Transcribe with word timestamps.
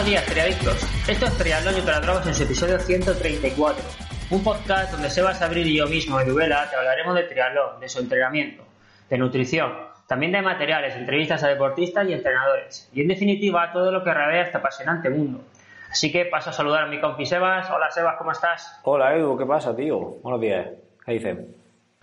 Buenos 0.00 0.12
días, 0.12 0.24
triadictos. 0.24 1.08
Esto 1.10 1.26
es 1.26 1.36
Triatlón 1.36 1.76
y 1.76 1.80
Dragos 1.82 2.26
en 2.26 2.34
su 2.34 2.44
episodio 2.44 2.78
134. 2.78 3.84
Un 4.30 4.42
podcast 4.42 4.92
donde 4.92 5.10
Sebas 5.10 5.42
Abril 5.42 5.66
y 5.66 5.76
yo 5.76 5.86
mismo, 5.88 6.18
Eduvela, 6.18 6.70
te 6.70 6.76
hablaremos 6.76 7.14
de 7.16 7.24
triatlón, 7.24 7.78
de 7.80 7.86
su 7.86 7.98
entrenamiento, 8.00 8.64
de 9.10 9.18
nutrición, 9.18 9.74
también 10.08 10.32
de 10.32 10.40
materiales, 10.40 10.96
entrevistas 10.96 11.44
a 11.44 11.48
deportistas 11.48 12.08
y 12.08 12.14
entrenadores. 12.14 12.88
Y 12.94 13.02
en 13.02 13.08
definitiva, 13.08 13.70
todo 13.74 13.92
lo 13.92 14.02
que 14.02 14.14
rodea 14.14 14.40
este 14.44 14.56
apasionante 14.56 15.10
mundo. 15.10 15.42
Así 15.90 16.10
que 16.10 16.24
paso 16.24 16.48
a 16.48 16.54
saludar 16.54 16.84
a 16.84 16.86
mi 16.86 16.98
compi 16.98 17.26
Sebas. 17.26 17.68
Hola 17.70 17.90
Sebas, 17.90 18.14
¿cómo 18.16 18.32
estás? 18.32 18.80
Hola 18.84 19.14
Edu, 19.14 19.36
¿qué 19.36 19.44
pasa, 19.44 19.76
tío? 19.76 19.98
Buenos 20.22 20.40
días. 20.40 20.66
¿Qué 21.04 21.12
dices? 21.12 21.36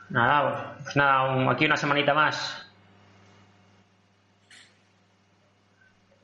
Nada, 0.09 0.75
pues 0.83 0.95
nada, 0.95 1.31
un- 1.36 1.49
aquí 1.49 1.66
una 1.66 1.77
semanita 1.77 2.14
más. 2.14 2.66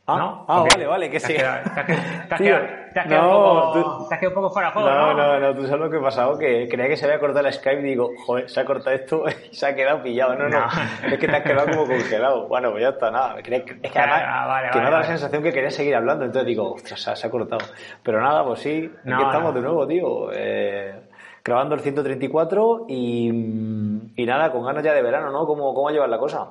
Ah, 0.06 0.18
¿No? 0.18 0.46
ah 0.50 0.66
vale, 0.70 0.86
vale, 0.86 1.10
que 1.10 1.18
sí. 1.18 1.34
te 1.34 1.46
has 1.46 2.42
quedado- 3.08 3.74
un 3.78 4.34
poco- 4.34 4.50
fuera 4.50 4.68
de 4.68 4.74
juego, 4.74 4.90
No, 4.90 5.14
¿no? 5.14 5.14
no, 5.14 5.40
no, 5.40 5.56
tú 5.56 5.64
sabes 5.66 5.80
lo 5.80 5.90
que 5.90 5.98
ha 5.98 6.02
pasado, 6.02 6.38
que 6.38 6.68
creía 6.70 6.90
que 6.90 6.98
se 6.98 7.06
había 7.06 7.20
cortado 7.20 7.48
el 7.48 7.54
Skype 7.54 7.80
y 7.80 7.84
digo, 7.86 8.10
joder, 8.26 8.50
se 8.50 8.60
ha 8.60 8.66
cortado 8.66 8.94
esto 8.96 9.24
y 9.52 9.56
se 9.56 9.66
ha 9.66 9.74
quedado 9.74 10.02
pillado. 10.04 10.36
No, 10.36 10.50
no, 10.50 10.60
No. 10.60 10.68
es 11.10 11.18
que 11.20 11.28
te 11.28 11.36
has 11.38 11.44
quedado 11.44 11.68
como 11.70 11.88
congelado. 11.88 12.48
Bueno, 12.50 12.72
pues 12.72 12.84
ya 12.84 12.90
está, 12.90 13.12
nada. 13.12 13.36
Es 13.40 13.44
que 13.44 13.56
además, 14.00 14.22
Ah, 14.26 14.46
vale, 14.48 14.70
que 14.72 14.78
me 14.80 14.84
vale, 14.84 14.84
dado 14.84 14.92
la 14.92 14.98
vale. 14.98 15.06
sensación 15.08 15.42
que 15.44 15.54
quería 15.54 15.72
seguir 15.72 15.96
hablando, 15.96 16.26
entonces 16.26 16.48
digo, 16.48 16.74
ostras, 16.74 17.02
se 17.02 17.10
ha, 17.12 17.16
se 17.16 17.28
ha 17.28 17.32
cortado. 17.32 17.66
Pero 18.04 18.20
nada, 18.22 18.44
pues 18.46 18.60
sí, 18.60 18.92
No, 19.06 19.16
aquí 19.16 19.26
estamos 19.26 19.54
no. 19.54 19.60
de 19.62 19.66
nuevo, 19.66 19.88
tío. 19.88 20.30
Eh, 20.34 21.02
grabando 21.46 21.76
el 21.76 21.82
134 21.82 22.86
y, 22.90 23.30
y 24.18 24.26
nada, 24.26 24.52
con 24.52 24.66
ganas 24.66 24.84
ya 24.84 24.94
de 24.94 25.02
verano, 25.02 25.32
¿no? 25.32 25.46
¿Cómo, 25.48 25.74
cómo 25.74 25.90
llevas 25.92 26.10
la 26.10 26.18
cosa? 26.18 26.50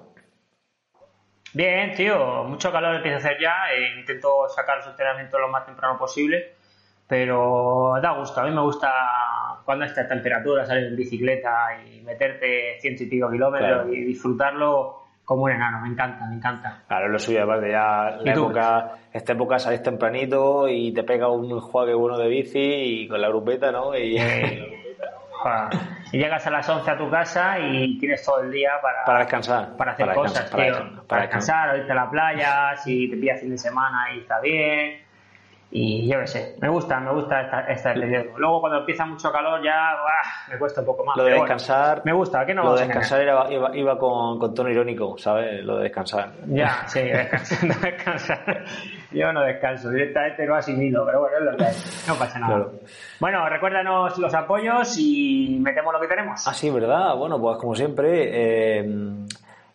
Bien, 1.54 1.94
tío, 1.94 2.44
mucho 2.44 2.72
calor 2.72 2.94
empieza 2.96 3.16
a 3.16 3.20
hacer 3.20 3.38
ya. 3.40 3.54
eh, 3.74 3.98
intento 3.98 4.48
sacar 4.48 4.78
los 4.78 4.86
entrenamientos 4.86 5.38
lo 5.40 5.48
más 5.48 5.66
temprano 5.66 5.98
posible, 5.98 6.54
pero 7.06 7.94
da 8.02 8.12
gusto. 8.12 8.40
A 8.40 8.44
mí 8.44 8.50
me 8.50 8.62
gusta 8.62 8.90
cuando 9.64 9.84
esta 9.84 10.08
temperatura 10.08 10.64
salir 10.64 10.86
en 10.86 10.96
bicicleta 10.96 11.78
y 11.84 12.00
meterte 12.00 12.78
ciento 12.80 13.02
y 13.02 13.06
pico 13.06 13.30
kilómetros 13.30 13.68
Claro. 13.82 13.92
y 13.92 14.02
disfrutarlo 14.04 14.98
como 15.24 15.42
un 15.42 15.50
enano. 15.50 15.80
Me 15.82 15.88
encanta, 15.88 16.24
me 16.26 16.36
encanta. 16.36 16.82
Claro, 16.88 17.08
lo 17.08 17.18
suyo, 17.18 17.42
aparte 17.44 17.70
ya 17.70 18.18
¿Y 18.20 18.24
la 18.24 18.32
época, 18.32 18.90
esta 19.12 19.32
época 19.34 19.58
salís 19.58 19.82
tempranito 19.82 20.68
y 20.68 20.92
te 20.92 21.04
pega 21.04 21.28
un 21.28 21.50
enjuague 21.50 21.94
bueno 21.94 22.16
de 22.18 22.28
bici 22.28 22.58
y 22.58 23.08
con 23.08 23.20
la 23.20 23.28
grupeta, 23.28 23.70
¿no? 23.70 23.96
Y 23.96 24.18
joder. 24.18 25.68
y 26.12 26.18
llegas 26.18 26.46
a 26.46 26.50
las 26.50 26.68
11 26.68 26.90
a 26.90 26.96
tu 26.98 27.10
casa 27.10 27.58
y 27.58 27.98
tienes 27.98 28.24
todo 28.24 28.40
el 28.40 28.50
día 28.50 28.72
para, 28.82 29.04
para 29.04 29.18
descansar. 29.20 29.76
para 29.76 29.92
hacer 29.92 30.06
para 30.06 30.14
cosas, 30.14 30.42
descansar, 30.42 30.66
tío. 30.66 30.74
para 30.74 30.82
descansar, 30.82 31.06
para 31.08 31.22
descansar, 31.22 31.70
o 31.70 31.76
irte 31.78 31.92
a 31.92 31.94
la 31.94 32.10
playa, 32.10 32.76
si 32.76 33.08
te 33.10 33.16
pillas 33.16 33.40
fin 33.40 33.50
de 33.50 33.58
semana 33.58 34.14
y 34.14 34.20
está 34.20 34.40
bien. 34.40 35.02
Y 35.74 36.06
yo 36.06 36.20
qué 36.20 36.26
sé, 36.26 36.56
me 36.60 36.68
gusta, 36.68 37.00
me 37.00 37.10
gusta 37.12 37.40
esta, 37.40 37.60
esta 37.62 37.94
periodo. 37.94 38.36
Luego 38.36 38.60
cuando 38.60 38.80
empieza 38.80 39.06
mucho 39.06 39.32
calor 39.32 39.62
ya 39.64 39.96
me 40.50 40.58
cuesta 40.58 40.80
un 40.82 40.86
poco 40.86 41.02
más. 41.02 41.16
Lo 41.16 41.22
de 41.24 41.30
pero 41.30 41.40
bueno, 41.40 41.54
descansar, 41.54 42.02
me 42.04 42.12
gusta, 42.12 42.44
¿qué 42.44 42.52
no 42.52 42.62
lo 42.64 42.74
de 42.74 42.84
descansar 42.84 43.22
era- 43.22 43.50
iba, 43.50 43.74
iba 43.74 43.98
con, 43.98 44.38
con 44.38 44.54
tono 44.54 44.68
irónico, 44.68 45.16
¿sabes? 45.16 45.64
Lo 45.64 45.78
de 45.78 45.84
descansar. 45.84 46.30
Ya, 46.46 46.86
sí, 46.86 47.00
descansar. 47.80 48.64
Yo 49.12 49.32
no 49.32 49.42
descanso, 49.42 49.90
directamente 49.90 50.46
no 50.46 50.54
asimilo, 50.54 51.04
pero 51.06 51.20
bueno, 51.20 51.36
es 51.38 51.44
lo 51.44 51.56
que 51.56 51.64
hay. 51.64 51.74
No 52.08 52.14
pasa 52.14 52.38
nada. 52.38 52.54
Claro. 52.54 52.72
Bueno, 53.20 53.48
recuérdanos 53.48 54.18
los 54.18 54.34
apoyos 54.34 54.96
y 54.98 55.58
metemos 55.60 55.92
lo 55.92 56.00
que 56.00 56.08
tenemos. 56.08 56.46
Ah, 56.46 56.54
sí, 56.54 56.70
¿verdad? 56.70 57.14
Bueno, 57.16 57.40
pues 57.40 57.58
como 57.58 57.74
siempre, 57.74 58.80
eh, 58.80 58.84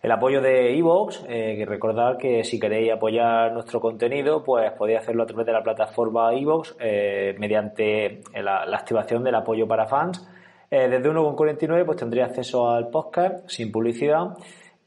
el 0.02 0.12
apoyo 0.12 0.42
de 0.42 0.78
Evox, 0.78 1.26
eh, 1.28 1.56
que 1.58 1.66
recordad 1.66 2.18
que 2.18 2.44
si 2.44 2.60
queréis 2.60 2.92
apoyar 2.92 3.52
nuestro 3.52 3.80
contenido, 3.80 4.44
pues 4.44 4.72
podéis 4.74 5.00
hacerlo 5.00 5.24
a 5.24 5.26
través 5.26 5.46
de 5.46 5.54
la 5.54 5.64
plataforma 5.64 6.34
Evox 6.34 6.76
eh, 6.80 7.36
mediante 7.40 8.22
la, 8.34 8.66
la 8.66 8.78
activación 8.78 9.24
del 9.24 9.36
apoyo 9.36 9.68
para 9.68 9.88
fans. 9.88 10.28
Eh, 10.70 10.90
desde 10.90 11.10
1,49 11.10 11.86
pues 11.86 11.98
tendréis 11.98 12.28
acceso 12.28 12.70
al 12.70 12.90
podcast 12.90 13.48
sin 13.50 13.72
publicidad. 13.72 14.38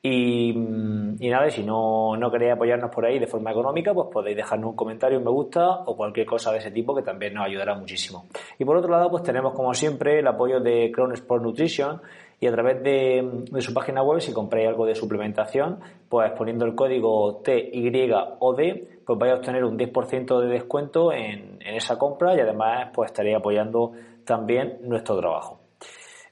Y, 0.03 0.55
mm, 0.55 1.17
y 1.21 1.29
nada, 1.29 1.51
si 1.51 1.63
no, 1.63 2.17
no 2.17 2.31
queréis 2.31 2.53
apoyarnos 2.53 2.91
por 2.91 3.05
ahí 3.05 3.19
de 3.19 3.27
forma 3.27 3.51
económica, 3.51 3.93
pues 3.93 4.09
podéis 4.11 4.37
dejarnos 4.37 4.71
un 4.71 4.77
comentario, 4.77 5.19
un 5.19 5.25
me 5.25 5.31
gusta 5.31 5.69
o 5.85 5.95
cualquier 5.95 6.27
cosa 6.27 6.53
de 6.53 6.59
ese 6.59 6.71
tipo 6.71 6.95
que 6.95 7.03
también 7.03 7.35
nos 7.35 7.45
ayudará 7.45 7.75
muchísimo. 7.75 8.25
Y 8.59 8.65
por 8.65 8.77
otro 8.79 8.91
lado, 8.91 9.11
pues 9.11 9.23
tenemos 9.23 9.53
como 9.53 9.75
siempre 9.75 10.21
el 10.21 10.27
apoyo 10.27 10.61
de 10.61 10.91
Crown 10.91 11.13
Sport 11.13 11.43
Nutrition 11.43 12.01
y 12.41 12.47
a 12.47 12.53
través 12.53 12.83
de, 12.83 13.45
de 13.51 13.61
su 13.61 13.75
página 13.75 14.03
web, 14.03 14.23
si 14.23 14.33
compráis 14.33 14.69
algo 14.69 14.87
de 14.87 14.95
suplementación, 14.95 15.81
pues 16.09 16.33
poniendo 16.33 16.65
el 16.65 16.75
código 16.75 17.43
TYOD, 17.45 18.61
pues 19.05 19.19
vais 19.19 19.33
a 19.33 19.37
obtener 19.37 19.65
un 19.65 19.79
10% 19.79 20.41
de 20.41 20.49
descuento 20.49 21.13
en, 21.13 21.59
en 21.61 21.75
esa 21.75 21.99
compra 21.99 22.35
y 22.35 22.41
además 22.41 22.89
pues 22.95 23.11
estaréis 23.11 23.37
apoyando 23.37 23.93
también 24.25 24.79
nuestro 24.83 25.19
trabajo. 25.19 25.61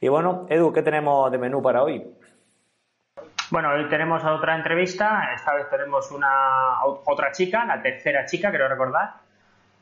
Y 0.01 0.09
bueno, 0.09 0.47
Edu, 0.49 0.73
¿qué 0.73 0.83
tenemos 0.83 1.31
de 1.31 1.37
menú 1.37 1.61
para 1.61 1.83
hoy? 1.83 2.03
Bueno, 3.51 3.71
hoy 3.71 3.89
tenemos 3.89 4.23
otra 4.25 4.55
entrevista. 4.57 5.33
Esta 5.35 5.55
vez 5.55 5.69
tenemos 5.71 6.11
una 6.11 6.83
otra 6.85 7.33
chica, 7.33 7.65
la 7.65 7.81
tercera 7.81 8.25
chica, 8.27 8.51
quiero 8.51 8.69
recordar. 8.69 9.15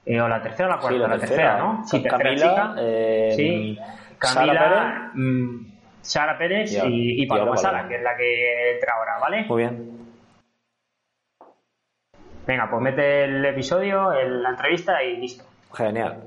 Eh, 0.05 0.21
o 0.21 0.29
la 0.29 0.41
tercera 0.41 0.69
o 0.69 0.73
la 0.73 0.79
cuarta, 0.79 0.97
Sí, 0.99 1.11
la 1.11 1.19
tercera, 1.19 1.59
¿no? 1.59 1.85
Sí, 1.85 2.03
tercera 2.03 2.23
Camila, 2.23 2.49
chica. 2.49 2.75
eh, 2.79 3.33
sí, 3.35 3.79
Sara 4.21 4.47
Camila, 4.47 5.11
mm, 5.15 5.67
Sara 6.01 6.39
Pérez 6.39 6.73
Y 6.73 6.77
ahora- 6.79 6.91
y, 6.91 6.95
y 7.11 7.23
y 7.23 7.27
Paloma 7.27 7.57
Sala, 7.57 7.89
que 7.89 7.97
es 7.97 8.03
la 8.03 8.17
que 8.17 8.75
entra 8.75 8.95
ahora, 8.95 9.19
¿vale? 9.19 9.45
Muy 9.49 9.63
bien. 9.63 9.97
Venga, 12.47 12.71
pues 12.71 12.81
mete 12.83 13.25
el 13.25 13.45
episodio, 13.45 14.13
el- 14.13 14.43
la 14.45 14.51
entrevista 14.51 15.03
y 15.03 15.17
listo. 15.17 15.45
Genial. 15.75 16.23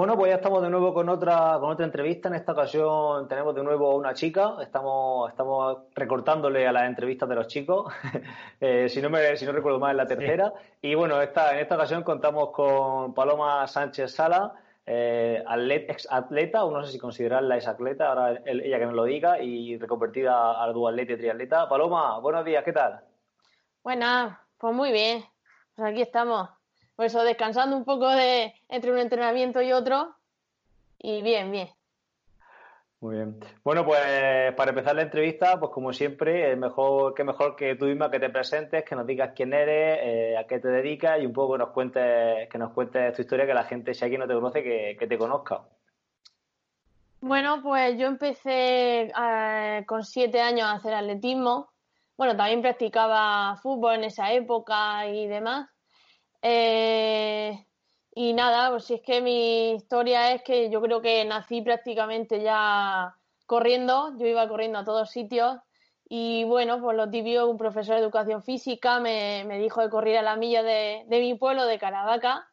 Bueno, 0.00 0.16
pues 0.16 0.30
ya 0.30 0.36
estamos 0.36 0.62
de 0.62 0.70
nuevo 0.70 0.94
con 0.94 1.10
otra, 1.10 1.58
con 1.60 1.68
otra 1.72 1.84
entrevista. 1.84 2.28
En 2.30 2.34
esta 2.34 2.52
ocasión 2.52 3.28
tenemos 3.28 3.54
de 3.54 3.62
nuevo 3.62 3.94
una 3.96 4.14
chica. 4.14 4.54
Estamos, 4.62 5.28
estamos 5.28 5.76
recortándole 5.94 6.66
a 6.66 6.72
las 6.72 6.84
entrevistas 6.84 7.28
de 7.28 7.34
los 7.34 7.46
chicos. 7.48 7.92
Eh, 8.62 8.88
si, 8.88 9.02
no 9.02 9.10
me, 9.10 9.36
si 9.36 9.44
no 9.44 9.52
recuerdo 9.52 9.78
mal, 9.78 9.90
es 9.90 9.96
la 9.98 10.06
tercera. 10.06 10.54
Y 10.80 10.94
bueno, 10.94 11.20
esta, 11.20 11.52
en 11.52 11.58
esta 11.58 11.74
ocasión 11.74 12.02
contamos 12.02 12.48
con 12.50 13.12
Paloma 13.12 13.66
Sánchez 13.66 14.10
Sala, 14.14 14.54
eh, 14.86 15.44
atlet- 15.46 15.84
ex 15.90 16.08
atleta, 16.10 16.64
o 16.64 16.70
no 16.70 16.82
sé 16.82 16.92
si 16.92 16.98
considerarla 16.98 17.56
ex 17.56 17.68
atleta, 17.68 18.08
ahora 18.08 18.40
él- 18.46 18.62
ella 18.62 18.78
que 18.78 18.86
nos 18.86 18.94
lo 18.94 19.04
diga, 19.04 19.38
y 19.42 19.76
reconvertida 19.76 20.62
a 20.62 20.66
duatleta 20.72 21.12
y 21.12 21.16
triatleta. 21.18 21.68
Paloma, 21.68 22.18
buenos 22.20 22.42
días, 22.46 22.64
¿qué 22.64 22.72
tal? 22.72 23.00
Buenas, 23.84 24.38
pues 24.56 24.74
muy 24.74 24.92
bien. 24.92 25.24
Pues 25.76 25.92
aquí 25.92 26.00
estamos. 26.00 26.48
Por 27.00 27.06
eso 27.06 27.24
descansando 27.24 27.78
un 27.78 27.86
poco 27.86 28.10
de 28.10 28.52
entre 28.68 28.92
un 28.92 28.98
entrenamiento 28.98 29.62
y 29.62 29.72
otro. 29.72 30.16
Y 30.98 31.22
bien, 31.22 31.50
bien. 31.50 31.70
Muy 33.00 33.16
bien. 33.16 33.40
Bueno, 33.64 33.86
pues 33.86 34.52
para 34.54 34.68
empezar 34.68 34.96
la 34.96 35.00
entrevista, 35.00 35.58
pues 35.58 35.72
como 35.72 35.94
siempre, 35.94 36.52
es 36.52 36.58
mejor 36.58 37.14
que 37.14 37.24
mejor 37.24 37.56
que 37.56 37.74
tú 37.74 37.86
misma 37.86 38.10
que 38.10 38.20
te 38.20 38.28
presentes, 38.28 38.84
que 38.84 38.94
nos 38.94 39.06
digas 39.06 39.32
quién 39.34 39.54
eres, 39.54 39.98
eh, 40.02 40.36
a 40.36 40.46
qué 40.46 40.58
te 40.58 40.68
dedicas 40.68 41.22
y 41.22 41.24
un 41.24 41.32
poco 41.32 41.54
que 41.54 41.60
nos 41.60 41.70
cuentes, 41.70 42.50
que 42.50 42.58
nos 42.58 42.72
cuentes 42.72 43.14
tu 43.14 43.22
historia, 43.22 43.46
que 43.46 43.54
la 43.54 43.64
gente, 43.64 43.94
si 43.94 44.04
alguien 44.04 44.20
no 44.20 44.28
te 44.28 44.34
conoce, 44.34 44.62
que, 44.62 44.94
que 45.00 45.06
te 45.06 45.16
conozca. 45.16 45.62
Bueno, 47.22 47.62
pues 47.62 47.98
yo 47.98 48.08
empecé 48.08 49.10
eh, 49.18 49.84
con 49.86 50.04
siete 50.04 50.42
años 50.42 50.66
a 50.66 50.72
hacer 50.72 50.92
atletismo. 50.92 51.70
Bueno, 52.18 52.36
también 52.36 52.60
practicaba 52.60 53.56
fútbol 53.56 53.94
en 53.94 54.04
esa 54.04 54.30
época 54.34 55.06
y 55.06 55.26
demás. 55.28 55.70
Eh, 56.42 57.66
y 58.14 58.32
nada, 58.32 58.70
pues 58.70 58.84
si 58.84 58.94
es 58.94 59.02
que 59.02 59.20
mi 59.20 59.72
historia 59.72 60.32
es 60.32 60.42
que 60.42 60.70
yo 60.70 60.80
creo 60.80 61.00
que 61.02 61.24
nací 61.24 61.62
prácticamente 61.62 62.42
ya 62.42 63.16
corriendo. 63.46 64.16
Yo 64.18 64.26
iba 64.26 64.48
corriendo 64.48 64.78
a 64.78 64.84
todos 64.84 65.10
sitios 65.10 65.58
Y 66.08 66.44
bueno, 66.44 66.80
pues 66.80 66.96
lo 66.96 67.08
típico, 67.10 67.46
un 67.46 67.56
profesor 67.58 67.94
de 67.96 68.02
educación 68.02 68.42
física 68.42 68.98
me, 69.00 69.44
me 69.46 69.58
dijo 69.58 69.80
de 69.82 69.90
correr 69.90 70.18
a 70.18 70.22
la 70.22 70.36
milla 70.36 70.62
de, 70.62 71.04
de 71.06 71.20
mi 71.20 71.34
pueblo, 71.34 71.66
de 71.66 71.78
Caravaca. 71.78 72.48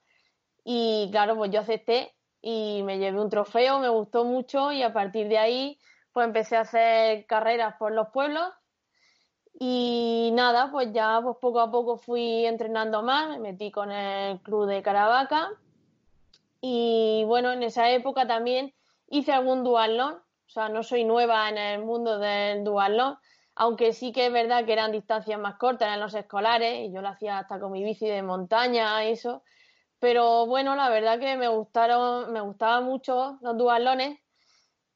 Y 0.63 1.09
claro, 1.11 1.35
pues 1.37 1.51
yo 1.51 1.61
acepté 1.61 2.15
y 2.41 2.83
me 2.83 2.99
llevé 2.99 3.19
un 3.19 3.29
trofeo, 3.29 3.79
me 3.79 3.89
gustó 3.89 4.25
mucho 4.25 4.71
y 4.71 4.83
a 4.83 4.93
partir 4.93 5.27
de 5.29 5.37
ahí 5.37 5.79
pues 6.11 6.25
empecé 6.27 6.57
a 6.57 6.61
hacer 6.61 7.25
carreras 7.27 7.75
por 7.79 7.91
los 7.93 8.09
pueblos 8.09 8.43
y 9.59 10.31
nada, 10.33 10.71
pues 10.71 10.93
ya 10.93 11.19
pues 11.23 11.37
poco 11.41 11.59
a 11.59 11.71
poco 11.71 11.97
fui 11.97 12.45
entrenando 12.45 13.01
más, 13.01 13.29
me 13.29 13.39
metí 13.39 13.71
con 13.71 13.91
el 13.91 14.39
club 14.41 14.67
de 14.67 14.83
Caravaca 14.83 15.49
y 16.61 17.23
bueno, 17.25 17.51
en 17.51 17.63
esa 17.63 17.89
época 17.91 18.27
también 18.27 18.73
hice 19.09 19.31
algún 19.31 19.63
duatlón, 19.63 20.15
o 20.15 20.49
sea, 20.49 20.69
no 20.69 20.83
soy 20.83 21.03
nueva 21.05 21.49
en 21.49 21.57
el 21.57 21.83
mundo 21.83 22.19
del 22.19 22.63
duatlón, 22.63 23.17
aunque 23.55 23.93
sí 23.93 24.11
que 24.11 24.27
es 24.27 24.31
verdad 24.31 24.65
que 24.65 24.73
eran 24.73 24.91
distancias 24.91 25.39
más 25.39 25.55
cortas, 25.55 25.87
eran 25.87 25.99
los 25.99 26.13
escolares, 26.13 26.87
y 26.87 26.91
yo 26.91 27.01
lo 27.01 27.09
hacía 27.09 27.39
hasta 27.39 27.59
con 27.59 27.71
mi 27.71 27.83
bici 27.83 28.07
de 28.07 28.21
montaña, 28.21 29.03
eso. 29.03 29.43
Pero 29.99 30.45
bueno, 30.45 30.75
la 30.75 30.89
verdad 30.89 31.19
que 31.19 31.35
me 31.37 31.47
gustaron, 31.47 32.31
me 32.31 32.41
gustaban 32.41 32.83
mucho 32.83 33.39
los 33.41 33.57
duatlones. 33.57 34.19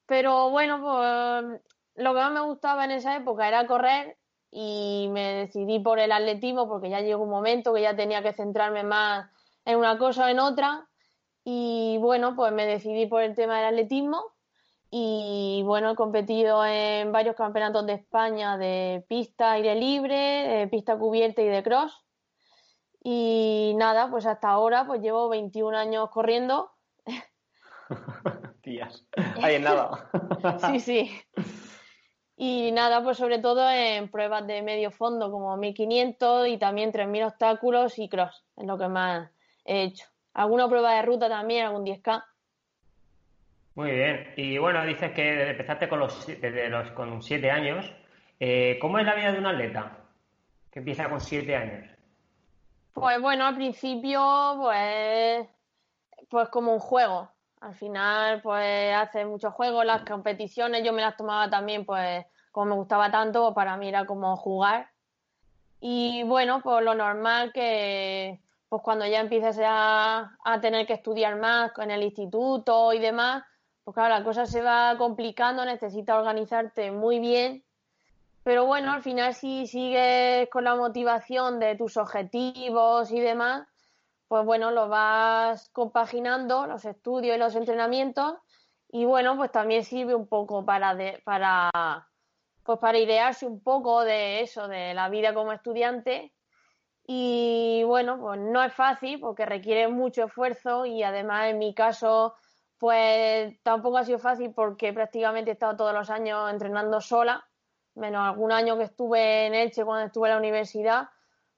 Pero 0.06 0.50
bueno, 0.50 0.80
pues 0.80 1.60
lo 1.96 2.14
que 2.14 2.20
más 2.20 2.32
me 2.32 2.40
gustaba 2.40 2.84
en 2.84 2.92
esa 2.92 3.16
época 3.16 3.48
era 3.48 3.66
correr 3.66 4.16
y 4.54 5.08
me 5.10 5.34
decidí 5.34 5.80
por 5.80 5.98
el 5.98 6.12
atletismo 6.12 6.68
porque 6.68 6.90
ya 6.90 7.00
llegó 7.00 7.24
un 7.24 7.30
momento 7.30 7.72
que 7.72 7.80
ya 7.80 7.96
tenía 7.96 8.22
que 8.22 8.34
centrarme 8.34 8.84
más 8.84 9.30
en 9.64 9.78
una 9.78 9.96
cosa 9.96 10.26
o 10.26 10.28
en 10.28 10.38
otra. 10.38 10.86
Y 11.42 11.96
bueno, 11.98 12.36
pues 12.36 12.52
me 12.52 12.66
decidí 12.66 13.06
por 13.06 13.22
el 13.22 13.34
tema 13.34 13.56
del 13.56 13.68
atletismo 13.68 14.22
y 14.90 15.62
bueno, 15.64 15.92
he 15.92 15.94
competido 15.96 16.66
en 16.66 17.12
varios 17.12 17.34
campeonatos 17.34 17.86
de 17.86 17.94
España 17.94 18.58
de 18.58 19.02
pista 19.08 19.52
aire 19.52 19.74
libre, 19.74 20.16
de 20.16 20.68
pista 20.68 20.98
cubierta 20.98 21.40
y 21.40 21.46
de 21.46 21.62
cross. 21.62 22.04
Y 23.02 23.72
nada, 23.76 24.10
pues 24.10 24.26
hasta 24.26 24.50
ahora 24.50 24.86
pues 24.86 25.00
llevo 25.00 25.30
21 25.30 25.76
años 25.78 26.10
corriendo. 26.10 26.72
Tías, 28.62 29.02
ahí 29.42 29.54
en 29.54 29.62
nada. 29.62 30.10
sí, 30.70 30.78
sí. 30.78 31.10
Y 32.44 32.72
nada, 32.72 33.04
pues 33.04 33.18
sobre 33.18 33.38
todo 33.38 33.70
en 33.70 34.08
pruebas 34.08 34.44
de 34.48 34.62
medio 34.62 34.90
fondo 34.90 35.30
como 35.30 35.56
1500 35.56 36.48
y 36.48 36.58
también 36.58 36.90
3000 36.90 37.22
obstáculos 37.22 38.00
y 38.00 38.08
cross, 38.08 38.44
es 38.56 38.66
lo 38.66 38.76
que 38.76 38.88
más 38.88 39.30
he 39.64 39.84
hecho. 39.84 40.06
Alguna 40.34 40.68
prueba 40.68 40.92
de 40.96 41.02
ruta 41.02 41.28
también, 41.28 41.66
algún 41.66 41.84
10K. 41.86 42.24
Muy 43.76 43.92
bien. 43.92 44.34
Y 44.36 44.58
bueno, 44.58 44.84
dices 44.84 45.12
que 45.12 45.50
empezaste 45.50 45.88
con 45.88 46.00
los, 46.00 46.26
desde 46.26 46.68
los 46.68 46.90
con 46.90 47.22
siete 47.22 47.48
años. 47.48 47.88
Eh, 48.40 48.76
¿Cómo 48.80 48.98
es 48.98 49.06
la 49.06 49.14
vida 49.14 49.30
de 49.30 49.38
un 49.38 49.46
atleta 49.46 49.98
que 50.72 50.80
empieza 50.80 51.08
con 51.08 51.20
siete 51.20 51.54
años? 51.54 51.88
Pues 52.92 53.20
bueno, 53.20 53.46
al 53.46 53.54
principio, 53.54 54.56
pues, 54.60 55.46
pues 56.28 56.48
como 56.48 56.72
un 56.72 56.80
juego. 56.80 57.30
Al 57.60 57.76
final, 57.76 58.42
pues 58.42 58.92
hace 58.96 59.24
muchos 59.24 59.54
juegos, 59.54 59.86
las 59.86 60.02
competiciones, 60.02 60.82
yo 60.82 60.92
me 60.92 61.02
las 61.02 61.16
tomaba 61.16 61.48
también, 61.48 61.86
pues, 61.86 62.26
como 62.52 62.66
me 62.66 62.74
gustaba 62.76 63.10
tanto, 63.10 63.52
para 63.54 63.76
mí 63.76 63.88
era 63.88 64.06
como 64.06 64.36
jugar. 64.36 64.90
Y 65.80 66.22
bueno, 66.22 66.60
pues 66.62 66.84
lo 66.84 66.94
normal 66.94 67.52
que, 67.52 68.40
pues 68.68 68.82
cuando 68.82 69.06
ya 69.06 69.20
empieces 69.20 69.58
a, 69.64 70.36
a 70.44 70.60
tener 70.60 70.86
que 70.86 70.92
estudiar 70.92 71.36
más 71.36 71.72
en 71.78 71.90
el 71.90 72.02
instituto 72.02 72.92
y 72.92 73.00
demás, 73.00 73.42
pues 73.84 73.94
claro, 73.94 74.14
la 74.14 74.24
cosa 74.24 74.46
se 74.46 74.62
va 74.62 74.96
complicando, 74.96 75.64
necesitas 75.64 76.16
organizarte 76.16 76.92
muy 76.92 77.18
bien, 77.18 77.64
pero 78.44 78.66
bueno, 78.66 78.92
al 78.92 79.02
final 79.02 79.34
si 79.34 79.66
sigues 79.66 80.48
con 80.50 80.64
la 80.64 80.76
motivación 80.76 81.58
de 81.58 81.76
tus 81.76 81.96
objetivos 81.96 83.10
y 83.10 83.20
demás, 83.20 83.66
pues 84.28 84.44
bueno, 84.44 84.70
lo 84.70 84.88
vas 84.88 85.68
compaginando, 85.70 86.66
los 86.66 86.84
estudios 86.84 87.36
y 87.36 87.38
los 87.38 87.54
entrenamientos, 87.54 88.34
y 88.90 89.04
bueno, 89.04 89.36
pues 89.36 89.52
también 89.52 89.84
sirve 89.84 90.14
un 90.14 90.26
poco 90.26 90.64
para, 90.64 90.96
para, 91.24 92.08
pues 92.64 92.78
para 92.78 92.98
idearse 92.98 93.46
un 93.46 93.60
poco 93.62 94.04
de 94.04 94.40
eso, 94.42 94.68
de 94.68 94.94
la 94.94 95.08
vida 95.08 95.34
como 95.34 95.52
estudiante. 95.52 96.32
Y 97.06 97.82
bueno, 97.84 98.18
pues 98.20 98.38
no 98.40 98.62
es 98.62 98.72
fácil 98.72 99.18
porque 99.20 99.44
requiere 99.44 99.88
mucho 99.88 100.24
esfuerzo 100.24 100.86
y 100.86 101.02
además 101.02 101.48
en 101.50 101.58
mi 101.58 101.74
caso 101.74 102.34
pues 102.78 103.62
tampoco 103.62 103.98
ha 103.98 104.04
sido 104.04 104.18
fácil 104.18 104.52
porque 104.52 104.92
prácticamente 104.92 105.50
he 105.50 105.54
estado 105.54 105.76
todos 105.76 105.94
los 105.94 106.10
años 106.10 106.50
entrenando 106.50 107.00
sola, 107.00 107.44
menos 107.94 108.22
algún 108.22 108.50
año 108.50 108.76
que 108.76 108.84
estuve 108.84 109.46
en 109.46 109.54
Elche 109.54 109.84
cuando 109.84 110.06
estuve 110.06 110.28
en 110.28 110.34
la 110.34 110.38
universidad, 110.38 111.08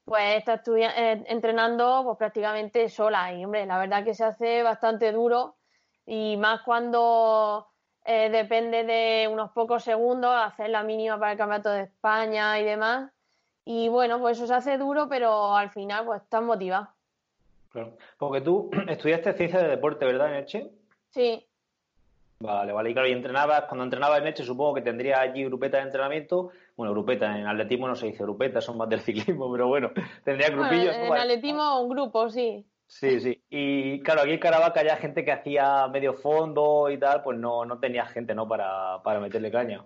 pues 0.03 0.21
he 0.23 0.37
estado 0.37 0.77
eh, 0.77 1.23
entrenando 1.25 2.03
pues 2.05 2.17
prácticamente 2.17 2.89
sola 2.89 3.33
y 3.33 3.43
hombre, 3.43 3.65
la 3.65 3.79
verdad 3.79 4.03
que 4.03 4.13
se 4.13 4.23
hace 4.23 4.61
bastante 4.61 5.11
duro 5.11 5.57
y 6.05 6.37
más 6.37 6.61
cuando 6.61 7.69
eh, 8.05 8.29
depende 8.29 8.83
de 8.83 9.27
unos 9.27 9.51
pocos 9.51 9.83
segundos 9.83 10.31
hacer 10.35 10.69
la 10.69 10.83
mínima 10.83 11.19
para 11.19 11.31
el 11.31 11.37
campeonato 11.37 11.71
de 11.71 11.83
España 11.83 12.59
y 12.59 12.63
demás. 12.63 13.11
Y 13.65 13.89
bueno, 13.89 14.19
pues 14.19 14.37
eso 14.37 14.45
se 14.45 14.53
hace 14.53 14.77
duro, 14.77 15.09
pero 15.09 15.55
al 15.55 15.71
final 15.71 16.05
pues 16.05 16.21
estás 16.21 16.43
motivado. 16.43 16.89
Claro. 17.71 17.97
Porque 18.19 18.41
tú 18.41 18.69
estudiaste 18.87 19.33
ciencia 19.33 19.59
de 19.59 19.69
deporte, 19.69 20.05
¿verdad, 20.05 20.29
en 20.29 20.35
Elche? 20.35 20.71
Sí. 21.09 21.45
Vale, 22.39 22.73
vale. 22.73 22.91
Y 22.91 22.93
claro, 22.93 23.07
y 23.07 23.13
entrenabas, 23.13 23.63
cuando 23.63 23.85
entrenabas 23.85 24.19
en 24.21 24.27
Elche, 24.27 24.43
supongo 24.43 24.75
que 24.75 24.81
tendría 24.81 25.19
allí 25.19 25.43
grupetas 25.43 25.79
de 25.79 25.87
entrenamiento. 25.87 26.51
Bueno, 26.77 26.93
grupetas, 26.93 27.35
en 27.35 27.47
atletismo 27.47 27.87
no 27.87 27.95
se 27.95 28.05
dice 28.07 28.21
grupetas, 28.21 28.63
son 28.63 28.77
más 28.77 28.87
del 28.87 28.99
ciclismo, 29.01 29.51
pero 29.51 29.67
bueno, 29.67 29.89
tendría 30.23 30.49
grupillos. 30.49 30.95
en 30.95 31.11
atletismo 31.11 31.81
un 31.81 31.89
grupo, 31.89 32.29
sí. 32.29 32.65
Sí, 32.87 33.19
sí. 33.19 33.43
Y 33.49 34.01
claro, 34.01 34.21
aquí 34.21 34.31
en 34.31 34.39
Caravaca 34.39 34.83
ya 34.83 34.97
gente 34.97 35.25
que 35.25 35.31
hacía 35.31 35.87
medio 35.87 36.13
fondo 36.13 36.89
y 36.89 36.97
tal, 36.97 37.23
pues 37.23 37.37
no, 37.37 37.65
no 37.65 37.79
tenía 37.79 38.05
gente, 38.05 38.35
¿no? 38.35 38.47
Para, 38.47 39.01
para 39.03 39.19
meterle 39.19 39.51
caña. 39.51 39.83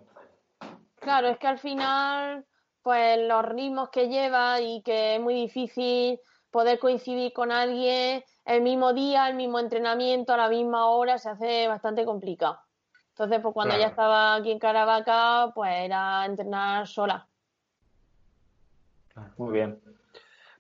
Claro, 0.99 1.29
es 1.29 1.37
que 1.37 1.47
al 1.47 1.59
final, 1.59 2.45
pues 2.81 3.19
los 3.27 3.45
ritmos 3.45 3.89
que 3.89 4.09
lleva 4.09 4.59
y 4.59 4.81
que 4.81 5.15
es 5.15 5.21
muy 5.21 5.33
difícil 5.33 6.19
poder 6.51 6.79
coincidir 6.79 7.31
con 7.33 7.51
alguien 7.51 8.23
el 8.45 8.61
mismo 8.61 8.93
día, 8.93 9.29
el 9.29 9.35
mismo 9.35 9.59
entrenamiento, 9.59 10.33
a 10.33 10.37
la 10.37 10.49
misma 10.49 10.89
hora, 10.89 11.17
se 11.17 11.29
hace 11.29 11.67
bastante 11.67 12.03
complicado. 12.05 12.59
Entonces, 13.09 13.39
pues 13.41 13.53
cuando 13.53 13.77
ya 13.77 13.87
estaba 13.87 14.35
aquí 14.35 14.51
en 14.51 14.59
Caravaca, 14.59 15.51
pues 15.53 15.71
era 15.73 16.25
entrenar 16.25 16.87
sola. 16.87 17.27
Muy 19.37 19.51
bien. 19.51 19.81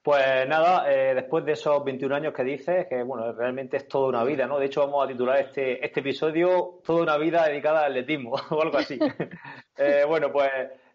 Pues 0.01 0.47
nada, 0.47 0.91
eh, 0.91 1.13
después 1.13 1.43
de 1.45 1.51
esos 1.51 1.83
21 1.83 2.15
años 2.15 2.33
que 2.33 2.43
dices, 2.43 2.87
que 2.87 3.03
bueno, 3.03 3.33
realmente 3.33 3.77
es 3.77 3.87
toda 3.87 4.07
una 4.07 4.23
vida, 4.23 4.47
¿no? 4.47 4.57
De 4.57 4.67
hecho, 4.67 4.81
vamos 4.81 5.03
a 5.03 5.07
titular 5.07 5.39
este, 5.39 5.85
este 5.85 5.99
episodio 5.99 6.79
Toda 6.85 7.03
una 7.03 7.17
vida 7.17 7.45
dedicada 7.47 7.81
al 7.81 7.91
atletismo 7.91 8.35
o 8.49 8.61
algo 8.61 8.77
así. 8.77 8.97
eh, 9.77 10.05
bueno, 10.07 10.31
pues 10.31 10.49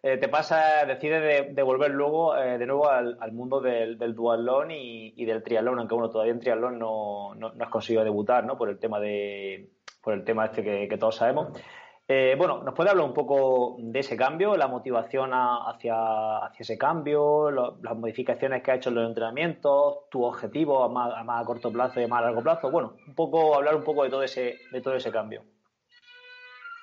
eh, 0.07 0.19
te 0.19 0.29
pasa, 0.29 0.85
decides 0.85 1.55
de, 1.57 1.63
volver 1.63 1.91
luego 1.91 2.37
eh, 2.37 2.59
de 2.59 2.67
nuevo 2.67 2.91
al, 2.91 3.33
mundo 3.33 3.63
del, 3.63 3.97
del 3.97 4.15
duatlón 4.15 4.71
y, 4.71 5.25
del 5.25 5.43
triatlón, 5.43 5.79
aunque 5.79 5.95
bueno, 5.95 6.11
todavía 6.11 6.35
en 6.35 6.41
triatlón 6.41 6.79
no, 6.79 7.35
no, 7.35 7.55
has 7.59 7.71
conseguido 7.71 8.05
debutar, 8.05 8.45
¿no? 8.45 8.59
Por 8.59 8.69
el 8.69 8.79
tema 8.79 9.01
de, 9.01 9.71
por 10.03 10.13
el 10.13 10.23
tema 10.23 10.45
este 10.45 10.63
que, 10.63 10.99
todos 10.99 11.17
sabemos. 11.17 11.59
Eh, 12.07 12.35
bueno, 12.37 12.63
¿nos 12.63 12.75
puede 12.75 12.91
hablar 12.91 13.07
un 13.07 13.15
poco 13.15 13.77
de 13.79 14.01
ese 14.01 14.15
cambio, 14.15 14.59
la 14.59 14.69
motivación 14.69 15.31
hacia, 15.33 16.37
hacia 16.45 16.63
ese 16.63 16.77
cambio, 16.77 17.51
las 17.51 17.97
modificaciones 17.97 18.63
que 18.63 18.73
ha 18.73 18.75
hecho 18.75 18.91
en 18.91 18.97
los 18.97 19.09
entrenamientos, 19.09 20.11
tu 20.11 20.23
objetivo 20.23 20.85
a 20.85 20.89
más, 20.91 21.15
a 21.15 21.25
más, 21.25 21.47
corto 21.47 21.73
plazo 21.73 22.01
y 22.01 22.05
a 22.05 22.09
más 22.09 22.23
largo 22.23 22.43
plazo? 22.43 22.71
Bueno, 22.71 22.95
un 23.07 23.15
poco, 23.15 23.55
hablar 23.55 23.75
un 23.75 23.85
poco 23.85 24.05
de 24.05 24.11
todo 24.11 24.23
ese, 24.23 24.59
de 24.71 24.81
todo 24.83 24.95
ese 24.95 25.11
cambio. 25.11 25.45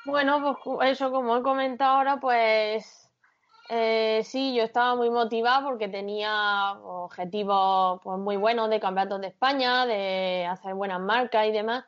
Bueno, 0.05 0.57
pues 0.65 0.91
eso, 0.91 1.11
como 1.11 1.37
he 1.37 1.43
comentado 1.43 1.97
ahora, 1.97 2.19
pues 2.19 3.07
eh, 3.69 4.21
sí, 4.23 4.55
yo 4.55 4.63
estaba 4.63 4.95
muy 4.95 5.11
motivada 5.11 5.63
porque 5.63 5.87
tenía 5.87 6.71
objetivos 6.83 8.01
pues, 8.03 8.17
muy 8.17 8.37
buenos 8.37 8.71
de 8.71 8.79
campeonatos 8.79 9.21
de 9.21 9.27
España, 9.27 9.85
de 9.85 10.47
hacer 10.49 10.73
buenas 10.73 10.99
marcas 10.99 11.45
y 11.45 11.51
demás. 11.51 11.85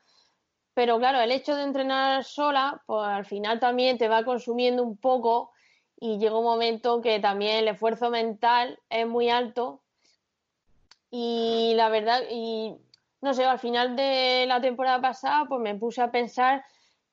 Pero 0.74 0.98
claro, 0.98 1.20
el 1.20 1.32
hecho 1.32 1.56
de 1.56 1.64
entrenar 1.64 2.24
sola, 2.24 2.82
pues 2.86 3.06
al 3.08 3.26
final 3.26 3.60
también 3.60 3.98
te 3.98 4.08
va 4.08 4.24
consumiendo 4.24 4.84
un 4.84 4.98
poco 4.98 5.52
y 6.00 6.18
llega 6.18 6.38
un 6.38 6.44
momento 6.44 7.02
que 7.02 7.20
también 7.20 7.58
el 7.58 7.68
esfuerzo 7.68 8.10
mental 8.10 8.80
es 8.90 9.08
muy 9.08 9.30
alto. 9.30 9.82
Y 11.12 11.74
la 11.76 11.90
verdad, 11.90 12.24
y 12.32 12.76
no 13.22 13.34
sé, 13.34 13.46
al 13.46 13.60
final 13.60 13.96
de 13.96 14.46
la 14.48 14.62
temporada 14.62 15.00
pasada, 15.00 15.46
pues 15.48 15.62
me 15.62 15.76
puse 15.76 16.02
a 16.02 16.12
pensar 16.12 16.66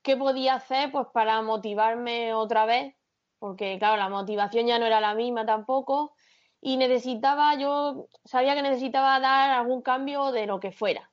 qué 0.02 0.16
podía 0.16 0.54
hacer 0.54 0.90
pues 0.90 1.06
para 1.12 1.42
motivarme 1.42 2.32
otra 2.32 2.64
vez 2.64 2.94
porque 3.40 3.78
claro, 3.78 3.96
la 3.96 4.08
motivación 4.08 4.66
ya 4.66 4.78
no 4.78 4.86
era 4.86 5.00
la 5.00 5.14
misma 5.14 5.44
tampoco 5.44 6.12
y 6.60 6.76
necesitaba, 6.76 7.56
yo 7.56 8.06
sabía 8.24 8.54
que 8.54 8.62
necesitaba 8.62 9.18
dar 9.18 9.50
algún 9.50 9.82
cambio 9.82 10.30
de 10.30 10.46
lo 10.46 10.60
que 10.60 10.70
fuera. 10.70 11.09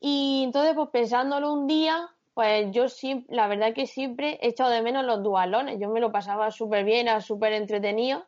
Y 0.00 0.42
entonces, 0.44 0.74
pues 0.74 0.88
pensándolo 0.90 1.52
un 1.52 1.66
día, 1.66 2.08
pues 2.34 2.70
yo 2.70 2.88
siempre, 2.88 3.34
la 3.34 3.48
verdad 3.48 3.74
que 3.74 3.86
siempre 3.86 4.38
he 4.40 4.48
echado 4.48 4.70
de 4.70 4.82
menos 4.82 5.04
los 5.04 5.22
dualones. 5.22 5.78
Yo 5.80 5.90
me 5.90 6.00
lo 6.00 6.12
pasaba 6.12 6.50
súper 6.50 6.84
bien, 6.84 7.08
era 7.08 7.20
súper 7.20 7.52
entretenido. 7.52 8.24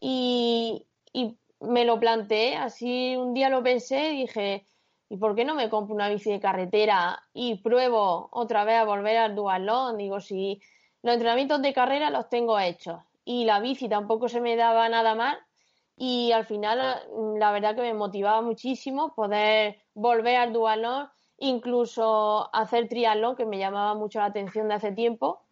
Y, 0.00 0.86
y 1.12 1.36
me 1.60 1.84
lo 1.84 1.98
planteé, 1.98 2.56
así 2.56 3.16
un 3.16 3.34
día 3.34 3.48
lo 3.48 3.62
pensé 3.62 4.12
y 4.12 4.20
dije, 4.22 4.66
¿y 5.08 5.16
por 5.16 5.34
qué 5.34 5.44
no 5.44 5.54
me 5.54 5.70
compro 5.70 5.94
una 5.94 6.08
bici 6.08 6.30
de 6.30 6.40
carretera 6.40 7.22
y 7.32 7.56
pruebo 7.56 8.28
otra 8.32 8.64
vez 8.64 8.76
a 8.76 8.84
volver 8.84 9.16
al 9.16 9.34
dualón? 9.34 9.96
Digo, 9.96 10.20
si 10.20 10.60
los 11.02 11.14
entrenamientos 11.14 11.62
de 11.62 11.72
carrera 11.72 12.10
los 12.10 12.28
tengo 12.28 12.58
hechos 12.58 13.00
y 13.24 13.44
la 13.44 13.60
bici 13.60 13.88
tampoco 13.88 14.28
se 14.28 14.40
me 14.40 14.56
daba 14.56 14.88
nada 14.88 15.14
mal 15.14 15.38
y 15.96 16.32
al 16.32 16.44
final 16.44 16.78
la 17.38 17.52
verdad 17.52 17.74
que 17.74 17.82
me 17.82 17.94
motivaba 17.94 18.42
muchísimo 18.42 19.14
poder 19.14 19.83
volver 19.94 20.36
al 20.36 20.52
dualón, 20.52 21.08
incluso 21.38 22.50
hacer 22.54 22.88
triatlón, 22.88 23.36
que 23.36 23.46
me 23.46 23.58
llamaba 23.58 23.94
mucho 23.94 24.18
la 24.18 24.26
atención 24.26 24.68
de 24.68 24.74
hace 24.74 24.92
tiempo. 24.92 25.42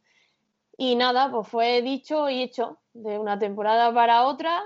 Y 0.77 0.97
nada, 0.97 1.31
pues 1.31 1.49
fue 1.49 1.83
dicho 1.83 2.29
y 2.29 2.43
hecho. 2.43 2.79
De 2.95 3.19
una 3.19 3.39
temporada 3.39 3.93
para 3.95 4.25
otra, 4.25 4.63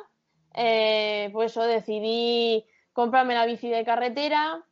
eh, 0.54 1.30
pues 1.32 1.52
eso 1.52 1.62
decidí 1.62 2.66
comprarme 2.92 3.34
la 3.34 3.46
bici 3.46 3.68
de 3.68 3.84
carretera 3.84 4.64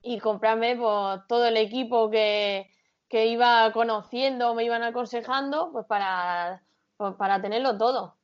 y 0.00 0.20
comprarme 0.20 0.76
pues, 0.76 1.20
todo 1.26 1.46
el 1.46 1.56
equipo 1.56 2.08
que, 2.08 2.70
que 3.08 3.26
iba 3.26 3.72
conociendo, 3.72 4.54
me 4.54 4.64
iban 4.64 4.82
aconsejando, 4.84 5.72
pues 5.72 5.86
para, 5.86 6.62
pues, 6.96 7.14
para 7.16 7.42
tenerlo 7.42 7.76
todo. 7.76 8.16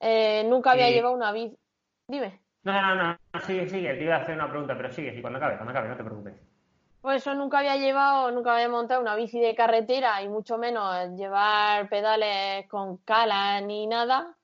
Eh, 0.00 0.44
nunca 0.48 0.70
había 0.70 0.90
llevado 0.90 1.14
una 1.14 1.32
bici. 1.32 1.58
Dime. 2.06 2.40
No, 2.62 2.72
no, 2.94 2.94
no, 3.32 3.40
sigue, 3.46 3.68
sigue. 3.68 3.94
Te 3.94 4.04
iba 4.04 4.16
a 4.16 4.18
hacer 4.22 4.34
una 4.34 4.48
pregunta, 4.50 4.76
pero 4.76 4.90
sigue, 4.92 5.14
sí, 5.14 5.20
cuando 5.20 5.38
acabe, 5.38 5.56
cuando 5.56 5.70
acabe, 5.70 5.88
no 5.88 5.96
te 5.96 6.04
preocupes. 6.04 6.34
Pues 7.00 7.22
eso 7.22 7.34
nunca 7.34 7.58
había 7.60 7.76
llevado, 7.76 8.30
nunca 8.30 8.52
había 8.54 8.68
montado 8.68 9.00
una 9.00 9.16
bici 9.16 9.40
de 9.40 9.54
carretera 9.54 10.22
y 10.22 10.28
mucho 10.28 10.58
menos 10.58 11.10
llevar 11.16 11.88
pedales 11.88 12.68
con 12.68 12.98
cala 12.98 13.60
ni 13.62 13.86
nada. 13.86 14.36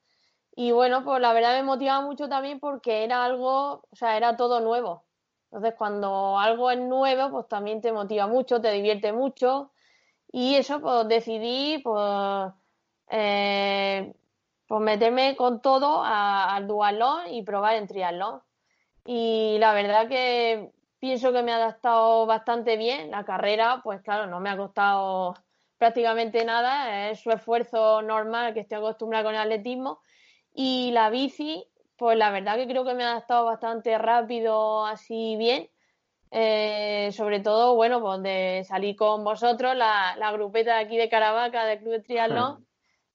Y 0.56 0.73
bueno, 0.73 1.04
pues 1.04 1.20
la 1.20 1.32
verdad 1.35 1.54
me 1.56 1.62
motivaba 1.64 2.00
mucho 2.02 2.28
también 2.28 2.61
porque 2.61 3.04
era 3.04 3.25
algo, 3.25 3.85
o 3.90 3.96
sea, 3.96 4.16
era 4.16 4.37
todo 4.37 4.61
nuevo. 4.61 5.04
Entonces, 5.50 5.75
cuando 5.78 6.38
algo 6.38 6.70
es 6.70 6.78
nuevo, 6.80 7.30
pues 7.30 7.49
también 7.49 7.80
te 7.82 7.92
motiva 7.92 8.26
mucho, 8.26 8.61
te 8.61 8.73
divierte 8.73 9.12
mucho. 9.12 9.73
Y 10.32 10.56
eso, 10.56 10.80
pues 10.80 11.08
decidí, 11.08 11.78
pues, 11.85 12.52
eh, 13.11 14.14
pues 14.66 14.80
meterme 14.80 15.37
con 15.37 15.61
todo 15.61 16.02
al 16.04 16.66
dualón 16.66 17.32
y 17.32 17.42
probar 17.42 17.76
en 17.76 17.87
triatlón. 17.87 18.42
Y 19.04 19.56
la 19.58 19.73
verdad 19.73 20.08
que 20.08 20.73
pienso 20.99 21.32
que 21.32 21.42
me 21.42 21.52
ha 21.52 21.56
adaptado 21.56 22.26
bastante 22.26 22.76
bien. 22.76 23.11
La 23.11 23.25
carrera, 23.25 23.80
pues 23.85 24.02
claro, 24.02 24.26
no 24.26 24.40
me 24.40 24.50
ha 24.50 24.56
costado 24.56 25.35
prácticamente 25.78 26.44
nada, 26.44 27.11
es 27.11 27.20
su 27.20 27.30
esfuerzo 27.30 28.02
normal 28.02 28.54
que 28.54 28.61
estoy 28.61 28.78
acostumbrada 28.78 29.25
con 29.25 29.35
el 29.35 29.40
atletismo 29.42 30.00
y 30.52 30.90
la 30.92 31.11
bici, 31.11 31.68
pues 31.96 32.16
la 32.16 32.30
verdad 32.30 32.56
que 32.56 32.66
creo 32.66 32.85
que 32.85 32.94
me 32.94 33.04
ha 33.04 33.11
adaptado 33.12 33.44
bastante 33.44 33.96
rápido, 33.99 34.87
así 34.87 35.37
bien. 35.37 35.68
Eh, 36.30 37.11
sobre 37.12 37.40
todo, 37.40 37.76
bueno, 37.76 38.00
pues 38.00 38.23
de 38.23 38.64
salir 38.66 38.96
con 38.96 39.23
vosotros, 39.23 39.76
la, 39.76 40.16
la 40.18 40.32
grupeta 40.32 40.75
de 40.76 40.85
aquí 40.85 40.96
de 40.96 41.08
Caravaca, 41.08 41.64
del 41.66 41.78
Club 41.78 41.92
de 41.92 42.00
Triatlón, 42.00 42.65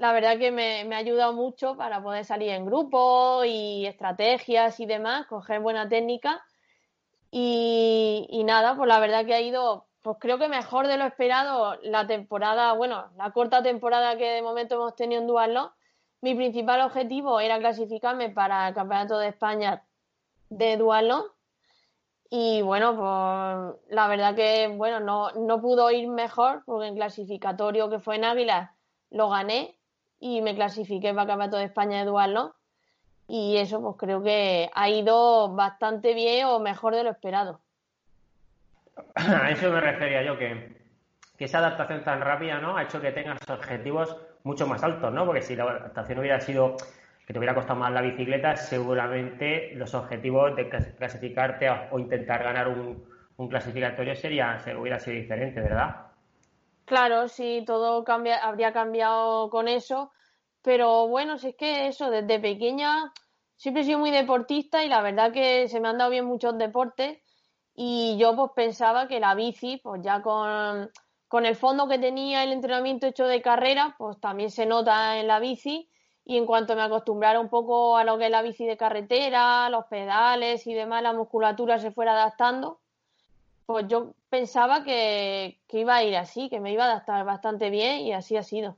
la 0.02 0.14
verdad 0.14 0.40
que 0.40 0.52
me, 0.52 0.84
me, 0.86 0.96
ha 0.96 0.98
ayudado 0.98 1.32
mucho 1.34 1.78
para 1.78 2.02
poder 2.02 2.26
salir 2.26 2.50
en 2.50 2.66
grupo 2.66 3.44
y 3.46 3.86
estrategias 3.86 4.80
y 4.80 4.88
demás, 4.88 5.28
coger 5.28 5.60
buena 5.60 5.88
técnica. 5.88 6.44
Y, 7.30 8.26
y 8.32 8.44
nada, 8.44 8.76
pues 8.76 8.88
la 8.88 9.00
verdad 9.00 9.26
que 9.28 9.36
ha 9.36 9.42
ido, 9.42 9.86
pues 10.02 10.18
creo 10.20 10.40
que 10.40 10.48
mejor 10.48 10.88
de 10.88 10.98
lo 10.98 11.06
esperado 11.06 11.78
la 11.84 12.08
temporada, 12.08 12.74
bueno, 12.74 13.12
la 13.16 13.30
corta 13.30 13.62
temporada 13.62 14.18
que 14.18 14.28
de 14.28 14.42
momento 14.42 14.74
hemos 14.76 14.96
tenido 14.96 15.22
en 15.22 15.28
Dualón 15.28 15.70
mi 16.22 16.34
principal 16.34 16.82
objetivo 16.82 17.40
era 17.40 17.60
clasificarme 17.60 18.30
para 18.30 18.70
el 18.70 18.74
Campeonato 18.74 19.20
de 19.20 19.28
España 19.28 19.84
de 20.50 20.78
dualón 20.78 21.26
y 22.30 22.64
bueno, 22.64 22.96
pues 22.96 23.94
la 23.94 24.08
verdad 24.08 24.36
que 24.36 24.68
bueno, 24.68 25.00
no, 25.00 25.32
no 25.32 25.62
pudo 25.62 25.92
ir 25.92 26.08
mejor 26.08 26.64
porque 26.66 26.88
en 26.88 26.96
clasificatorio 26.96 27.90
que 27.90 28.00
fue 28.00 28.16
en 28.16 28.26
Águila 28.26 28.76
lo 29.12 29.30
gané 29.30 29.78
y 30.22 30.42
me 30.42 30.56
clasifiqué 30.56 31.14
para 31.14 31.28
Campeonato 31.28 31.58
de 31.58 31.66
España 31.66 32.06
de 32.06 32.12
y 33.28 33.58
eso 33.58 33.82
pues 33.82 33.96
creo 33.98 34.22
que 34.22 34.70
ha 34.74 34.90
ido 34.90 35.54
bastante 35.56 36.14
bien 36.14 36.46
o 36.46 36.60
mejor 36.60 36.96
de 36.96 37.04
lo 37.04 37.10
esperado. 37.10 37.60
A 39.16 39.50
eso 39.50 39.72
me 39.72 39.82
refería 39.82 40.22
yo, 40.22 40.38
que, 40.38 40.78
que 41.38 41.46
esa 41.46 41.58
adaptación 41.58 42.04
tan 42.04 42.22
rápida 42.22 42.60
¿no? 42.60 42.78
ha 42.78 42.84
hecho 42.84 43.02
que 43.02 43.12
tengas 43.12 43.40
objetivos 43.50 44.16
mucho 44.44 44.68
más 44.68 44.84
altos, 44.84 45.12
¿no? 45.12 45.26
Porque 45.26 45.42
si 45.42 45.56
la 45.56 45.64
adaptación 45.64 46.20
hubiera 46.20 46.40
sido 46.40 46.76
que 47.26 47.34
te 47.34 47.40
hubiera 47.40 47.56
costado 47.56 47.80
más 47.80 47.92
la 47.92 48.02
bicicleta, 48.02 48.56
seguramente 48.56 49.74
los 49.76 49.94
objetivos 49.94 50.56
de 50.56 50.70
clasificarte 50.70 51.70
o 51.92 52.00
intentar 52.00 52.44
ganar 52.44 52.68
un, 52.68 53.10
clasificatorio 53.50 54.16
sería, 54.16 54.60
hubiera 54.78 55.00
sido 55.00 55.16
diferente, 55.16 55.62
¿verdad? 55.62 56.11
Claro, 56.92 57.30
sí, 57.30 57.64
todo 57.66 58.04
cambia, 58.04 58.38
habría 58.46 58.74
cambiado 58.74 59.50
con 59.50 59.70
eso, 59.70 60.12
pero 60.62 61.08
bueno, 61.08 61.38
si 61.38 61.50
es 61.50 61.56
que 61.56 61.88
eso, 61.88 62.10
desde 62.10 62.38
pequeña 62.40 63.14
siempre 63.56 63.84
he 63.84 63.86
sido 63.86 64.00
muy 64.00 64.12
deportista 64.12 64.84
y 64.84 64.90
la 64.90 65.02
verdad 65.02 65.32
que 65.32 65.70
se 65.70 65.80
me 65.80 65.88
han 65.88 65.98
dado 65.98 66.10
bien 66.12 66.26
muchos 66.26 66.58
deportes 66.58 67.20
y 67.74 68.18
yo 68.20 68.36
pues 68.36 68.52
pensaba 68.56 69.08
que 69.08 69.22
la 69.22 69.36
bici, 69.36 69.78
pues 69.82 70.02
ya 70.04 70.22
con 70.22 70.92
con 71.30 71.46
el 71.46 71.56
fondo 71.56 71.88
que 71.88 71.98
tenía 71.98 72.44
el 72.44 72.52
entrenamiento 72.52 73.08
hecho 73.08 73.26
de 73.26 73.42
carrera, 73.42 73.96
pues 73.98 74.20
también 74.20 74.52
se 74.52 74.66
nota 74.66 75.18
en 75.18 75.28
la 75.28 75.40
bici. 75.40 75.90
Y 76.26 76.38
en 76.38 76.46
cuanto 76.46 76.76
me 76.76 76.82
acostumbrara 76.82 77.40
un 77.40 77.48
poco 77.50 77.96
a 77.96 78.04
lo 78.04 78.18
que 78.18 78.26
es 78.26 78.32
la 78.32 78.42
bici 78.42 78.66
de 78.66 78.76
carretera, 78.76 79.70
los 79.70 79.86
pedales 79.86 80.68
y 80.68 80.74
demás, 80.74 81.02
la 81.04 81.14
musculatura 81.14 81.80
se 81.80 81.92
fuera 81.92 82.12
adaptando, 82.12 82.81
pues 83.66 83.88
yo 83.88 84.14
pensaba 84.30 84.84
que, 84.84 85.60
iba 85.72 85.96
a 85.96 86.04
ir 86.04 86.16
así, 86.16 86.50
que 86.50 86.60
me 86.60 86.72
iba 86.72 86.86
a 86.86 86.92
adaptar 86.92 87.26
bastante 87.26 87.70
bien 87.70 88.02
y 88.02 88.14
así 88.14 88.38
ha 88.38 88.44
sido. 88.44 88.78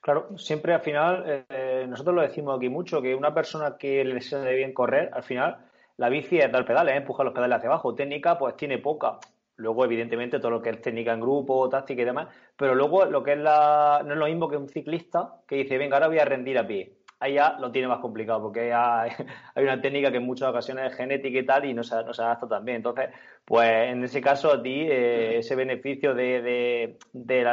Claro, 0.00 0.38
siempre 0.38 0.72
al 0.72 0.80
final, 0.80 1.44
eh, 1.50 1.84
nosotros 1.88 2.14
lo 2.14 2.22
decimos 2.22 2.56
aquí 2.56 2.68
mucho, 2.68 3.02
que 3.02 3.14
una 3.14 3.34
persona 3.34 3.76
que 3.78 4.04
le 4.04 4.20
sale 4.20 4.54
bien 4.54 4.72
correr, 4.72 5.10
al 5.12 5.22
final, 5.22 5.58
la 6.00 6.08
bici 6.08 6.38
es 6.38 6.50
dar 6.50 6.64
pedales, 6.64 6.96
empujar 6.96 7.26
los 7.26 7.34
pedales 7.34 7.58
hacia 7.58 7.68
abajo. 7.68 7.94
Técnica, 7.94 8.38
pues 8.38 8.56
tiene 8.56 8.78
poca. 8.78 9.18
Luego, 9.56 9.84
evidentemente, 9.84 10.38
todo 10.38 10.52
lo 10.52 10.62
que 10.62 10.70
es 10.70 10.80
técnica 10.80 11.12
en 11.12 11.20
grupo, 11.20 11.68
táctica 11.68 12.00
y 12.00 12.06
demás. 12.06 12.28
Pero 12.56 12.74
luego, 12.74 13.04
lo 13.04 13.22
que 13.22 13.32
es 13.32 13.38
la. 13.38 14.00
No 14.06 14.14
es 14.14 14.18
lo 14.18 14.24
mismo 14.24 14.48
que 14.48 14.56
un 14.56 14.70
ciclista 14.70 15.42
que 15.46 15.56
dice, 15.56 15.76
venga, 15.76 15.96
ahora 15.96 16.08
voy 16.08 16.18
a 16.18 16.24
rendir 16.24 16.58
a 16.58 16.66
pie. 16.66 16.99
Ahí 17.20 17.34
ya 17.34 17.58
lo 17.60 17.70
tiene 17.70 17.86
más 17.86 17.98
complicado 18.00 18.40
porque 18.40 18.72
hay, 18.74 19.12
una 19.56 19.80
técnica 19.80 20.10
que 20.10 20.16
en 20.16 20.24
muchas 20.24 20.48
ocasiones 20.48 20.90
es 20.90 20.96
genética 20.96 21.38
y 21.38 21.44
tal 21.44 21.64
y 21.66 21.74
no 21.74 21.82
se, 21.82 22.02
no 22.02 22.14
se 22.14 22.22
adapta 22.22 22.48
tan 22.48 22.64
bien. 22.64 22.78
Entonces, 22.78 23.10
pues 23.44 23.70
en 23.90 24.02
ese 24.02 24.22
caso, 24.22 24.50
a 24.52 24.62
ti 24.62 24.86
eh, 24.88 25.38
ese 25.38 25.54
beneficio 25.54 26.14
de, 26.14 26.98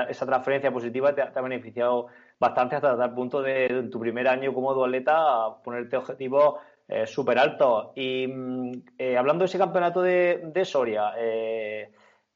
esa 0.09 0.25
transferencia 0.25 0.71
positiva 0.71 1.13
te, 1.13 1.21
ha 1.21 1.41
beneficiado 1.41 2.07
bastante 2.39 2.77
hasta 2.77 2.97
tal 2.97 3.13
punto 3.13 3.41
de 3.41 3.65
en 3.65 3.89
tu 3.89 3.99
primer 3.99 4.27
año 4.27 4.53
como 4.53 4.73
dualeta 4.73 5.57
ponerte 5.63 5.97
objetivos 5.97 6.55
eh, 6.87 7.05
súper 7.05 7.37
altos. 7.37 7.89
Y 7.95 8.25
mm, 8.25 8.71
eh, 8.97 9.17
hablando 9.17 9.43
de 9.43 9.47
ese 9.47 9.57
campeonato 9.57 10.01
de, 10.01 10.43
de 10.45 10.65
Soria, 10.65 11.13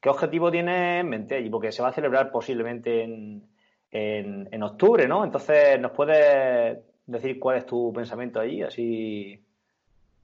¿Qué 0.02 0.08
objetivo 0.08 0.50
tienes 0.50 1.00
en 1.00 1.08
mente 1.08 1.36
allí? 1.36 1.48
Porque 1.48 1.70
se 1.70 1.80
va 1.80 1.90
a 1.90 1.92
celebrar 1.92 2.32
posiblemente 2.32 3.04
en, 3.04 3.48
en, 3.92 4.62
octubre, 4.62 5.06
¿no? 5.06 5.24
Entonces, 5.24 5.78
¿nos 5.78 5.92
puedes 5.92 6.78
decir 7.06 7.38
cuál 7.38 7.58
es 7.58 7.66
tu 7.66 7.92
pensamiento 7.92 8.40
allí? 8.40 8.62
Así, 8.62 9.44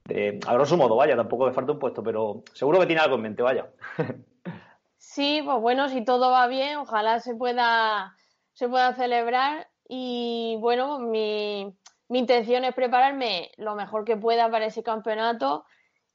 de, 0.05 0.41
a 0.47 0.55
grosso 0.55 0.77
modo, 0.77 0.97
vaya, 0.97 1.17
tampoco 1.17 1.47
me 1.47 1.53
falta 1.53 1.73
un 1.73 1.79
puesto, 1.79 2.03
pero 2.03 2.43
seguro 2.53 2.81
que 2.81 2.87
tiene 2.87 3.03
algo 3.03 3.17
en 3.17 3.23
mente, 3.23 3.43
vaya. 3.43 3.69
Sí, 5.01 5.41
pues 5.45 5.59
bueno, 5.61 5.89
si 5.89 6.05
todo 6.05 6.31
va 6.31 6.47
bien, 6.49 6.77
ojalá 6.77 7.19
se 7.19 7.35
pueda, 7.35 8.15
se 8.53 8.69
pueda 8.69 8.95
celebrar 8.95 9.69
y 9.89 10.57
bueno, 10.61 10.99
mi, 10.99 11.75
mi 12.09 12.19
intención 12.19 12.65
es 12.65 12.75
prepararme 12.75 13.51
lo 13.57 13.75
mejor 13.75 14.05
que 14.05 14.17
pueda 14.17 14.51
para 14.51 14.67
ese 14.67 14.83
campeonato 14.83 15.65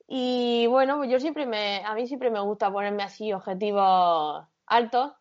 y 0.07 0.67
bueno, 0.67 0.97
pues 0.97 1.09
yo 1.09 1.19
siempre 1.19 1.45
me, 1.45 1.83
a 1.85 1.95
mí 1.95 2.07
siempre 2.07 2.29
me 2.29 2.39
gusta 2.39 2.71
ponerme 2.71 3.03
así 3.03 3.33
objetivos 3.33 4.45
altos. 4.65 5.13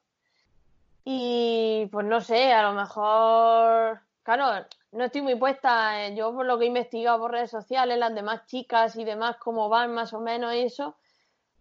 Y 1.05 1.89
pues 1.91 2.07
no 2.07 2.21
sé, 2.21 2.53
a 2.53 2.63
lo 2.63 2.75
mejor, 2.75 4.01
claro, 4.23 4.67
no 4.93 5.05
estoy 5.05 5.23
muy 5.23 5.35
puesta, 5.37 6.09
yo 6.11 6.33
por 6.35 6.47
lo 6.47 6.59
que 6.59 6.65
he 6.65 6.69
investigado 6.69 7.19
por 7.19 7.33
redes 7.33 7.51
sociales, 7.51 7.99
las 7.99 8.15
demás 8.15 8.47
chicas 8.47 8.97
y 8.97 9.05
demás, 9.05 9.37
cómo 9.39 9.69
van 9.69 9.93
más 9.95 10.13
o 10.13 10.21
menos 10.21 10.53
eso. 10.55 10.97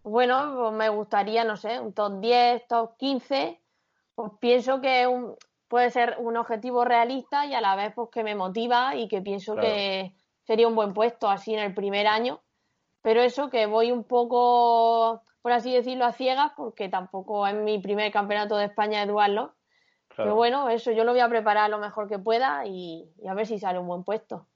Bueno, 0.02 0.54
pues 0.56 0.72
me 0.72 0.88
gustaría, 0.88 1.44
no 1.44 1.56
sé, 1.56 1.80
un 1.80 1.92
top 1.92 2.20
10, 2.20 2.66
top 2.68 2.96
15. 2.96 3.60
Pues 4.14 4.32
pienso 4.40 4.80
que 4.80 5.06
un, 5.06 5.36
puede 5.68 5.90
ser 5.90 6.16
un 6.18 6.36
objetivo 6.36 6.84
realista 6.84 7.46
y 7.46 7.54
a 7.54 7.60
la 7.60 7.76
vez 7.76 7.92
pues 7.94 8.10
que 8.10 8.22
me 8.22 8.34
motiva 8.34 8.94
y 8.96 9.08
que 9.08 9.22
pienso 9.22 9.56
que 9.56 10.14
sería 10.44 10.68
un 10.68 10.74
buen 10.74 10.92
puesto 10.92 11.28
así 11.28 11.54
en 11.54 11.60
el 11.60 11.74
primer 11.74 12.06
año 12.06 12.40
pero 13.02 13.20
eso 13.20 13.50
que 13.50 13.66
voy 13.66 13.90
un 13.90 14.04
poco 14.04 15.22
por 15.42 15.50
así 15.50 15.74
decirlo, 15.74 16.04
a 16.04 16.12
ciegas, 16.12 16.52
porque 16.56 16.88
tampoco 16.88 17.46
es 17.46 17.54
mi 17.54 17.80
primer 17.80 18.12
campeonato 18.12 18.56
de 18.56 18.66
España 18.66 19.00
de 19.00 19.10
duarlo. 19.10 19.52
Pero 20.16 20.34
bueno, 20.34 20.68
eso 20.68 20.92
yo 20.92 21.04
lo 21.04 21.12
voy 21.12 21.20
a 21.20 21.28
preparar 21.28 21.70
lo 21.70 21.78
mejor 21.78 22.08
que 22.08 22.18
pueda 22.18 22.66
y, 22.66 23.08
a 23.28 23.34
ver 23.34 23.46
si 23.46 23.58
sale 23.58 23.78
un 23.78 23.86
buen 23.86 24.04
puesto. 24.04 24.46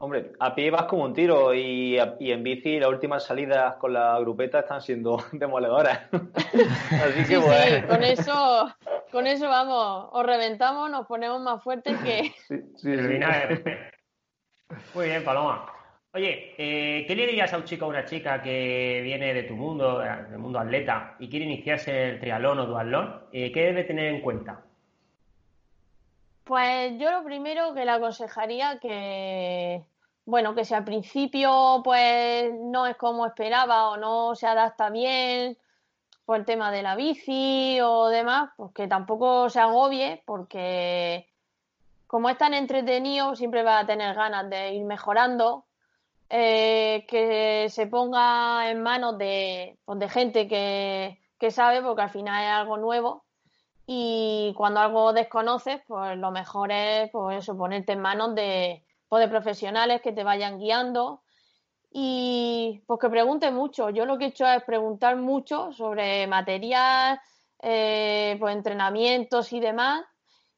Hombre, 0.00 0.32
a 0.38 0.54
pie 0.54 0.70
vas 0.70 0.84
como 0.84 1.04
un 1.04 1.12
tiro 1.12 1.52
y, 1.52 1.98
en 1.98 2.42
bici 2.42 2.78
las 2.78 2.88
últimas 2.88 3.24
salidas 3.24 3.74
con 3.76 3.92
la 3.92 4.18
grupeta 4.20 4.60
están 4.60 4.80
siendo 4.80 5.18
demoledoras. 5.32 6.02
Así 6.12 7.24
que 7.28 7.38
bueno. 7.38 7.76
Sí, 7.80 7.82
con 7.88 8.04
eso, 8.04 8.76
con 9.10 9.26
eso 9.26 9.48
vamos, 9.48 10.08
os 10.12 10.24
reventamos, 10.24 10.88
nos 10.90 11.06
ponemos 11.06 11.40
más 11.40 11.62
fuertes 11.62 11.96
que. 11.98 12.32
Sí, 12.46 12.62
sí, 12.76 12.88
Muy 14.94 15.06
bien, 15.06 15.24
Paloma. 15.24 15.66
Oye, 16.14 16.54
eh, 16.56 17.04
¿qué 17.06 17.14
le 17.14 17.26
dirías 17.26 17.52
a 17.52 17.58
un 17.58 17.64
chico 17.64 17.84
o 17.84 17.90
una 17.90 18.04
chica 18.04 18.40
que 18.40 19.00
viene 19.04 19.34
de 19.34 19.42
tu 19.42 19.54
mundo, 19.54 19.98
del 19.98 20.38
mundo 20.38 20.58
atleta, 20.58 21.16
y 21.18 21.28
quiere 21.28 21.44
iniciarse 21.44 22.10
el 22.10 22.20
triatlón 22.20 22.60
o 22.60 22.66
duatlón? 22.66 23.24
Eh, 23.30 23.52
¿Qué 23.52 23.66
debe 23.66 23.84
tener 23.84 24.14
en 24.14 24.22
cuenta? 24.22 24.64
Pues 26.48 26.98
yo 26.98 27.10
lo 27.10 27.24
primero 27.24 27.74
que 27.74 27.84
le 27.84 27.90
aconsejaría 27.90 28.78
que, 28.78 29.84
bueno, 30.24 30.54
que 30.54 30.64
si 30.64 30.72
al 30.72 30.82
principio 30.82 31.82
pues 31.84 32.50
no 32.54 32.86
es 32.86 32.96
como 32.96 33.26
esperaba 33.26 33.90
o 33.90 33.98
no 33.98 34.34
se 34.34 34.46
adapta 34.46 34.88
bien 34.88 35.58
por 36.24 36.38
el 36.38 36.46
tema 36.46 36.72
de 36.72 36.82
la 36.82 36.96
bici 36.96 37.78
o 37.82 38.08
demás, 38.08 38.50
pues 38.56 38.72
que 38.72 38.88
tampoco 38.88 39.50
se 39.50 39.60
agobie 39.60 40.22
porque 40.24 41.28
como 42.06 42.30
es 42.30 42.38
tan 42.38 42.54
entretenido 42.54 43.36
siempre 43.36 43.62
va 43.62 43.80
a 43.80 43.86
tener 43.86 44.14
ganas 44.14 44.48
de 44.48 44.72
ir 44.72 44.84
mejorando, 44.86 45.66
eh, 46.30 47.04
que 47.08 47.68
se 47.68 47.86
ponga 47.88 48.70
en 48.70 48.82
manos 48.82 49.18
de, 49.18 49.76
pues, 49.84 49.98
de 49.98 50.08
gente 50.08 50.48
que, 50.48 51.20
que 51.38 51.50
sabe 51.50 51.82
porque 51.82 52.02
al 52.02 52.10
final 52.10 52.42
es 52.42 52.50
algo 52.50 52.78
nuevo 52.78 53.27
y 53.90 54.52
cuando 54.54 54.80
algo 54.80 55.14
desconoces, 55.14 55.80
pues 55.86 56.18
lo 56.18 56.30
mejor 56.30 56.70
es 56.70 57.10
pues 57.10 57.38
eso, 57.38 57.56
ponerte 57.56 57.92
en 57.92 58.02
manos 58.02 58.34
de, 58.34 58.84
pues, 59.08 59.22
de 59.22 59.28
profesionales 59.28 60.02
que 60.02 60.12
te 60.12 60.24
vayan 60.24 60.58
guiando 60.58 61.22
y 61.90 62.82
pues 62.86 63.00
que 63.00 63.08
pregunte 63.08 63.50
mucho. 63.50 63.88
Yo 63.88 64.04
lo 64.04 64.18
que 64.18 64.26
he 64.26 64.28
hecho 64.28 64.46
es 64.46 64.62
preguntar 64.64 65.16
mucho 65.16 65.72
sobre 65.72 66.26
material, 66.26 67.18
eh, 67.62 68.36
pues 68.38 68.54
entrenamientos 68.56 69.54
y 69.54 69.60
demás. 69.60 70.04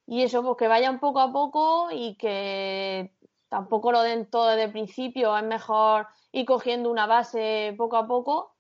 Y 0.06 0.25
eso, 0.25 0.42
pues 0.42 0.56
que 0.58 0.66
vayan 0.66 0.99
poco 0.99 1.20
a 1.20 1.32
poco 1.32 1.88
y 1.92 2.16
que 2.16 3.14
tampoco 3.49 3.92
lo 3.92 4.02
den 4.02 4.28
todo 4.28 4.49
desde 4.49 4.64
el 4.64 4.72
principio. 4.72 5.37
Es 5.37 5.44
mejor 5.44 6.08
ir 6.32 6.46
cogiendo 6.46 6.90
una 6.90 7.06
base 7.06 7.76
poco 7.78 7.96
a 7.96 8.08
poco 8.08 8.56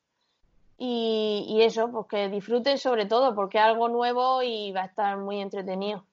y, 0.82 1.60
eso, 1.60 1.90
pues 1.90 2.06
que 2.06 2.28
disfruten 2.30 2.78
sobre 2.78 3.04
todo, 3.04 3.34
porque 3.34 3.58
es 3.58 3.64
algo 3.64 3.88
nuevo 3.88 4.42
y 4.42 4.72
va 4.72 4.82
a 4.82 4.86
estar 4.86 5.18
muy 5.18 5.38
entretenido. 5.38 6.04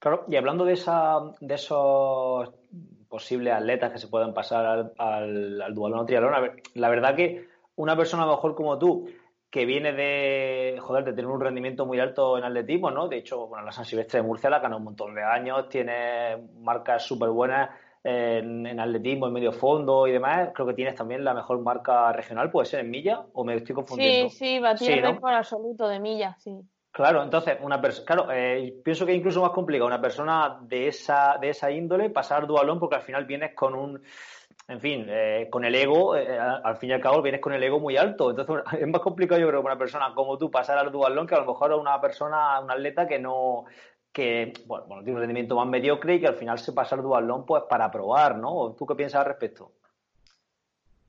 Claro, 0.00 0.24
y 0.28 0.34
hablando 0.34 0.64
de, 0.64 0.72
esa, 0.72 1.20
de 1.40 1.54
esos 1.54 2.50
posibles 3.08 3.54
atletas 3.54 3.92
que 3.92 3.98
se 3.98 4.08
pueden 4.08 4.34
pasar 4.34 4.66
al, 4.66 4.92
al, 4.98 5.62
al 5.62 5.74
dualón 5.74 6.06
triatlón, 6.06 6.60
la 6.74 6.88
verdad 6.88 7.14
que 7.14 7.46
una 7.76 7.96
persona 7.96 8.26
mejor 8.26 8.56
como 8.56 8.78
tú, 8.78 9.08
que 9.48 9.64
viene 9.64 9.92
de, 9.92 10.80
joder, 10.80 11.04
de 11.04 11.12
tener 11.12 11.30
un 11.30 11.40
rendimiento 11.40 11.86
muy 11.86 12.00
alto 12.00 12.36
en 12.36 12.42
atletismo, 12.42 12.90
¿no? 12.90 13.06
De 13.06 13.18
hecho, 13.18 13.46
bueno, 13.46 13.64
la 13.64 13.70
San 13.70 13.84
Silvestre 13.84 14.20
de 14.20 14.26
Murcia 14.26 14.50
la 14.50 14.58
ganó 14.58 14.78
un 14.78 14.84
montón 14.84 15.14
de 15.14 15.22
años, 15.22 15.68
tiene 15.68 16.48
marcas 16.58 17.06
súper 17.06 17.28
buenas 17.28 17.70
en, 18.04 18.78
atletismo, 18.78 19.26
en 19.26 19.32
medio 19.32 19.52
fondo 19.52 20.06
y 20.06 20.12
demás, 20.12 20.50
creo 20.54 20.66
que 20.66 20.74
tienes 20.74 20.94
también 20.94 21.24
la 21.24 21.32
mejor 21.32 21.60
marca 21.60 22.12
regional, 22.12 22.50
puede 22.50 22.66
ser 22.66 22.80
en 22.80 22.90
milla, 22.90 23.24
o 23.32 23.44
me 23.44 23.56
estoy 23.56 23.74
confundiendo. 23.74 24.28
Sí, 24.28 24.36
sí, 24.36 24.58
batí 24.58 24.86
el 24.86 25.02
récord 25.02 25.32
absoluto 25.32 25.88
de 25.88 25.98
milla, 25.98 26.36
sí. 26.38 26.60
Claro, 26.92 27.24
entonces, 27.24 27.56
una 27.60 27.80
persona, 27.80 28.06
claro, 28.06 28.28
eh, 28.30 28.72
pienso 28.84 29.04
que 29.04 29.12
es 29.12 29.18
incluso 29.18 29.40
más 29.40 29.50
complicado 29.50 29.88
una 29.88 30.00
persona 30.00 30.60
de 30.62 30.86
esa, 30.86 31.38
de 31.40 31.48
esa 31.48 31.68
índole 31.72 32.10
pasar 32.10 32.46
dualón 32.46 32.78
porque 32.78 32.94
al 32.94 33.02
final 33.02 33.24
vienes 33.24 33.52
con 33.52 33.74
un, 33.74 34.00
en 34.68 34.80
fin, 34.80 35.06
eh, 35.08 35.48
con 35.50 35.64
el 35.64 35.74
ego, 35.74 36.16
eh, 36.16 36.38
al 36.38 36.76
fin 36.76 36.90
y 36.90 36.92
al 36.92 37.00
cabo 37.00 37.20
vienes 37.20 37.40
con 37.40 37.52
el 37.52 37.62
ego 37.64 37.80
muy 37.80 37.96
alto. 37.96 38.30
Entonces 38.30 38.64
es 38.80 38.86
más 38.86 39.00
complicado 39.00 39.40
yo 39.40 39.48
creo 39.48 39.60
que 39.60 39.66
una 39.66 39.78
persona 39.78 40.14
como 40.14 40.38
tú 40.38 40.50
pasar 40.50 40.78
al 40.78 40.92
dualón 40.92 41.26
que 41.26 41.34
a 41.34 41.40
lo 41.40 41.46
mejor 41.46 41.72
a 41.72 41.76
una 41.76 42.00
persona, 42.00 42.60
un 42.60 42.70
atleta 42.70 43.08
que 43.08 43.18
no, 43.18 43.64
que 44.14 44.52
bueno, 44.66 44.86
tiene 45.02 45.14
un 45.14 45.18
rendimiento 45.18 45.56
más 45.56 45.66
mediocre 45.66 46.14
y 46.14 46.20
que 46.20 46.28
al 46.28 46.36
final 46.36 46.58
se 46.60 46.72
pasa 46.72 46.94
el 46.94 47.02
dualón 47.02 47.44
pues 47.44 47.64
para 47.68 47.90
probar, 47.90 48.38
¿no? 48.38 48.72
¿Tú 48.78 48.86
qué 48.86 48.94
piensas 48.94 49.20
al 49.20 49.26
respecto? 49.26 49.72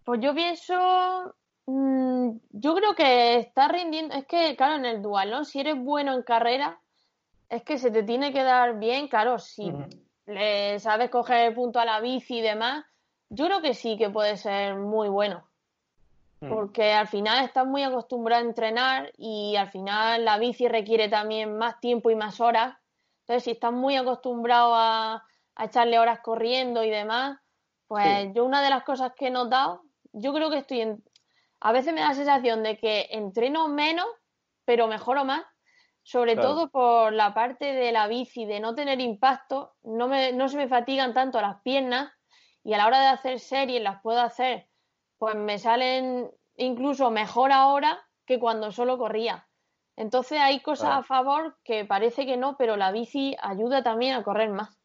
Pues 0.04 0.20
yo 0.22 0.34
pienso, 0.34 1.36
mm, 1.68 2.30
yo 2.50 2.74
creo 2.74 2.96
que 2.96 3.38
está 3.38 3.68
rindiendo, 3.68 4.16
es 4.16 4.26
que 4.26 4.56
claro, 4.56 4.76
en 4.78 4.86
el 4.86 5.04
dualón 5.04 5.46
si 5.46 5.60
eres 5.60 5.78
bueno 5.78 6.14
en 6.14 6.24
carrera, 6.24 6.80
es 7.48 7.62
que 7.62 7.78
se 7.78 7.92
te 7.92 8.02
tiene 8.02 8.34
que 8.34 8.42
dar 8.42 8.80
bien, 8.80 9.08
claro, 9.08 9.38
si 9.38 9.72
le 10.26 10.80
sabes 10.80 11.12
coger 11.12 11.50
el 11.50 11.54
punto 11.54 11.80
a 11.80 11.86
la 11.86 12.00
bici 12.00 12.40
y 12.40 12.42
demás, 12.42 12.86
yo 13.30 13.46
creo 13.46 13.62
que 13.62 13.76
sí 13.76 13.98
que 13.98 14.10
puede 14.10 14.36
ser 14.36 14.76
muy 14.78 15.10
bueno. 15.10 15.48
Porque 16.48 16.94
al 16.94 17.08
final 17.08 17.44
estás 17.44 17.66
muy 17.66 17.82
acostumbrado 17.82 18.44
a 18.44 18.48
entrenar 18.48 19.12
y 19.18 19.56
al 19.56 19.72
final 19.72 20.26
la 20.26 20.38
bici 20.38 20.68
requiere 20.68 21.10
también 21.10 21.58
más 21.58 21.80
tiempo 21.80 22.12
y 22.12 22.16
más 22.16 22.40
horas 22.40 22.76
entonces, 23.26 23.44
si 23.44 23.52
estás 23.52 23.74
muy 23.74 23.96
acostumbrado 23.96 24.76
a, 24.76 25.24
echarle 25.58 25.98
horas 25.98 26.20
corriendo 26.20 26.84
y 26.84 26.90
demás, 26.90 27.40
pues 27.88 28.28
yo 28.36 28.44
una 28.44 28.62
de 28.62 28.70
las 28.70 28.84
cosas 28.84 29.14
que 29.16 29.28
he 29.28 29.32
notado, 29.32 29.84
yo 30.12 30.34
creo 30.34 30.50
que 30.50 30.58
estoy 30.58 30.82
en... 30.82 31.04
A 31.62 31.72
veces 31.72 31.94
me 31.94 32.02
da 32.02 32.10
la 32.10 32.14
sensación 32.14 32.62
de 32.62 32.78
que 32.78 33.08
entreno 33.12 33.70
menos, 33.70 34.06
pero 34.66 34.88
mejoro 34.88 35.24
más, 35.24 35.44
sobre 36.04 36.36
todo 36.36 36.70
por 36.70 37.14
la 37.14 37.34
parte 37.34 37.74
de 37.74 37.94
la 37.94 38.08
bici, 38.08 38.46
de 38.46 38.60
no 38.60 38.76
tener 38.76 39.00
impacto, 39.00 39.76
no, 39.82 40.10
me, 40.10 40.34
no 40.34 40.50
se 40.50 40.58
me 40.58 40.68
fatigan 40.68 41.14
tanto 41.14 41.40
las 41.42 41.62
piernas 41.62 42.12
y 42.64 42.74
a 42.74 42.78
la 42.78 42.88
hora 42.88 43.00
de 43.00 43.08
hacer 43.08 43.40
series 43.40 43.82
las 43.82 44.02
puedo 44.02 44.20
hacer, 44.20 44.68
pues 45.18 45.36
me 45.36 45.58
salen 45.58 46.30
incluso 46.58 47.10
mejor 47.12 47.54
ahora 47.54 48.06
que 48.26 48.40
cuando 48.40 48.74
solo 48.74 48.98
corría. 48.98 49.48
Entonces 49.98 50.40
hay 50.40 50.60
cosas 50.62 50.90
a 50.92 51.04
favor 51.04 51.56
que 51.64 51.86
parece 51.86 52.26
que 52.26 52.38
no, 52.38 52.58
pero 52.58 52.76
la 52.76 52.92
bici 52.92 53.36
ayuda 53.42 53.84
también 53.84 54.14
a 54.16 54.24
correr 54.24 54.50
más. 54.50 54.78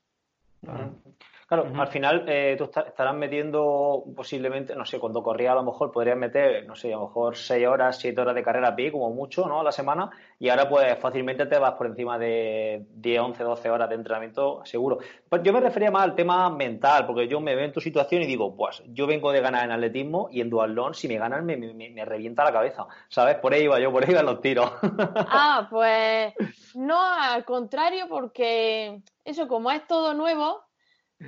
Claro, 1.51 1.67
al 1.75 1.89
final 1.89 2.27
eh, 2.29 2.55
tú 2.57 2.63
estarás 2.63 3.13
metiendo 3.17 4.05
posiblemente, 4.15 4.77
no 4.77 4.85
sé, 4.85 5.01
cuando 5.01 5.21
corría 5.21 5.51
a 5.51 5.57
lo 5.57 5.65
mejor 5.65 5.91
podrías 5.91 6.17
meter, 6.17 6.65
no 6.65 6.77
sé, 6.77 6.93
a 6.93 6.97
lo 6.97 7.09
mejor 7.09 7.37
6 7.37 7.67
horas, 7.67 7.99
7 7.99 8.21
horas 8.21 8.37
de 8.37 8.45
carrera 8.45 8.69
a 8.69 8.77
pie, 8.77 8.93
como 8.93 9.11
mucho, 9.11 9.45
¿no? 9.49 9.59
A 9.59 9.65
la 9.65 9.73
semana, 9.73 10.11
y 10.39 10.49
ahora 10.49 10.69
pues 10.69 10.97
fácilmente 11.01 11.47
te 11.47 11.59
vas 11.59 11.73
por 11.73 11.89
encima 11.89 12.21
de 12.21 12.87
10, 12.95 13.21
11, 13.21 13.43
12 13.43 13.69
horas 13.69 13.89
de 13.89 13.97
entrenamiento 13.97 14.65
seguro. 14.65 14.99
Pues 15.29 15.43
yo 15.43 15.53
me 15.53 15.59
refería 15.59 15.91
más 15.91 16.05
al 16.05 16.15
tema 16.15 16.49
mental, 16.51 17.05
porque 17.05 17.27
yo 17.27 17.41
me 17.41 17.57
veo 17.57 17.65
en 17.65 17.73
tu 17.73 17.81
situación 17.81 18.23
y 18.23 18.27
digo, 18.27 18.55
pues 18.55 18.85
yo 18.87 19.09
vengo 19.09 19.33
de 19.33 19.41
ganar 19.41 19.65
en 19.65 19.73
atletismo 19.73 20.29
y 20.31 20.43
en 20.43 20.51
duatlón, 20.51 20.95
si 20.95 21.09
me 21.09 21.19
ganan 21.19 21.45
me, 21.45 21.57
me, 21.57 22.05
revienta 22.05 22.45
la 22.45 22.53
cabeza, 22.53 22.87
¿sabes? 23.09 23.39
Por 23.39 23.55
ahí 23.55 23.65
iba 23.65 23.81
yo, 23.81 23.91
por 23.91 24.05
ahí 24.05 24.13
iban 24.13 24.27
los 24.27 24.41
tiros. 24.41 24.71
Ah, 25.33 25.67
pues 25.69 26.33
no, 26.77 26.97
al 27.01 27.45
contrario, 27.45 28.07
porque 28.09 29.01
eso, 29.25 29.49
como 29.49 29.73
es 29.73 29.85
todo 29.89 30.15
nuevo, 30.15 30.70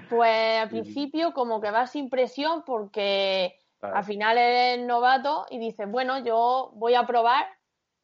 pues 0.08 0.60
al 0.60 0.68
principio 0.70 1.32
como 1.32 1.60
que 1.60 1.70
vas 1.70 1.90
sin 1.90 2.10
presión 2.10 2.64
porque 2.64 3.58
al 3.80 4.04
final 4.04 4.38
eres 4.38 4.86
novato 4.86 5.46
y 5.50 5.58
dices, 5.58 5.90
bueno, 5.90 6.24
yo 6.24 6.70
voy 6.74 6.94
a 6.94 7.06
probar 7.06 7.46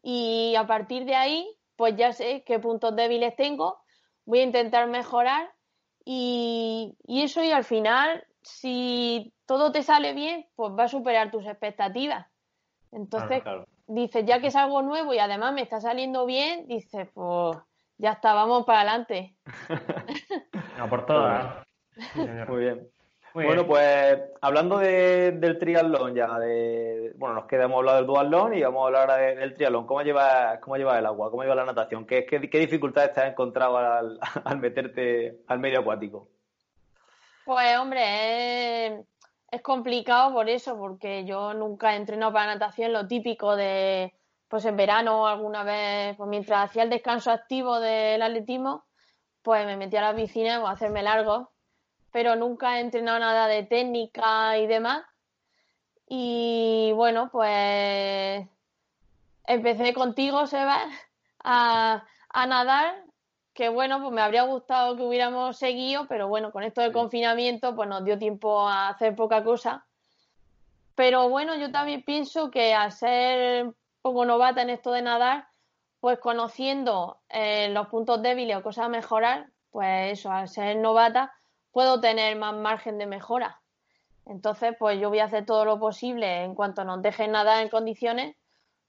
y 0.02 0.54
a 0.56 0.66
partir 0.66 1.04
de 1.04 1.14
ahí 1.14 1.48
pues 1.76 1.94
ya 1.96 2.12
sé 2.12 2.42
qué 2.44 2.58
puntos 2.58 2.96
débiles 2.96 3.36
tengo, 3.36 3.80
voy 4.24 4.40
a 4.40 4.44
intentar 4.44 4.88
mejorar 4.88 5.48
y, 6.04 6.96
eso 7.06 7.44
y 7.44 7.52
al 7.52 7.64
final 7.64 8.26
si 8.42 9.32
todo 9.46 9.70
te 9.70 9.82
sale 9.82 10.14
bien 10.14 10.46
pues 10.56 10.72
va 10.72 10.84
a 10.84 10.88
superar 10.88 11.30
tus 11.30 11.46
expectativas. 11.46 12.26
Entonces 12.90 13.42
dices, 13.86 14.24
ya 14.26 14.40
que 14.40 14.48
es 14.48 14.56
algo 14.56 14.82
nuevo 14.82 15.14
y 15.14 15.18
además 15.18 15.52
me 15.52 15.62
está 15.62 15.80
saliendo 15.80 16.26
bien, 16.26 16.66
dices, 16.66 17.08
pues 17.14 17.58
ya 17.98 18.12
está, 18.12 18.34
vamos 18.34 18.64
para 18.64 18.80
adelante. 18.80 19.36
no, 20.78 20.88
por 20.88 21.06
todas. 21.06 21.67
Muy 22.48 22.60
bien. 22.60 22.88
bueno, 23.34 23.66
pues 23.66 24.18
hablando 24.40 24.78
del 24.78 25.58
triatlón 25.58 26.14
ya, 26.14 26.38
de, 26.38 27.12
bueno, 27.16 27.34
nos 27.34 27.46
quedamos 27.46 27.78
hablando 27.78 27.96
del 27.98 28.06
duatlón 28.06 28.54
y 28.54 28.62
vamos 28.62 28.82
a 28.82 28.86
hablar 28.86 29.10
ahora 29.10 29.16
del 29.16 29.54
triatlón. 29.54 29.86
¿Cómo 29.86 30.02
lleva, 30.02 30.58
cómo 30.60 30.76
lleva 30.76 30.98
el 30.98 31.06
agua? 31.06 31.30
¿Cómo 31.30 31.42
lleva 31.42 31.54
la 31.54 31.64
natación? 31.64 32.06
¿Qué, 32.06 32.24
qué, 32.26 32.58
dificultades 32.58 33.12
te 33.12 33.20
has 33.20 33.30
encontrado 33.30 33.78
al, 34.44 34.58
meterte 34.58 35.40
al 35.46 35.58
medio 35.58 35.80
acuático? 35.80 36.28
Pues 37.44 37.78
hombre, 37.78 39.04
es, 39.50 39.62
complicado 39.62 40.32
por 40.32 40.48
eso, 40.48 40.76
porque 40.78 41.24
yo 41.24 41.54
nunca 41.54 41.94
he 41.94 41.96
entrenado 41.96 42.32
para 42.32 42.54
natación, 42.54 42.92
lo 42.92 43.06
típico 43.06 43.56
de, 43.56 44.12
pues 44.48 44.64
en 44.66 44.76
verano 44.76 45.26
alguna 45.26 45.64
vez, 45.64 46.16
pues 46.16 46.28
mientras 46.28 46.68
hacía 46.70 46.82
el 46.82 46.90
descanso 46.90 47.30
activo 47.30 47.80
del 47.80 48.20
atletismo, 48.20 48.84
pues 49.42 49.64
me 49.64 49.76
metía 49.76 50.00
a 50.00 50.12
la 50.12 50.16
piscina 50.16 50.56
a 50.56 50.70
hacerme 50.70 51.02
largo 51.02 51.50
pero 52.12 52.36
nunca 52.36 52.78
he 52.78 52.80
entrenado 52.80 53.18
nada 53.18 53.46
de 53.46 53.64
técnica 53.64 54.58
y 54.58 54.66
demás. 54.66 55.04
Y 56.08 56.92
bueno, 56.94 57.30
pues 57.30 58.46
empecé 59.46 59.92
contigo, 59.94 60.46
Sebas, 60.46 60.86
a, 61.44 62.04
a 62.30 62.46
nadar, 62.46 63.04
que 63.52 63.68
bueno, 63.68 64.00
pues 64.00 64.12
me 64.12 64.22
habría 64.22 64.42
gustado 64.42 64.96
que 64.96 65.02
hubiéramos 65.02 65.58
seguido, 65.58 66.06
pero 66.08 66.28
bueno, 66.28 66.52
con 66.52 66.62
esto 66.62 66.80
del 66.80 66.92
confinamiento, 66.92 67.74
pues 67.74 67.88
nos 67.88 68.04
dio 68.04 68.18
tiempo 68.18 68.68
a 68.68 68.88
hacer 68.88 69.14
poca 69.16 69.42
cosa. 69.44 69.84
Pero 70.94 71.28
bueno, 71.28 71.56
yo 71.56 71.70
también 71.70 72.02
pienso 72.02 72.50
que 72.50 72.74
al 72.74 72.92
ser 72.92 73.72
poco 74.02 74.24
novata 74.24 74.62
en 74.62 74.70
esto 74.70 74.92
de 74.92 75.02
nadar, 75.02 75.48
pues 76.00 76.18
conociendo 76.18 77.20
eh, 77.28 77.68
los 77.70 77.88
puntos 77.88 78.22
débiles 78.22 78.56
o 78.56 78.62
cosas 78.62 78.86
a 78.86 78.88
mejorar, 78.88 79.48
pues 79.70 80.18
eso, 80.18 80.30
al 80.30 80.48
ser 80.48 80.76
novata, 80.76 81.32
puedo 81.78 82.00
tener 82.00 82.36
más 82.36 82.56
margen 82.56 82.98
de 82.98 83.06
mejora. 83.06 83.60
Entonces, 84.26 84.74
pues 84.80 84.98
yo 84.98 85.10
voy 85.10 85.20
a 85.20 85.26
hacer 85.26 85.46
todo 85.46 85.64
lo 85.64 85.78
posible 85.78 86.42
en 86.42 86.56
cuanto 86.56 86.82
nos 86.82 87.00
dejen 87.02 87.30
nadar 87.30 87.62
en 87.62 87.68
condiciones, 87.68 88.34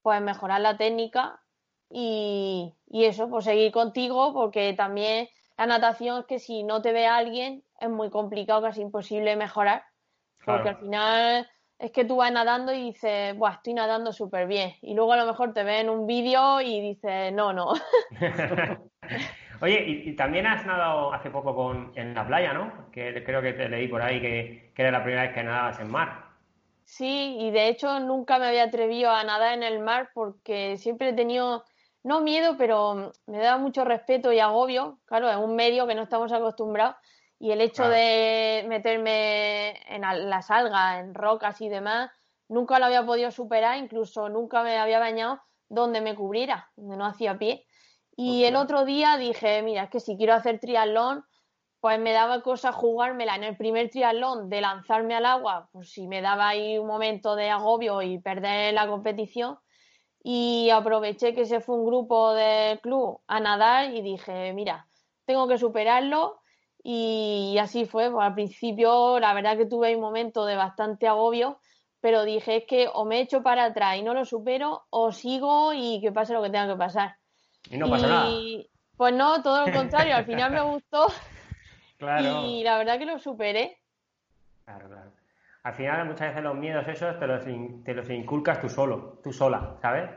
pues 0.02 0.20
mejorar 0.24 0.62
la 0.62 0.76
técnica 0.76 1.40
y, 1.88 2.74
eso, 2.92 3.30
pues 3.30 3.46
seguir 3.46 3.72
contigo, 3.72 4.34
porque 4.34 4.74
también 4.74 5.30
la 5.56 5.68
natación 5.68 6.22
es 6.22 6.26
que 6.26 6.40
si 6.40 6.64
no 6.64 6.82
te 6.82 6.92
ve 6.92 7.06
alguien 7.06 7.64
es 7.80 7.92
muy 7.92 8.10
complicado, 8.10 8.64
casi 8.64 8.82
imposible 8.82 9.36
mejorar, 9.36 9.84
porque 10.44 10.70
al 10.70 10.78
final 10.78 11.48
es 11.78 11.92
que 11.92 12.06
tú 12.06 12.16
vas 12.16 12.32
nadando 12.32 12.74
y 12.74 12.86
dices, 12.86 13.38
Buah, 13.38 13.54
estoy 13.54 13.76
nadando 13.76 14.12
súper 14.14 14.48
bien. 14.48 14.74
Y 14.82 14.96
luego 14.96 15.14
a 15.14 15.18
lo 15.18 15.28
mejor 15.28 15.54
te 15.54 15.64
ven 15.64 15.92
un 15.92 16.08
vídeo 16.08 16.60
y 16.60 16.82
dices, 16.82 17.32
no, 17.34 17.54
no. 17.54 17.74
Oye, 19.62 19.84
y, 20.06 20.16
también 20.16 20.48
has 20.48 20.66
nadado 20.66 21.14
hace 21.14 21.30
poco 21.30 21.56
con, 21.56 21.92
en 21.96 22.14
la 22.14 22.26
playa, 22.26 22.54
¿no? 22.54 22.90
Que 22.92 23.24
creo 23.24 23.42
que 23.42 23.54
te 23.54 23.68
leí 23.70 23.88
por 23.88 24.02
ahí 24.02 24.22
que, 24.22 24.72
que 24.74 24.82
era 24.82 24.92
la 24.92 25.04
primera 25.04 25.24
vez 25.24 25.34
que 25.34 25.44
nadabas 25.44 25.80
en 25.80 25.90
mar. 25.92 26.26
Sí, 26.86 27.38
y 27.40 27.52
de 27.52 27.68
hecho 27.68 28.00
nunca 28.00 28.40
me 28.40 28.48
había 28.48 28.64
atrevido 28.64 29.12
a 29.12 29.24
nadar 29.24 29.54
en 29.54 29.64
el 29.64 29.80
mar 29.80 30.10
porque 30.14 30.78
siempre 30.78 31.10
he 31.10 31.14
tenido, 31.14 31.64
no 32.04 32.22
miedo, 32.22 32.56
pero 32.58 33.12
me 33.28 33.40
da 33.40 33.58
mucho 33.58 33.86
respeto 33.86 34.34
y 34.34 34.40
agobio. 34.40 35.00
Claro, 35.06 35.30
es 35.30 35.38
un 35.38 35.56
medio 35.56 35.86
que 35.86 35.96
no 35.96 36.04
estamos 36.04 36.32
acostumbrados 36.32 36.96
y 37.40 37.52
el 37.52 37.62
hecho 37.62 37.88
de 37.88 38.66
meterme 38.68 39.70
en 39.88 40.02
las 40.30 40.52
algas, 40.52 41.00
en 41.00 41.14
rocas 41.14 41.62
y 41.62 41.70
demás, 41.70 42.12
nunca 42.50 42.80
lo 42.80 42.86
había 42.86 43.06
podido 43.06 43.32
superar, 43.32 43.78
incluso 43.78 44.28
nunca 44.28 44.62
me 44.62 44.78
había 44.78 45.00
bañado 45.00 45.42
donde 45.70 46.02
me 46.02 46.16
cubriera, 46.16 46.70
donde 46.76 46.98
no 46.98 47.06
hacía 47.06 47.38
pie. 47.38 47.66
Y 48.22 48.44
el 48.44 48.58
otro 48.58 48.84
día 48.84 49.16
dije, 49.16 49.62
mira, 49.62 49.84
es 49.84 49.90
que 49.90 50.02
si 50.02 50.18
quiero 50.18 50.34
hacer 50.34 50.60
triatlón, 50.60 51.24
pues 51.80 52.02
me 52.02 52.12
daba 52.12 52.42
cosa 52.42 52.74
jugármela 52.74 53.34
en 53.38 53.46
el 53.46 53.56
primer 53.56 53.90
triatlón 53.90 54.50
de 54.50 54.60
lanzarme 54.60 55.16
al 55.16 55.26
agua, 55.26 55.70
pues 55.72 55.90
si 55.94 56.06
me 56.06 56.22
daba 56.22 56.50
ahí 56.50 56.78
un 56.78 56.86
momento 56.86 57.38
de 57.38 57.50
agobio 57.50 58.02
y 58.02 58.20
perder 58.20 58.74
la 58.74 58.88
competición. 58.88 59.58
Y 60.22 60.70
aproveché 60.70 61.34
que 61.34 61.46
se 61.46 61.62
fue 61.62 61.76
un 61.76 61.86
grupo 61.86 62.34
de 62.34 62.82
club 62.84 63.22
a 63.26 63.40
nadar 63.40 63.90
y 63.94 64.02
dije, 64.02 64.52
mira, 64.52 64.90
tengo 65.26 65.48
que 65.48 65.58
superarlo 65.58 66.42
y 66.84 67.56
así 67.58 67.86
fue. 67.86 68.12
Pues 68.12 68.26
al 68.26 68.34
principio, 68.34 69.18
la 69.22 69.34
verdad 69.34 69.56
que 69.56 69.66
tuve 69.66 69.96
un 69.96 70.02
momento 70.02 70.44
de 70.44 70.58
bastante 70.58 71.08
agobio, 71.08 71.62
pero 72.02 72.26
dije 72.26 72.58
es 72.58 72.66
que 72.68 72.90
o 72.94 73.06
me 73.06 73.22
echo 73.22 73.42
para 73.44 73.64
atrás 73.64 73.96
y 73.96 74.04
no 74.04 74.14
lo 74.14 74.26
supero, 74.26 74.88
o 74.90 75.14
sigo 75.14 75.72
y 75.72 76.02
que 76.02 76.12
pase 76.12 76.34
lo 76.34 76.44
que 76.44 76.50
tenga 76.50 76.68
que 76.68 76.78
pasar. 76.78 77.19
Y 77.70 77.78
no 77.78 77.90
pasa 77.90 78.08
nada. 78.08 78.30
Pues 78.98 79.14
no, 79.14 79.42
todo 79.42 79.66
lo 79.66 79.74
contrario, 79.74 80.16
al 80.16 80.26
final 80.26 80.52
me 80.52 80.62
gustó. 80.74 81.08
Claro. 81.98 82.44
Y 82.46 82.64
la 82.64 82.78
verdad 82.78 82.98
que 82.98 83.06
lo 83.06 83.20
superé. 83.20 83.78
Claro, 84.66 84.88
claro. 84.88 85.12
Al 85.64 85.74
final, 85.74 86.06
muchas 86.06 86.30
veces 86.30 86.44
los 86.44 86.56
miedos 86.56 86.88
esos 86.88 87.20
te 87.20 87.28
los, 87.28 87.44
te 87.84 87.94
los 87.94 88.10
inculcas 88.10 88.62
tú 88.62 88.70
solo, 88.70 89.20
tú 89.24 89.34
sola, 89.34 89.76
¿sabes? 89.82 90.10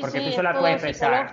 porque 0.00 0.20
tú 0.20 0.32
sola 0.32 0.58
puedes 0.58 0.80
pensar. 0.82 1.32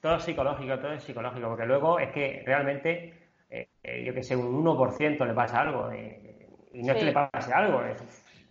Todo 0.00 0.18
psicológico, 0.20 0.78
todo 0.78 0.92
es 0.92 1.02
psicológico, 1.02 1.48
porque 1.48 1.66
luego 1.66 1.98
es 1.98 2.10
que 2.10 2.42
realmente 2.44 3.22
eh, 3.52 3.68
eh, 3.82 4.02
yo 4.02 4.14
que 4.14 4.22
sé, 4.22 4.34
un 4.34 4.64
1% 4.64 5.26
le 5.26 5.34
pasa 5.34 5.60
algo. 5.60 5.90
Eh, 5.92 6.48
y 6.72 6.82
no 6.82 6.92
es 6.92 6.98
que 6.98 7.04
le 7.04 7.12
pase 7.12 7.52
algo, 7.52 7.82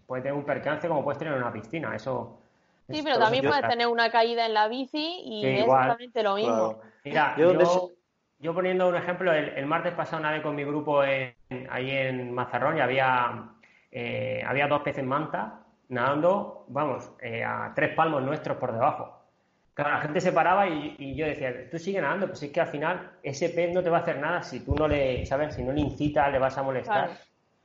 puede 0.06 0.22
tener 0.22 0.38
un 0.38 0.46
percance 0.46 0.88
como 0.88 1.04
puedes 1.04 1.18
tener 1.18 1.34
en 1.34 1.42
una 1.42 1.52
piscina. 1.52 1.96
Eso. 1.96 2.41
Sí, 2.90 3.02
pero 3.04 3.20
también 3.20 3.46
puedes 3.46 3.68
tener 3.68 3.88
una 3.88 4.12
caída 4.12 4.46
en 4.46 4.54
la 4.54 4.68
bici 4.68 5.22
y 5.24 5.46
es 5.46 5.62
exactamente 5.62 6.24
lo 6.24 6.36
mismo. 6.36 6.80
Mira, 7.04 7.36
yo, 7.38 7.92
yo, 8.40 8.54
poniendo 8.54 8.90
un 8.90 8.96
ejemplo, 8.96 9.32
el, 9.32 9.66
martes 9.66 9.94
pasado 9.94 10.20
una 10.20 10.32
vez 10.32 10.42
con 10.42 10.56
mi 10.56 10.64
grupo 10.64 11.02
ahí 11.02 11.34
en 11.50 12.34
Mazarrón 12.34 12.78
y 12.78 12.82
había, 12.82 13.50
había 14.46 14.68
dos 14.68 14.82
peces 14.82 15.06
manta 15.06 15.60
nadando, 15.90 16.66
vamos, 16.70 17.12
a 17.46 17.72
tres 17.76 17.94
palmos 17.96 18.24
nuestros 18.24 18.58
por 18.58 18.74
debajo 18.74 19.22
la 19.90 20.02
gente 20.02 20.22
se 20.22 20.32
paraba 20.32 20.68
y, 20.68 21.16
yo 21.16 21.26
decía, 21.26 21.70
tú 21.70 21.80
sigue 21.80 22.02
nadando, 22.02 22.28
pues 22.28 22.44
es 22.44 22.52
que 22.52 22.62
al 22.62 22.68
final 22.68 23.12
ese 23.24 23.50
pez 23.50 23.74
no 23.74 23.82
te 23.82 23.90
va 23.90 24.00
a 24.00 24.02
hacer 24.02 24.20
nada 24.20 24.44
si 24.44 24.60
tú 24.62 24.76
no 24.76 24.88
le, 24.88 25.26
¿sabes? 25.26 25.56
Si 25.56 25.64
no 25.64 25.72
le 25.72 25.82
incitas, 25.82 26.32
le 26.32 26.40
vas 26.40 26.58
a 26.58 26.64
molestar. 26.64 27.12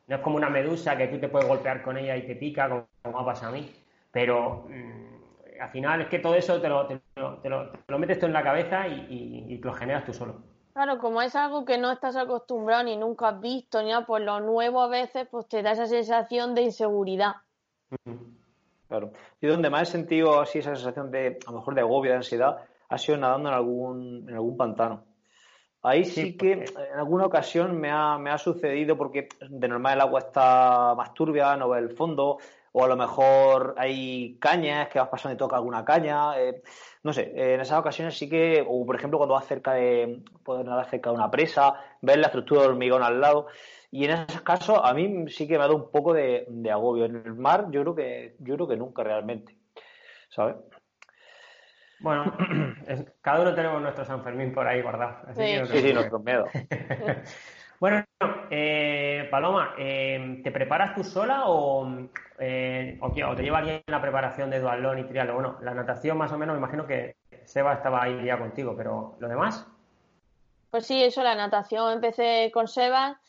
No 0.06 0.16
es 0.16 0.22
como 0.22 0.36
una 0.36 0.48
medusa 0.48 0.96
que 0.96 1.08
tú 1.08 1.18
te 1.18 1.28
puedes 1.28 1.48
golpear 1.48 1.82
con 1.82 1.96
ella 1.96 2.16
y 2.16 2.22
te 2.22 2.36
pica, 2.36 2.68
como, 2.68 2.86
como 3.02 3.20
ha 3.20 3.24
pasado 3.24 3.48
a 3.48 3.58
mí. 3.58 3.72
Pero 4.16 4.64
mm, 4.70 5.60
al 5.60 5.70
final 5.72 6.00
es 6.00 6.08
que 6.08 6.20
todo 6.20 6.36
eso 6.36 6.58
te 6.58 6.70
lo, 6.70 6.86
te 6.86 7.48
lo, 7.50 7.98
metes 7.98 8.18
tú 8.18 8.24
en 8.24 8.32
la 8.32 8.42
cabeza 8.42 8.88
y, 8.88 9.60
lo 9.62 9.74
generas 9.74 10.06
tú 10.06 10.14
solo. 10.14 10.36
Claro, 10.72 10.96
como 10.96 11.20
es 11.20 11.36
algo 11.36 11.66
que 11.66 11.76
no 11.76 11.92
estás 11.92 12.16
acostumbrado 12.16 12.84
ni 12.84 12.96
nunca 12.96 13.28
has 13.28 13.40
visto, 13.42 13.82
ni 13.82 13.90
nada, 13.90 14.06
pues 14.06 14.24
lo 14.24 14.40
nuevo 14.40 14.80
a 14.80 14.88
veces 14.88 15.28
pues 15.30 15.46
te 15.48 15.62
da 15.62 15.72
esa 15.72 15.84
sensación 15.84 16.54
de 16.54 16.62
inseguridad. 16.62 17.34
Claro. 18.88 19.12
Yo 19.42 19.50
donde 19.50 19.68
más 19.68 19.90
he 19.90 19.92
sentido 19.92 20.40
así 20.40 20.60
esa 20.60 20.74
sensación 20.74 21.10
de, 21.10 21.38
a 21.46 21.50
lo 21.50 21.58
mejor 21.58 21.74
de 21.74 21.82
agobio, 21.82 22.12
de 22.12 22.16
ansiedad, 22.16 22.56
ha 22.88 22.96
sido 22.96 23.18
nadando 23.18 23.50
en 23.50 23.54
algún, 23.54 24.26
en 24.30 24.34
algún 24.34 24.56
pantano. 24.56 25.04
Ahí 25.82 26.06
sí, 26.06 26.38
que 26.38 26.52
en 26.52 26.98
alguna 26.98 27.26
ocasión 27.26 27.78
me 27.78 27.90
ha, 27.90 28.16
me 28.16 28.30
ha, 28.30 28.38
sucedido 28.38 28.96
porque 28.96 29.28
de 29.46 29.68
normal 29.68 29.94
el 29.94 30.00
agua 30.00 30.20
está 30.20 30.94
más 30.96 31.12
turbia, 31.12 31.54
no 31.56 31.68
ve 31.68 31.80
el 31.80 31.90
fondo, 31.90 32.38
o 32.78 32.84
a 32.84 32.88
lo 32.88 32.96
mejor 32.96 33.74
hay 33.78 34.36
cañas 34.38 34.88
que 34.90 34.98
vas 34.98 35.08
pasando 35.08 35.34
y 35.34 35.38
toca 35.38 35.56
alguna 35.56 35.82
caña. 35.82 36.38
Eh, 36.38 36.60
no 37.04 37.14
sé, 37.14 37.32
en 37.34 37.58
esas 37.58 37.78
ocasiones 37.78 38.18
sí 38.18 38.28
que, 38.28 38.62
o 38.68 38.84
por 38.84 38.96
ejemplo 38.96 39.16
cuando 39.16 39.34
vas 39.34 39.46
cerca 39.46 39.72
de, 39.72 40.20
puedes 40.44 40.66
nadar 40.66 40.86
cerca 40.90 41.08
de 41.08 41.16
una 41.16 41.30
presa, 41.30 41.72
ver 42.02 42.18
la 42.18 42.26
estructura 42.26 42.60
del 42.60 42.72
hormigón 42.72 43.02
al 43.02 43.18
lado. 43.18 43.46
Y 43.90 44.04
en 44.04 44.10
esos 44.10 44.42
casos 44.42 44.78
a 44.84 44.92
mí 44.92 45.24
sí 45.28 45.48
que 45.48 45.54
me 45.54 45.64
ha 45.64 45.68
dado 45.68 45.76
un 45.76 45.90
poco 45.90 46.12
de, 46.12 46.46
agobio. 46.70 47.06
En 47.06 47.16
el 47.24 47.34
mar 47.34 47.68
yo 47.70 47.80
creo 47.80 47.94
que 47.94 48.36
yo 48.40 48.56
creo 48.56 48.68
que 48.68 48.76
nunca 48.76 49.02
realmente, 49.02 49.56
¿sabes? 50.28 50.56
Bueno, 52.00 52.30
cada 53.22 53.40
uno 53.40 53.54
tenemos 53.54 53.80
nuestro 53.80 54.04
San 54.04 54.22
Fermín 54.22 54.52
por 54.52 54.66
ahí 54.66 54.82
guardado. 54.82 55.32
sí, 55.34 55.80
sí, 55.80 55.94
nuestros 55.94 56.22
miedos. 56.22 56.50
bueno, 57.80 58.04
eh, 58.50 59.05
Paloma, 59.26 59.74
eh, 59.78 60.40
¿te 60.42 60.50
preparas 60.50 60.94
tú 60.94 61.04
sola 61.04 61.44
o, 61.46 61.86
eh, 62.38 62.98
o, 63.00 63.12
te 63.12 63.42
lleva 63.42 63.58
alguien 63.58 63.82
la 63.86 64.00
preparación 64.00 64.50
de 64.50 64.60
dualón 64.60 64.98
y 64.98 65.04
triatlón? 65.04 65.36
Bueno, 65.36 65.58
la 65.62 65.74
natación 65.74 66.18
más 66.18 66.32
o 66.32 66.38
menos, 66.38 66.54
me 66.54 66.58
imagino 66.58 66.86
que 66.86 67.16
Seba 67.44 67.74
estaba 67.74 68.02
ahí 68.02 68.24
ya 68.24 68.38
contigo, 68.38 68.74
pero 68.76 69.16
¿lo 69.18 69.28
demás? 69.28 69.66
Pues 70.70 70.86
sí, 70.86 71.02
eso, 71.02 71.22
la 71.22 71.34
natación 71.34 71.92
empecé 71.92 72.50
con 72.52 72.68
Seba 72.68 73.20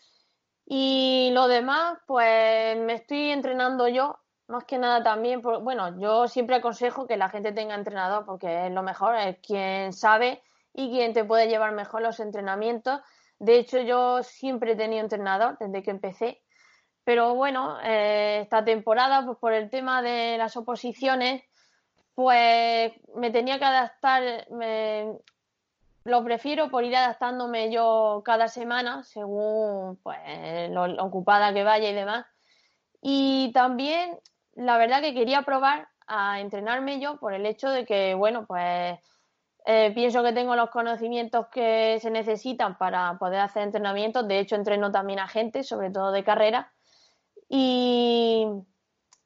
y 0.66 1.30
lo 1.34 1.48
demás, 1.48 2.00
pues 2.06 2.78
me 2.78 2.94
estoy 2.94 3.32
entrenando 3.32 3.88
yo, 3.88 4.20
más 4.48 4.66
que 4.66 4.78
nada 4.78 5.04
también, 5.04 5.42
bueno, 5.42 6.00
yo 6.00 6.28
siempre 6.28 6.56
aconsejo 6.56 7.08
que 7.08 7.18
la 7.18 7.30
gente 7.30 7.52
tenga 7.52 7.76
entrenador 7.76 8.26
porque 8.26 8.68
es 8.68 8.72
lo 8.72 8.84
mejor, 8.84 9.16
es 9.16 9.38
quien 9.40 9.94
sabe 9.94 10.42
y 10.74 10.90
quien 10.92 11.14
te 11.14 11.24
puede 11.24 11.48
llevar 11.48 11.72
mejor 11.74 12.02
los 12.02 12.20
entrenamientos. 12.20 13.02
De 13.40 13.58
hecho, 13.60 13.80
yo 13.80 14.24
siempre 14.24 14.72
he 14.74 14.76
tenido 14.76 15.04
entrenador 15.04 15.58
desde 15.60 15.84
que 15.84 15.92
empecé, 15.92 16.42
pero 17.04 17.36
bueno, 17.36 17.78
eh, 17.84 18.40
esta 18.42 18.66
temporada, 18.66 19.26
pues 19.26 19.38
por 19.38 19.54
el 19.54 19.70
tema 19.70 20.02
de 20.02 20.38
las 20.38 20.58
oposiciones, 20.58 21.44
pues 22.16 22.92
me 23.16 23.32
tenía 23.32 23.60
que 23.60 23.66
adaptar, 23.66 24.48
me, 24.52 25.14
lo 26.08 26.24
prefiero 26.24 26.70
por 26.70 26.84
ir 26.84 26.96
adaptándome 26.96 27.72
yo 27.72 28.22
cada 28.26 28.48
semana 28.48 29.04
según 29.04 29.98
pues 30.02 30.18
lo, 30.72 30.84
ocupada 31.04 31.54
que 31.54 31.64
vaya 31.64 31.90
y 31.90 31.94
demás. 31.94 32.26
Y 33.02 33.52
también 33.54 34.18
la 34.56 34.78
verdad 34.78 35.02
que 35.02 35.14
quería 35.14 35.44
probar 35.44 35.90
a 36.08 36.40
entrenarme 36.40 37.00
yo 37.00 37.20
por 37.20 37.34
el 37.34 37.46
hecho 37.46 37.70
de 37.70 37.86
que, 37.86 38.16
bueno, 38.16 38.46
pues 38.48 38.98
eh, 39.70 39.92
pienso 39.94 40.24
que 40.24 40.32
tengo 40.32 40.56
los 40.56 40.70
conocimientos 40.70 41.48
que 41.48 42.00
se 42.00 42.10
necesitan 42.10 42.78
para 42.78 43.18
poder 43.20 43.42
hacer 43.42 43.64
entrenamientos. 43.64 44.26
De 44.26 44.40
hecho, 44.40 44.56
entreno 44.56 44.94
también 44.94 45.20
a 45.20 45.28
gente, 45.28 45.62
sobre 45.66 45.92
todo 45.92 46.14
de 46.14 46.24
carrera. 46.24 46.72
Y, 47.50 48.48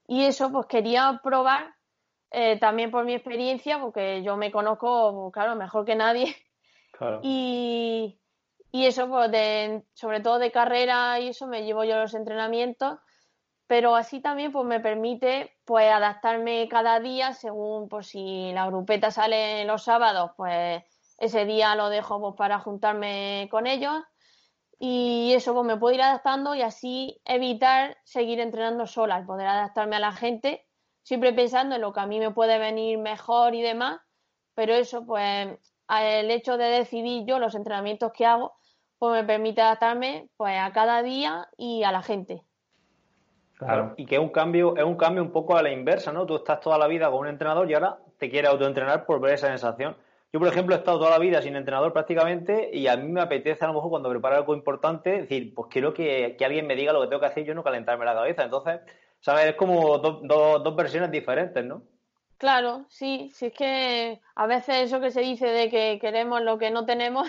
y 0.08 0.24
eso, 0.24 0.52
pues 0.52 0.66
quería 0.66 1.22
probar 1.24 1.76
eh, 2.32 2.58
también 2.60 2.90
por 2.90 3.06
mi 3.06 3.14
experiencia, 3.14 3.80
porque 3.80 4.24
yo 4.24 4.36
me 4.36 4.52
conozco, 4.52 5.32
claro, 5.32 5.56
mejor 5.56 5.86
que 5.86 5.96
nadie 5.96 6.36
y, 7.22 8.20
y, 8.72 8.86
eso, 8.88 9.08
pues 9.10 9.30
sobre 9.94 10.22
todo 10.22 10.40
de 10.40 10.52
carrera 10.52 11.20
y 11.20 11.28
eso, 11.28 11.46
me 11.46 11.66
llevo 11.66 11.84
yo 11.84 11.98
los 11.98 12.16
entrenamientos. 12.16 12.98
Pero 13.72 13.96
así 13.96 14.20
también 14.20 14.52
pues 14.52 14.66
me 14.66 14.82
permite 14.82 15.56
pues 15.64 15.90
adaptarme 15.90 16.68
cada 16.68 17.00
día 17.00 17.32
según 17.32 17.88
pues 17.88 18.08
si 18.08 18.52
la 18.52 18.68
grupeta 18.68 19.12
sale 19.12 19.64
los 19.64 19.84
sábados 19.86 20.32
pues 20.36 20.84
ese 21.18 21.46
día 21.46 21.74
lo 21.76 21.88
dejo 21.88 22.20
pues, 22.20 22.36
para 22.36 22.60
juntarme 22.60 23.48
con 23.50 23.68
ellos 23.68 24.04
y 24.78 25.32
eso 25.36 25.54
pues 25.54 25.66
me 25.66 25.78
puedo 25.78 25.96
ir 25.96 26.02
adaptando 26.02 26.54
y 26.54 26.64
así 26.64 27.22
evitar 27.24 27.98
seguir 28.04 28.42
entrenando 28.42 28.88
sola, 28.88 29.26
poder 29.26 29.48
adaptarme 29.48 29.96
a 29.96 30.00
la 30.00 30.12
gente, 30.12 30.68
siempre 31.02 31.32
pensando 31.32 31.76
en 31.76 31.82
lo 31.82 31.94
que 31.94 32.02
a 32.02 32.08
mí 32.08 32.20
me 32.20 32.32
puede 32.32 32.60
venir 32.60 32.98
mejor 32.98 33.56
y 33.56 33.62
demás, 33.62 34.02
pero 34.54 34.74
eso 34.74 35.06
pues 35.06 35.48
el 35.88 36.30
hecho 36.30 36.58
de 36.58 36.66
decidir 36.66 37.24
yo 37.26 37.40
los 37.40 37.56
entrenamientos 37.56 38.12
que 38.12 38.26
hago 38.26 38.52
pues 38.98 39.14
me 39.14 39.24
permite 39.26 39.62
adaptarme 39.62 40.30
pues 40.36 40.60
a 40.60 40.74
cada 40.74 41.02
día 41.04 41.48
y 41.56 41.84
a 41.84 41.94
la 41.94 42.02
gente. 42.02 42.44
Claro. 43.66 43.94
Y 43.96 44.08
que 44.08 44.16
es 44.16 44.22
un 44.22 44.30
cambio, 44.30 44.76
es 44.76 44.84
un 44.84 44.96
cambio 44.96 45.22
un 45.22 45.32
poco 45.32 45.56
a 45.56 45.62
la 45.62 45.72
inversa, 45.72 46.12
¿no? 46.12 46.26
Tú 46.26 46.36
estás 46.36 46.60
toda 46.62 46.80
la 46.80 46.88
vida 46.88 47.12
con 47.12 47.20
un 47.20 47.28
entrenador 47.28 47.70
y 47.70 47.76
ahora 47.76 48.00
te 48.18 48.30
quieres 48.30 48.50
autoentrenar 48.50 49.06
por 49.06 49.20
ver 49.20 49.36
esa 49.36 49.48
sensación. 49.48 49.96
Yo, 50.34 50.40
por 50.40 50.48
ejemplo, 50.48 50.74
he 50.74 50.80
estado 50.80 50.98
toda 50.98 51.12
la 51.12 51.20
vida 51.20 51.42
sin 51.44 51.56
entrenador 51.56 51.94
prácticamente 51.94 52.72
y 52.74 52.88
a 52.88 52.98
mí 52.98 53.08
me 53.08 53.22
apetece 53.22 53.64
a 53.64 53.68
lo 53.68 53.76
mejor 53.76 53.92
cuando 53.92 54.10
preparo 54.10 54.38
algo 54.38 54.56
importante 54.56 55.22
decir, 55.22 55.54
pues 55.54 55.68
quiero 55.70 55.94
que, 55.94 56.36
alguien 56.44 56.66
me 56.66 56.76
diga 56.76 56.92
lo 56.92 57.02
que 57.02 57.08
tengo 57.08 57.20
que 57.20 57.28
hacer 57.28 57.44
y 57.44 57.46
yo 57.46 57.54
no 57.54 57.64
calentarme 57.64 58.06
la 58.06 58.16
cabeza. 58.16 58.44
Entonces, 58.44 58.80
¿sabes? 59.20 59.46
Es 59.46 59.56
como 59.56 60.00
dos 60.00 60.76
versiones 60.76 61.12
diferentes, 61.12 61.64
¿no? 61.64 61.84
Claro, 62.38 62.86
sí, 62.90 63.30
sí 63.36 63.48
es 63.48 63.54
que 63.54 64.22
a 64.34 64.48
veces 64.48 64.78
eso 64.78 65.00
que 65.00 65.12
se 65.12 65.22
dice 65.22 65.46
de 65.46 65.70
que 65.70 66.00
queremos 66.02 66.42
lo 66.42 66.58
que 66.58 66.72
no 66.72 66.86
tenemos, 66.88 67.28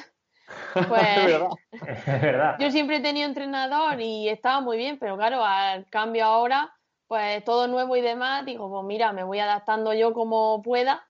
Pues 0.88 2.06
verdad. 2.06 2.56
yo 2.58 2.70
siempre 2.70 2.96
he 2.96 3.00
tenido 3.00 3.26
entrenador 3.26 4.00
y 4.00 4.28
estaba 4.28 4.60
muy 4.60 4.76
bien, 4.76 4.98
pero 4.98 5.16
claro, 5.16 5.44
al 5.44 5.86
cambio 5.90 6.24
ahora, 6.24 6.72
pues 7.06 7.44
todo 7.44 7.68
nuevo 7.68 7.94
y 7.96 8.00
demás, 8.00 8.44
digo, 8.46 8.70
pues 8.70 8.84
mira, 8.84 9.12
me 9.12 9.22
voy 9.22 9.38
adaptando 9.38 9.92
yo 9.92 10.12
como 10.14 10.62
pueda. 10.62 11.06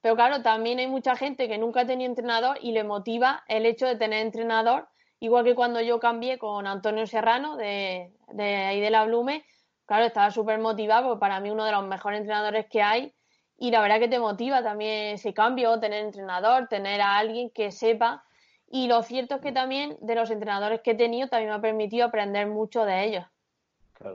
Pero 0.00 0.16
claro, 0.16 0.42
también 0.42 0.80
hay 0.80 0.86
mucha 0.86 1.16
gente 1.16 1.48
que 1.48 1.58
nunca 1.58 1.80
ha 1.80 1.86
tenido 1.86 2.10
entrenador 2.10 2.58
y 2.60 2.72
le 2.72 2.84
motiva 2.84 3.44
el 3.48 3.64
hecho 3.64 3.86
de 3.86 3.96
tener 3.96 4.20
entrenador, 4.20 4.88
igual 5.20 5.44
que 5.44 5.54
cuando 5.54 5.80
yo 5.80 5.98
cambié 6.00 6.38
con 6.38 6.66
Antonio 6.66 7.06
Serrano 7.06 7.56
de, 7.56 8.12
de 8.32 8.56
ahí 8.56 8.80
de 8.80 8.90
la 8.90 9.04
Blume, 9.04 9.44
claro, 9.86 10.04
estaba 10.04 10.30
súper 10.30 10.58
motivado, 10.58 11.08
porque 11.08 11.20
para 11.20 11.40
mí 11.40 11.50
uno 11.50 11.64
de 11.64 11.72
los 11.72 11.86
mejores 11.86 12.20
entrenadores 12.20 12.66
que 12.68 12.82
hay 12.82 13.14
y 13.56 13.70
la 13.70 13.80
verdad 13.80 13.98
que 13.98 14.08
te 14.08 14.18
motiva 14.18 14.62
también 14.62 15.14
ese 15.14 15.32
cambio, 15.32 15.78
tener 15.78 16.04
entrenador, 16.04 16.68
tener 16.68 17.00
a 17.00 17.16
alguien 17.16 17.50
que 17.50 17.70
sepa 17.70 18.24
y 18.68 18.88
lo 18.88 19.02
cierto 19.02 19.36
es 19.36 19.40
que 19.40 19.52
también 19.52 19.96
de 20.00 20.14
los 20.14 20.30
entrenadores 20.30 20.80
que 20.80 20.92
he 20.92 20.94
tenido 20.94 21.28
también 21.28 21.50
me 21.50 21.56
ha 21.56 21.60
permitido 21.60 22.06
aprender 22.06 22.46
mucho 22.46 22.84
de 22.84 23.04
ellos. 23.04 23.24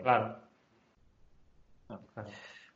Claro. 0.03 0.37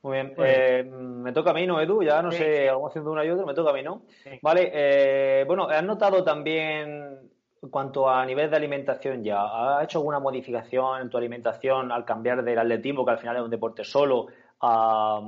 Muy 0.01 0.13
bien, 0.13 0.33
pues- 0.35 0.49
eh, 0.53 0.83
me 0.83 1.31
toca 1.31 1.51
a 1.51 1.53
mí, 1.53 1.65
¿no, 1.65 1.79
Edu? 1.79 2.03
Ya 2.03 2.21
no 2.21 2.31
sé, 2.31 2.67
vamos 2.69 2.89
haciendo 2.89 3.11
una 3.11 3.23
y 3.23 3.29
otra, 3.29 3.45
me 3.45 3.53
toca 3.53 3.69
a 3.71 3.73
mí, 3.73 3.83
¿no? 3.83 4.03
Vale, 4.41 4.71
eh, 4.73 5.43
bueno, 5.45 5.67
¿has 5.69 5.83
notado 5.83 6.23
también 6.23 7.31
en 7.61 7.69
cuanto 7.69 8.09
a 8.09 8.25
nivel 8.25 8.49
de 8.49 8.57
alimentación 8.57 9.23
ya? 9.23 9.77
¿Has 9.77 9.85
hecho 9.85 9.99
alguna 9.99 10.19
modificación 10.19 11.01
en 11.01 11.09
tu 11.09 11.17
alimentación 11.17 11.91
al 11.91 12.03
cambiar 12.03 12.43
del 12.43 12.59
atletismo, 12.59 13.05
que 13.05 13.11
al 13.11 13.19
final 13.19 13.37
es 13.37 13.43
un 13.43 13.49
deporte 13.49 13.85
solo, 13.85 14.27
a, 14.59 15.21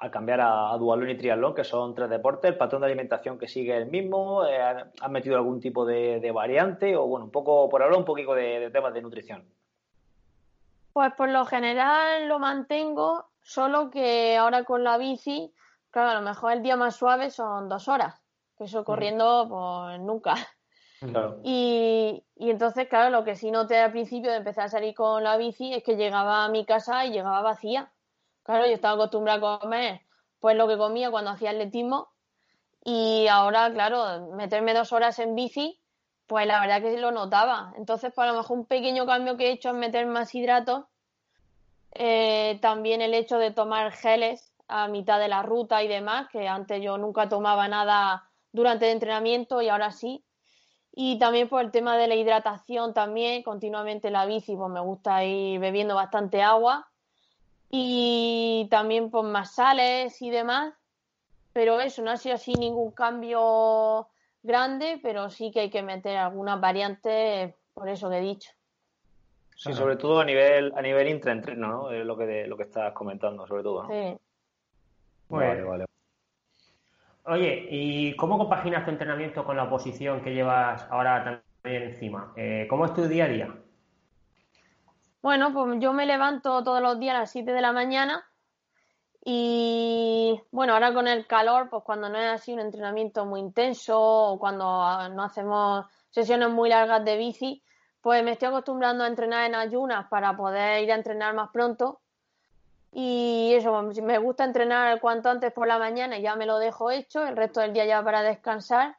a 0.00 0.10
cambiar 0.10 0.40
a, 0.40 0.72
a, 0.72 0.78
dualón 0.78 1.10
y 1.10 1.16
triatlón, 1.16 1.54
que 1.54 1.62
son 1.62 1.94
tres 1.94 2.08
deportes, 2.08 2.50
el 2.50 2.56
patrón 2.56 2.80
de 2.80 2.86
alimentación 2.86 3.38
que 3.38 3.46
sigue 3.46 3.76
el 3.76 3.86
mismo, 3.86 4.46
eh, 4.46 4.58
¿han 4.58 5.12
metido 5.12 5.36
algún 5.36 5.60
tipo 5.60 5.84
de, 5.84 6.30
variante 6.32 6.96
o 6.96 7.06
bueno, 7.06 7.26
un 7.26 7.30
poco, 7.30 7.68
por 7.68 7.82
hablar 7.82 7.98
un 7.98 8.06
poquito 8.06 8.34
de, 8.34 8.70
temas 8.70 8.94
de 8.94 9.02
nutrición? 9.02 9.44
Pues 10.94 11.12
por 11.12 11.28
lo 11.28 11.44
general 11.44 12.28
lo 12.28 12.38
mantengo, 12.38 13.26
solo 13.42 13.90
que 13.90 14.38
ahora 14.38 14.64
con 14.64 14.84
la 14.84 14.96
bici, 14.96 15.52
claro, 15.90 16.10
a 16.10 16.14
lo 16.14 16.22
mejor 16.22 16.52
el 16.52 16.62
día 16.62 16.76
más 16.76 16.96
suave 16.96 17.30
son 17.30 17.68
dos 17.68 17.86
horas, 17.86 18.22
que 18.56 18.64
eso 18.64 18.84
corriendo 18.84 19.46
pues 19.48 20.00
nunca. 20.00 20.34
Y, 21.42 22.22
y, 22.36 22.50
entonces, 22.50 22.86
claro, 22.86 23.08
lo 23.08 23.24
que 23.24 23.34
sí 23.34 23.50
noté 23.50 23.78
al 23.78 23.90
principio 23.90 24.30
de 24.30 24.36
empezar 24.36 24.64
a 24.64 24.68
salir 24.68 24.94
con 24.94 25.24
la 25.24 25.38
bici 25.38 25.72
es 25.72 25.82
que 25.82 25.96
llegaba 25.96 26.44
a 26.44 26.50
mi 26.50 26.66
casa 26.66 27.06
y 27.06 27.10
llegaba 27.10 27.40
vacía. 27.40 27.90
Claro, 28.50 28.66
yo 28.66 28.72
estaba 28.72 28.94
acostumbrada 28.94 29.54
a 29.54 29.60
comer 29.60 30.00
pues 30.40 30.56
lo 30.56 30.66
que 30.66 30.76
comía 30.76 31.08
cuando 31.12 31.30
hacía 31.30 31.50
atletismo 31.50 32.08
y 32.82 33.28
ahora, 33.28 33.72
claro, 33.72 34.32
meterme 34.32 34.74
dos 34.74 34.92
horas 34.92 35.20
en 35.20 35.36
bici, 35.36 35.80
pues 36.26 36.48
la 36.48 36.58
verdad 36.58 36.82
que 36.82 36.98
lo 36.98 37.12
notaba. 37.12 37.72
Entonces, 37.76 38.12
pues 38.12 38.26
a 38.26 38.32
lo 38.32 38.38
mejor 38.38 38.58
un 38.58 38.66
pequeño 38.66 39.06
cambio 39.06 39.36
que 39.36 39.46
he 39.46 39.52
hecho 39.52 39.68
es 39.68 39.76
meter 39.76 40.04
más 40.06 40.34
hidratos. 40.34 40.86
Eh, 41.92 42.58
también 42.60 43.02
el 43.02 43.14
hecho 43.14 43.38
de 43.38 43.52
tomar 43.52 43.92
geles 43.92 44.52
a 44.66 44.88
mitad 44.88 45.20
de 45.20 45.28
la 45.28 45.44
ruta 45.44 45.84
y 45.84 45.86
demás, 45.86 46.28
que 46.32 46.48
antes 46.48 46.82
yo 46.82 46.98
nunca 46.98 47.28
tomaba 47.28 47.68
nada 47.68 48.28
durante 48.50 48.86
el 48.86 48.94
entrenamiento 48.94 49.62
y 49.62 49.68
ahora 49.68 49.92
sí. 49.92 50.24
Y 50.90 51.20
también 51.20 51.48
por 51.48 51.62
el 51.62 51.70
tema 51.70 51.96
de 51.96 52.08
la 52.08 52.16
hidratación 52.16 52.94
también, 52.94 53.44
continuamente 53.44 54.10
la 54.10 54.26
bici, 54.26 54.56
pues 54.56 54.72
me 54.72 54.80
gusta 54.80 55.22
ir 55.24 55.60
bebiendo 55.60 55.94
bastante 55.94 56.42
agua 56.42 56.89
y 57.70 58.66
también 58.70 59.10
por 59.10 59.24
más 59.24 59.54
sales 59.54 60.20
y 60.20 60.30
demás. 60.30 60.74
Pero 61.52 61.80
eso, 61.80 62.02
no 62.02 62.10
ha 62.10 62.16
sido 62.16 62.34
así 62.34 62.52
ningún 62.54 62.92
cambio 62.92 64.08
grande, 64.42 65.00
pero 65.02 65.30
sí 65.30 65.50
que 65.50 65.60
hay 65.60 65.70
que 65.70 65.82
meter 65.82 66.16
algunas 66.16 66.60
variantes 66.60 67.54
por 67.74 67.88
eso 67.88 68.10
que 68.10 68.18
he 68.18 68.22
dicho. 68.22 68.50
Sí, 69.56 69.74
sobre 69.74 69.96
todo 69.96 70.20
a 70.20 70.24
nivel 70.24 70.72
a 70.74 70.80
nivel 70.80 71.08
intraentreno, 71.08 71.68
¿no? 71.68 71.90
Es 71.90 72.04
lo 72.06 72.16
que 72.16 72.46
lo 72.46 72.56
que 72.56 72.62
estás 72.62 72.92
comentando, 72.94 73.46
sobre 73.46 73.62
todo, 73.62 73.82
¿no? 73.82 73.88
Sí. 73.90 74.18
Vale, 75.28 75.62
vale. 75.62 75.84
Oye, 77.24 77.68
¿y 77.70 78.16
cómo 78.16 78.38
compaginas 78.38 78.84
tu 78.84 78.90
entrenamiento 78.90 79.44
con 79.44 79.56
la 79.56 79.68
posición 79.68 80.22
que 80.22 80.32
llevas 80.32 80.86
ahora 80.90 81.42
también 81.62 81.82
encima? 81.82 82.32
Eh, 82.36 82.66
¿Cómo 82.68 82.86
es 82.86 82.94
tu 82.94 83.06
día 83.06 83.26
a 83.26 83.28
día? 83.28 83.54
Bueno, 85.22 85.52
pues 85.52 85.78
yo 85.80 85.92
me 85.92 86.06
levanto 86.06 86.64
todos 86.64 86.80
los 86.80 86.98
días 86.98 87.14
a 87.14 87.20
las 87.20 87.30
7 87.30 87.52
de 87.52 87.60
la 87.60 87.72
mañana 87.72 88.24
y 89.22 90.40
bueno, 90.50 90.72
ahora 90.72 90.94
con 90.94 91.06
el 91.06 91.26
calor, 91.26 91.68
pues 91.68 91.82
cuando 91.84 92.08
no 92.08 92.18
es 92.18 92.32
así 92.32 92.54
un 92.54 92.60
entrenamiento 92.60 93.26
muy 93.26 93.40
intenso 93.40 94.00
o 94.00 94.38
cuando 94.38 94.64
ah, 94.64 95.10
no 95.10 95.22
hacemos 95.22 95.84
sesiones 96.10 96.48
muy 96.48 96.70
largas 96.70 97.04
de 97.04 97.18
bici, 97.18 97.62
pues 98.00 98.24
me 98.24 98.32
estoy 98.32 98.48
acostumbrando 98.48 99.04
a 99.04 99.08
entrenar 99.08 99.44
en 99.46 99.54
ayunas 99.56 100.08
para 100.08 100.34
poder 100.36 100.82
ir 100.82 100.92
a 100.92 100.94
entrenar 100.94 101.34
más 101.34 101.50
pronto. 101.50 102.00
Y 102.92 103.52
eso, 103.54 103.78
pues, 103.84 104.00
me 104.00 104.18
gusta 104.18 104.44
entrenar 104.44 105.00
cuanto 105.00 105.28
antes 105.28 105.52
por 105.52 105.68
la 105.68 105.78
mañana 105.78 106.18
ya 106.18 106.34
me 106.34 106.46
lo 106.46 106.58
dejo 106.58 106.90
hecho, 106.90 107.26
el 107.26 107.36
resto 107.36 107.60
del 107.60 107.74
día 107.74 107.84
ya 107.84 108.02
para 108.02 108.22
descansar. 108.22 108.96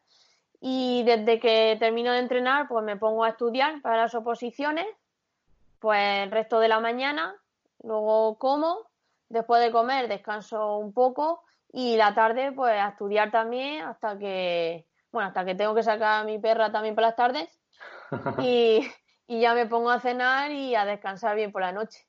Y 0.59 1.03
desde 1.03 1.39
que 1.39 1.77
termino 1.79 2.11
de 2.13 2.19
entrenar, 2.19 2.67
pues 2.67 2.85
me 2.85 2.95
pongo 2.95 3.23
a 3.23 3.29
estudiar 3.29 3.81
para 3.81 4.03
las 4.03 4.13
oposiciones 4.13 4.85
pues 5.81 5.99
el 6.23 6.31
resto 6.31 6.59
de 6.59 6.67
la 6.67 6.79
mañana, 6.79 7.35
luego 7.83 8.37
como, 8.37 8.77
después 9.27 9.61
de 9.61 9.71
comer 9.71 10.07
descanso 10.07 10.77
un 10.77 10.93
poco 10.93 11.43
y 11.73 11.97
la 11.97 12.13
tarde 12.13 12.51
pues 12.51 12.73
a 12.73 12.89
estudiar 12.89 13.31
también 13.31 13.81
hasta 13.81 14.17
que, 14.17 14.85
bueno, 15.11 15.29
hasta 15.29 15.43
que 15.43 15.55
tengo 15.55 15.73
que 15.73 15.81
sacar 15.81 16.21
a 16.21 16.23
mi 16.23 16.37
perra 16.37 16.71
también 16.71 16.93
por 16.93 17.01
las 17.01 17.15
tardes 17.15 17.49
y, 18.39 18.87
ya 19.27 19.53
me 19.55 19.65
pongo 19.65 19.89
a 19.89 19.99
cenar 19.99 20.51
y 20.51 20.75
a 20.75 20.85
descansar 20.85 21.35
bien 21.35 21.51
por 21.51 21.61
la 21.61 21.71
noche. 21.71 22.05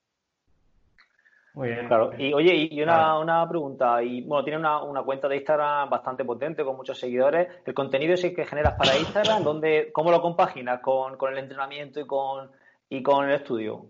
Muy 1.54 1.68
bien. 1.68 1.86
Claro. 1.86 2.10
Y 2.18 2.32
oye, 2.32 2.68
y 2.70 2.82
una, 2.82 3.16
una 3.18 3.48
pregunta. 3.48 4.02
Y 4.02 4.22
bueno, 4.22 4.42
tiene 4.42 4.58
una, 4.58 4.82
una, 4.82 5.04
cuenta 5.04 5.28
de 5.28 5.36
Instagram 5.36 5.88
bastante 5.88 6.24
potente, 6.24 6.64
con 6.64 6.76
muchos 6.76 6.98
seguidores. 6.98 7.46
¿El 7.64 7.74
contenido 7.74 8.14
ese 8.14 8.34
que 8.34 8.44
generas 8.44 8.74
para 8.74 8.96
Instagram, 8.98 9.44
¿dónde, 9.44 9.92
cómo 9.92 10.10
lo 10.10 10.20
compaginas 10.20 10.80
con, 10.80 11.16
con 11.16 11.32
el 11.32 11.38
entrenamiento 11.38 12.00
y 12.00 12.06
con, 12.06 12.50
y 12.92 13.02
con 13.02 13.26
el 13.26 13.36
estudio? 13.36 13.86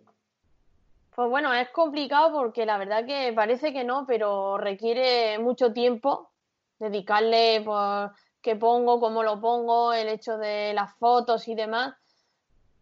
Pues 1.17 1.29
bueno, 1.29 1.53
es 1.53 1.69
complicado 1.71 2.33
porque 2.33 2.65
la 2.65 2.79
verdad 2.79 3.05
que 3.05 3.33
parece 3.35 3.73
que 3.73 3.83
no, 3.83 4.07
pero 4.07 4.59
requiere 4.59 5.41
mucho 5.41 5.73
tiempo 5.73 6.31
dedicarle 6.79 7.63
por 7.63 8.13
qué 8.41 8.55
pongo, 8.55 9.01
cómo 9.01 9.25
lo 9.25 9.41
pongo, 9.41 9.93
el 9.93 10.09
hecho 10.09 10.39
de 10.39 10.73
las 10.73 10.95
fotos 10.99 11.49
y 11.49 11.57
demás. 11.57 11.97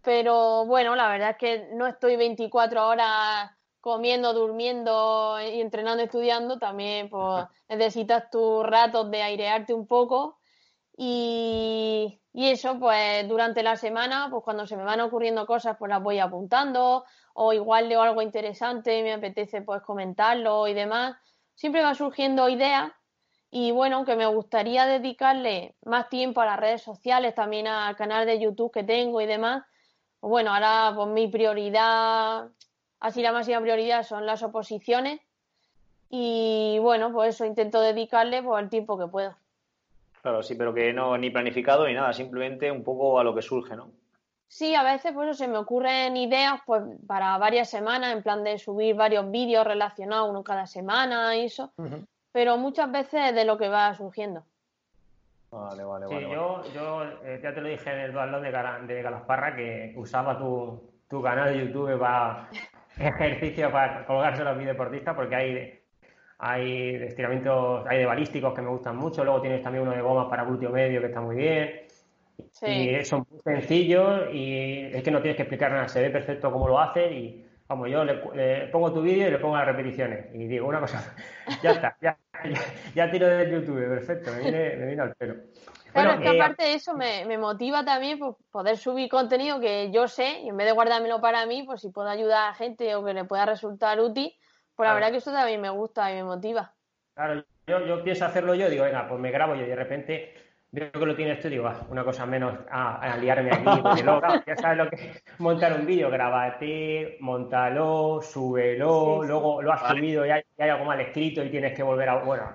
Pero 0.02 0.66
bueno, 0.66 0.94
la 0.94 1.08
verdad 1.08 1.30
es 1.30 1.36
que 1.38 1.68
no 1.72 1.86
estoy 1.86 2.16
24 2.16 2.86
horas 2.86 3.50
comiendo, 3.80 4.34
durmiendo 4.34 5.38
y 5.40 5.62
entrenando, 5.62 6.02
estudiando. 6.02 6.58
También 6.58 7.08
pues, 7.08 7.46
necesitas 7.70 8.28
tus 8.30 8.62
ratos 8.66 9.10
de 9.10 9.22
airearte 9.22 9.72
un 9.72 9.86
poco. 9.86 10.39
Y, 11.02 12.20
eso, 12.34 12.78
pues 12.78 13.26
durante 13.26 13.62
la 13.62 13.76
semana, 13.76 14.28
pues 14.30 14.44
cuando 14.44 14.66
se 14.66 14.76
me 14.76 14.84
van 14.84 15.00
ocurriendo 15.00 15.46
cosas, 15.46 15.76
pues 15.78 15.88
las 15.88 16.02
voy 16.02 16.18
apuntando, 16.18 17.06
o 17.32 17.54
igual 17.54 17.88
leo 17.88 18.02
algo 18.02 18.20
interesante 18.20 18.98
y 18.98 19.02
me 19.02 19.14
apetece 19.14 19.62
pues 19.62 19.80
comentarlo 19.80 20.68
y 20.68 20.74
demás. 20.74 21.16
Siempre 21.54 21.82
va 21.82 21.94
surgiendo 21.94 22.50
ideas 22.50 22.92
y 23.50 23.70
bueno, 23.70 24.04
que 24.04 24.14
me 24.14 24.26
gustaría 24.26 24.84
dedicarle 24.84 25.74
más 25.86 26.10
tiempo 26.10 26.42
a 26.42 26.46
las 26.46 26.60
redes 26.60 26.82
sociales, 26.82 27.34
también 27.34 27.66
al 27.66 27.96
canal 27.96 28.26
de 28.26 28.38
YouTube 28.38 28.70
que 28.70 28.84
tengo 28.84 29.22
y 29.22 29.26
demás. 29.26 29.64
Pues 30.20 30.30
bueno, 30.30 30.52
ahora 30.52 30.92
pues 30.94 31.08
mi 31.08 31.28
prioridad 31.28 32.50
así 33.00 33.22
la 33.22 33.32
máxima 33.32 33.60
prioridad 33.62 34.02
son 34.02 34.26
las 34.26 34.42
oposiciones 34.42 35.20
y 36.10 36.78
bueno, 36.80 37.10
pues 37.12 37.36
eso 37.36 37.46
intento 37.46 37.80
dedicarle 37.80 38.42
pues, 38.42 38.62
el 38.62 38.68
tiempo 38.68 38.98
que 38.98 39.06
puedo. 39.06 39.34
Claro, 40.22 40.42
sí, 40.42 40.54
pero 40.54 40.74
que 40.74 40.92
no 40.92 41.16
ni 41.16 41.30
planificado 41.30 41.86
ni 41.86 41.94
nada, 41.94 42.12
simplemente 42.12 42.70
un 42.70 42.84
poco 42.84 43.18
a 43.18 43.24
lo 43.24 43.34
que 43.34 43.42
surge, 43.42 43.74
¿no? 43.74 43.90
Sí, 44.48 44.74
a 44.74 44.82
veces 44.82 45.12
pues 45.12 45.38
se 45.38 45.46
me 45.46 45.58
ocurren 45.58 46.16
ideas 46.16 46.60
pues 46.66 46.82
para 47.06 47.38
varias 47.38 47.70
semanas, 47.70 48.12
en 48.12 48.22
plan 48.22 48.42
de 48.42 48.58
subir 48.58 48.96
varios 48.96 49.30
vídeos 49.30 49.64
relacionados 49.64 50.28
uno 50.28 50.42
cada 50.42 50.66
semana 50.66 51.36
y 51.36 51.44
eso, 51.44 51.72
pero 52.32 52.58
muchas 52.58 52.90
veces 52.90 53.32
de 53.34 53.44
lo 53.44 53.56
que 53.56 53.68
va 53.68 53.94
surgiendo. 53.94 54.44
Vale, 55.52 55.84
vale, 55.84 56.06
sí, 56.08 56.20
Yo, 56.30 56.62
yo 56.74 57.02
eh, 57.24 57.40
ya 57.42 57.54
te 57.54 57.60
lo 57.60 57.68
dije 57.68 57.92
en 57.92 58.00
el 58.00 58.12
balón 58.12 58.42
de, 58.42 58.50
de 58.92 59.02
Galasparra 59.02 59.56
que 59.56 59.94
usaba 59.96 60.38
tu, 60.38 60.80
tu 61.08 61.22
canal 61.22 61.52
de 61.52 61.66
YouTube 61.66 61.98
para 61.98 62.48
ejercicio 62.98 63.70
para 63.70 64.04
colgarse 64.04 64.44
los 64.44 64.58
deportistas 64.58 65.14
porque 65.14 65.34
hay, 65.34 65.79
hay 66.40 66.94
estiramientos, 66.94 67.86
hay 67.86 67.98
de 67.98 68.06
balísticos 68.06 68.54
que 68.54 68.62
me 68.62 68.70
gustan 68.70 68.96
mucho, 68.96 69.22
luego 69.22 69.42
tienes 69.42 69.62
también 69.62 69.82
uno 69.82 69.94
de 69.94 70.00
gomas 70.00 70.28
para 70.28 70.44
glúteo 70.44 70.70
medio 70.70 71.00
que 71.00 71.08
está 71.08 71.20
muy 71.20 71.36
bien. 71.36 71.82
Y 72.62 73.04
son 73.04 73.26
muy 73.30 73.40
sencillos 73.40 74.32
y 74.32 74.86
es 74.86 75.02
que 75.02 75.10
no 75.10 75.20
tienes 75.20 75.36
que 75.36 75.42
explicar 75.42 75.70
nada, 75.70 75.88
se 75.88 76.00
ve 76.00 76.10
perfecto 76.10 76.50
cómo 76.50 76.66
lo 76.66 76.80
hacen 76.80 77.12
y 77.12 77.44
como 77.66 77.86
yo 77.86 78.02
le, 78.04 78.66
pongo 78.68 78.92
tu 78.92 79.02
vídeo 79.02 79.28
y 79.28 79.30
le 79.30 79.38
pongo 79.38 79.56
las 79.56 79.66
repeticiones 79.66 80.34
y 80.34 80.46
digo 80.46 80.66
una 80.66 80.80
cosa, 80.80 81.14
ya 81.62 81.72
está, 81.72 81.96
ya, 82.00 82.16
ya, 82.94 83.10
tiro 83.10 83.28
del 83.28 83.50
YouTube, 83.50 83.86
perfecto, 83.86 84.32
me 84.32 84.40
viene, 84.40 84.76
me 84.76 84.86
viene 84.86 85.02
al 85.02 85.14
pelo. 85.14 85.34
Claro, 85.92 86.12
es 86.14 86.20
que 86.20 86.36
eh, 86.36 86.40
aparte 86.40 86.64
de 86.64 86.74
eso 86.74 86.94
me, 86.94 87.26
me 87.26 87.36
motiva 87.36 87.84
también 87.84 88.18
pues, 88.18 88.34
poder 88.50 88.78
subir 88.78 89.10
contenido 89.10 89.60
que 89.60 89.90
yo 89.92 90.08
sé 90.08 90.40
y 90.40 90.48
en 90.48 90.56
vez 90.56 90.66
de 90.66 90.72
guardármelo 90.72 91.20
para 91.20 91.44
mí, 91.44 91.62
pues 91.64 91.82
si 91.82 91.90
puedo 91.90 92.08
ayudar 92.08 92.48
a 92.48 92.54
gente 92.54 92.94
o 92.94 93.04
que 93.04 93.12
le 93.12 93.24
pueda 93.24 93.44
resultar 93.44 94.00
útil, 94.00 94.32
pues 94.74 94.88
la 94.88 94.94
verdad 94.94 95.10
que 95.10 95.18
eso 95.18 95.32
también 95.32 95.60
me 95.60 95.70
gusta 95.70 96.10
y 96.10 96.16
me 96.16 96.24
motiva. 96.24 96.72
Claro, 97.14 97.44
yo, 97.66 97.86
yo 97.86 98.02
pienso 98.02 98.24
hacerlo 98.24 98.54
yo, 98.54 98.70
digo, 98.70 98.84
venga, 98.84 99.08
pues 99.08 99.20
me 99.20 99.30
grabo 99.30 99.54
yo 99.54 99.62
y 99.62 99.68
de 99.68 99.76
repente 99.76 100.34
veo 100.72 100.92
que 100.92 101.06
lo 101.06 101.16
tienes 101.16 101.40
tú 101.40 101.48
digo, 101.48 101.66
ah, 101.66 101.86
una 101.88 102.04
cosa 102.04 102.26
menos 102.26 102.54
a, 102.70 103.16
liarme 103.16 103.50
aquí, 103.52 103.82
porque 103.82 104.02
luego, 104.02 104.22
ya 104.46 104.56
sabes 104.56 104.78
lo 104.78 104.88
que 104.88 104.96
es 104.96 105.24
montar 105.38 105.72
un 105.72 105.86
vídeo, 105.86 106.10
grabate, 106.10 107.16
montalo, 107.20 108.20
súbelo, 108.22 109.22
luego 109.24 109.62
lo 109.62 109.72
has 109.72 109.88
subido 109.88 110.24
y 110.24 110.30
hay, 110.30 110.42
algo 110.58 110.84
mal 110.84 111.00
escrito 111.00 111.42
y 111.44 111.50
tienes 111.50 111.74
que 111.74 111.82
volver 111.82 112.08
a. 112.08 112.16
Bueno. 112.22 112.52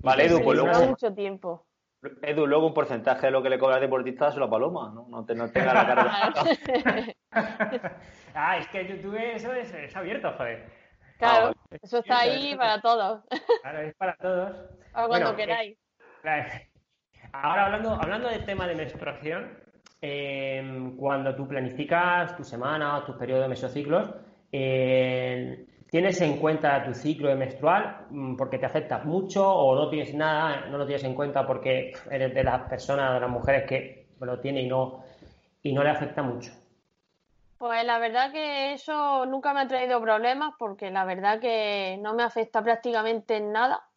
Vale, 0.00 0.26
Edu, 0.26 0.42
pues 0.42 0.58
luego. 0.58 0.86
mucho 0.86 1.12
tiempo. 1.12 1.64
Edu, 2.22 2.46
luego 2.46 2.68
un 2.68 2.74
porcentaje 2.74 3.26
de 3.26 3.32
lo 3.32 3.42
que 3.42 3.50
le 3.50 3.58
cobra 3.58 3.76
al 3.76 3.80
deportista 3.80 4.28
es 4.28 4.36
la 4.36 4.48
paloma, 4.48 4.92
¿no? 4.94 5.06
No, 5.08 5.24
te, 5.24 5.34
no 5.34 5.50
tenga 5.50 5.74
la 5.74 5.86
cara. 5.86 6.32
ah, 8.34 8.58
es 8.58 8.68
que 8.68 8.86
YouTube 8.86 9.16
eso 9.16 9.52
es, 9.52 9.96
abierto, 9.96 10.32
joder. 10.36 10.77
Claro, 11.18 11.48
ah, 11.48 11.76
eso 11.82 11.98
está 11.98 12.20
ahí 12.20 12.56
para 12.56 12.80
todos. 12.80 13.24
Claro, 13.62 13.80
es 13.80 13.94
para 13.96 14.16
todos. 14.16 14.56
O 14.94 15.08
cuando 15.08 15.34
queráis. 15.34 15.76
Ahora 17.32 17.66
hablando, 17.66 17.94
hablando 17.94 18.28
del 18.28 18.44
tema 18.44 18.66
de 18.66 18.74
menstruación, 18.76 19.58
em, 20.00 20.96
cuando 20.96 21.34
tú 21.34 21.46
planificas 21.46 22.36
tu 22.36 22.44
semana 22.44 22.98
o 22.98 23.02
tu 23.02 23.18
periodo 23.18 23.42
de 23.42 23.48
mesociclos, 23.48 24.14
eh, 24.52 25.66
¿tienes 25.90 26.20
en 26.20 26.38
cuenta 26.38 26.84
tu 26.84 26.94
ciclo 26.94 27.28
de 27.28 27.34
menstrual 27.34 28.06
mm, 28.10 28.36
porque 28.36 28.58
te 28.58 28.66
afecta 28.66 28.98
mucho 28.98 29.46
o 29.46 29.74
no 29.74 29.90
tienes 29.90 30.14
nada, 30.14 30.66
no 30.66 30.78
lo 30.78 30.86
tienes 30.86 31.04
en 31.04 31.14
cuenta 31.14 31.46
porque 31.46 31.92
eres 32.10 32.32
de 32.32 32.44
las 32.44 32.68
personas, 32.68 33.14
de 33.14 33.20
las 33.20 33.30
mujeres 33.30 33.64
que 33.68 34.06
lo 34.20 34.38
tiene 34.40 34.62
y 34.62 34.68
no, 34.68 35.04
y 35.62 35.72
no 35.72 35.82
le 35.82 35.90
afecta 35.90 36.22
mucho? 36.22 36.52
Pues 37.58 37.84
la 37.84 37.98
verdad 37.98 38.30
que 38.30 38.72
eso 38.72 39.26
nunca 39.26 39.52
me 39.52 39.60
ha 39.60 39.68
traído 39.68 40.00
problemas 40.00 40.54
porque 40.58 40.90
la 40.90 41.04
verdad 41.04 41.40
que 41.40 41.98
no 42.00 42.14
me 42.14 42.22
afecta 42.22 42.62
prácticamente 42.62 43.36
en 43.36 43.52
nada. 43.52 43.88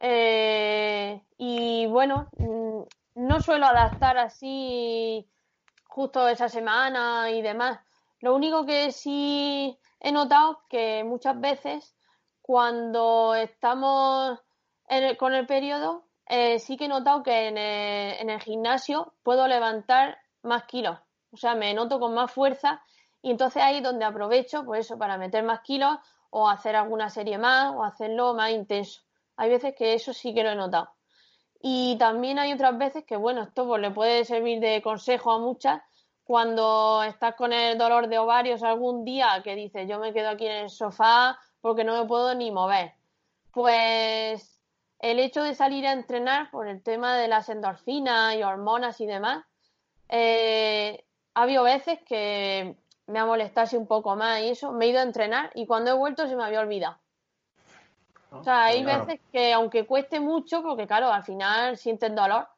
Eh, 0.00 1.22
y 1.38 1.86
bueno, 1.86 2.28
mm, 2.36 2.82
no 3.14 3.40
suelo 3.40 3.66
adaptar 3.66 4.18
así 4.18 5.26
justo 5.86 6.28
esa 6.28 6.48
semana 6.48 7.30
y 7.30 7.40
demás. 7.40 7.80
Lo 8.20 8.34
único 8.34 8.66
que 8.66 8.92
sí 8.92 9.78
he 10.00 10.12
notado 10.12 10.60
que 10.68 11.04
muchas 11.04 11.40
veces 11.40 11.96
cuando 12.42 13.34
estamos 13.34 14.38
con 15.18 15.34
el 15.34 15.46
periodo, 15.46 16.04
eh, 16.26 16.58
sí 16.58 16.76
que 16.76 16.84
he 16.84 16.88
notado 16.88 17.22
que 17.22 17.48
en 17.48 17.58
el, 17.58 18.40
gimnasio 18.40 19.14
puedo 19.22 19.46
levantar 19.48 20.18
más 20.42 20.64
kilos. 20.64 20.98
O 21.34 21.36
sea, 21.36 21.54
me 21.54 21.74
noto 21.74 21.98
con 21.98 22.14
más 22.14 22.30
fuerza 22.30 22.80
y 23.20 23.30
entonces 23.30 23.62
ahí 23.62 23.78
es 23.78 23.82
donde 23.82 24.04
aprovecho, 24.04 24.64
pues 24.64 24.86
eso, 24.86 24.96
para 24.96 25.18
meter 25.18 25.42
más 25.42 25.60
kilos 25.60 25.98
o 26.30 26.48
hacer 26.48 26.76
alguna 26.76 27.10
serie 27.10 27.38
más 27.38 27.74
o 27.74 27.82
hacerlo 27.82 28.34
más 28.34 28.50
intenso. 28.50 29.02
Hay 29.36 29.50
veces 29.50 29.74
que 29.76 29.94
eso 29.94 30.12
sí 30.12 30.32
que 30.32 30.44
lo 30.44 30.50
he 30.50 30.54
notado. 30.54 30.90
Y 31.60 31.96
también 31.98 32.38
hay 32.38 32.52
otras 32.52 32.76
veces 32.78 33.04
que, 33.04 33.16
bueno, 33.16 33.42
esto 33.42 33.66
pues, 33.66 33.80
le 33.80 33.90
puede 33.90 34.24
servir 34.24 34.60
de 34.60 34.80
consejo 34.82 35.32
a 35.32 35.38
muchas. 35.38 35.82
Cuando 36.22 37.02
estás 37.02 37.34
con 37.34 37.52
el 37.52 37.76
dolor 37.76 38.08
de 38.08 38.18
ovarios 38.18 38.62
algún 38.62 39.04
día 39.04 39.40
que 39.42 39.56
dices, 39.56 39.88
yo 39.88 39.98
me 39.98 40.12
quedo 40.12 40.28
aquí 40.30 40.46
en 40.46 40.64
el 40.64 40.70
sofá 40.70 41.38
porque 41.60 41.84
no 41.84 42.00
me 42.00 42.06
puedo 42.06 42.34
ni 42.34 42.50
mover. 42.50 42.92
Pues 43.50 44.60
el 45.00 45.18
hecho 45.18 45.42
de 45.42 45.54
salir 45.54 45.86
a 45.86 45.92
entrenar 45.92 46.50
por 46.50 46.68
el 46.68 46.82
tema 46.82 47.16
de 47.16 47.28
las 47.28 47.48
endorfinas 47.48 48.36
y 48.36 48.42
hormonas 48.42 49.00
y 49.00 49.06
demás, 49.06 49.44
eh, 50.08 51.04
ha 51.34 51.42
habido 51.42 51.62
veces 51.62 52.00
que 52.06 52.76
me 53.06 53.18
ha 53.18 53.26
molestado 53.26 53.78
un 53.78 53.86
poco 53.86 54.16
más 54.16 54.40
y 54.40 54.50
eso, 54.50 54.72
me 54.72 54.86
he 54.86 54.88
ido 54.88 55.00
a 55.00 55.02
entrenar 55.02 55.50
y 55.54 55.66
cuando 55.66 55.90
he 55.90 55.94
vuelto 55.94 56.26
se 56.26 56.36
me 56.36 56.44
había 56.44 56.60
olvidado. 56.60 56.96
O 58.30 58.42
sea, 58.42 58.64
hay 58.64 58.84
veces 58.84 59.20
que 59.30 59.52
aunque 59.52 59.86
cueste 59.86 60.18
mucho, 60.18 60.62
porque 60.62 60.86
claro, 60.86 61.12
al 61.12 61.22
final 61.22 61.76
sientes 61.76 62.12
dolor, 62.14 62.48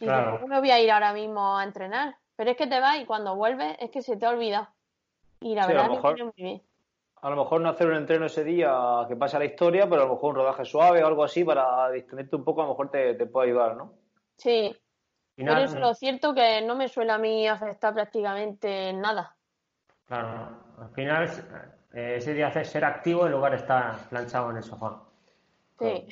y 0.00 0.06
¿cómo 0.06 0.46
me 0.46 0.60
voy 0.60 0.70
a 0.70 0.80
ir 0.80 0.90
ahora 0.90 1.12
mismo 1.12 1.58
a 1.58 1.64
entrenar? 1.64 2.16
Pero 2.36 2.50
es 2.50 2.56
que 2.56 2.66
te 2.66 2.80
vas 2.80 3.00
y 3.00 3.06
cuando 3.06 3.34
vuelves 3.34 3.76
es 3.80 3.90
que 3.90 4.02
se 4.02 4.16
te 4.16 4.26
olvida. 4.26 4.72
Y 5.40 5.54
la 5.54 5.66
verdad 5.66 5.90
es 5.92 6.16
que 6.16 6.24
muy 6.24 6.32
bien. 6.36 6.62
A 7.22 7.30
lo 7.30 7.36
mejor 7.36 7.60
no 7.60 7.70
hacer 7.70 7.86
un 7.86 7.96
entreno 7.96 8.26
ese 8.26 8.44
día 8.44 9.04
que 9.08 9.16
pase 9.16 9.36
a 9.36 9.38
la 9.38 9.46
historia, 9.46 9.88
pero 9.88 10.02
a 10.02 10.04
lo 10.04 10.14
mejor 10.14 10.30
un 10.30 10.36
rodaje 10.36 10.64
suave 10.64 11.02
o 11.02 11.06
algo 11.06 11.24
así 11.24 11.44
para 11.44 11.90
distenderte 11.90 12.36
un 12.36 12.44
poco, 12.44 12.60
a 12.60 12.64
lo 12.64 12.70
mejor 12.70 12.90
te, 12.90 13.14
puede 13.26 13.48
ayudar, 13.48 13.76
¿no? 13.76 13.94
Sí. 14.36 14.76
Pero 15.36 15.58
es 15.58 15.74
lo 15.74 15.94
cierto 15.94 16.34
que 16.34 16.62
no 16.62 16.74
me 16.76 16.88
suele 16.88 17.12
a 17.12 17.18
mí 17.18 17.46
afectar 17.46 17.94
prácticamente 17.94 18.92
nada. 18.92 19.36
Claro, 20.06 20.50
al 20.80 20.90
final 20.90 21.30
eh, 21.92 22.14
ese 22.16 22.34
día 22.34 22.48
hacer 22.48 22.66
ser 22.66 22.84
activo 22.84 23.26
en 23.26 23.32
lugar 23.32 23.52
de 23.52 23.58
estar 23.58 24.08
planchado 24.08 24.50
en 24.50 24.56
el 24.58 24.62
sofá. 24.62 25.02
Sí. 25.78 26.08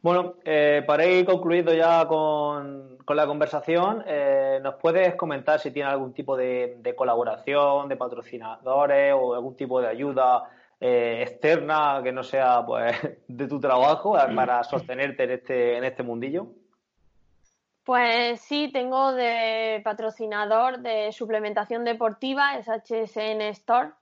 Bueno, 0.00 0.36
eh, 0.44 0.82
para 0.86 1.04
ir 1.06 1.26
concluido 1.26 1.74
ya 1.74 2.06
con, 2.06 2.98
la 3.08 3.26
conversación, 3.26 4.04
eh, 4.06 4.60
¿nos 4.62 4.76
puedes 4.76 5.14
comentar 5.16 5.58
si 5.58 5.70
tiene 5.70 5.90
algún 5.90 6.12
tipo 6.12 6.36
de, 6.36 6.94
colaboración, 6.96 7.88
de 7.88 7.96
patrocinadores 7.96 9.14
o 9.14 9.34
algún 9.34 9.56
tipo 9.56 9.80
de 9.80 9.88
ayuda 9.88 10.44
eh, 10.80 11.20
externa 11.22 12.00
que 12.02 12.12
no 12.12 12.22
sea 12.22 12.64
pues 12.64 12.96
de 13.28 13.48
tu 13.48 13.58
trabajo 13.58 14.16
para 14.34 14.62
sostenerte 14.62 15.24
en 15.24 15.30
este, 15.30 15.76
en 15.76 15.84
este 15.84 16.02
mundillo? 16.02 16.48
Pues 17.88 18.42
sí, 18.42 18.68
tengo 18.70 19.14
de 19.14 19.80
patrocinador 19.82 20.80
de 20.80 21.10
suplementación 21.10 21.86
deportiva, 21.86 22.58
es 22.58 22.68
HSN 22.68 23.40
Store, 23.48 23.92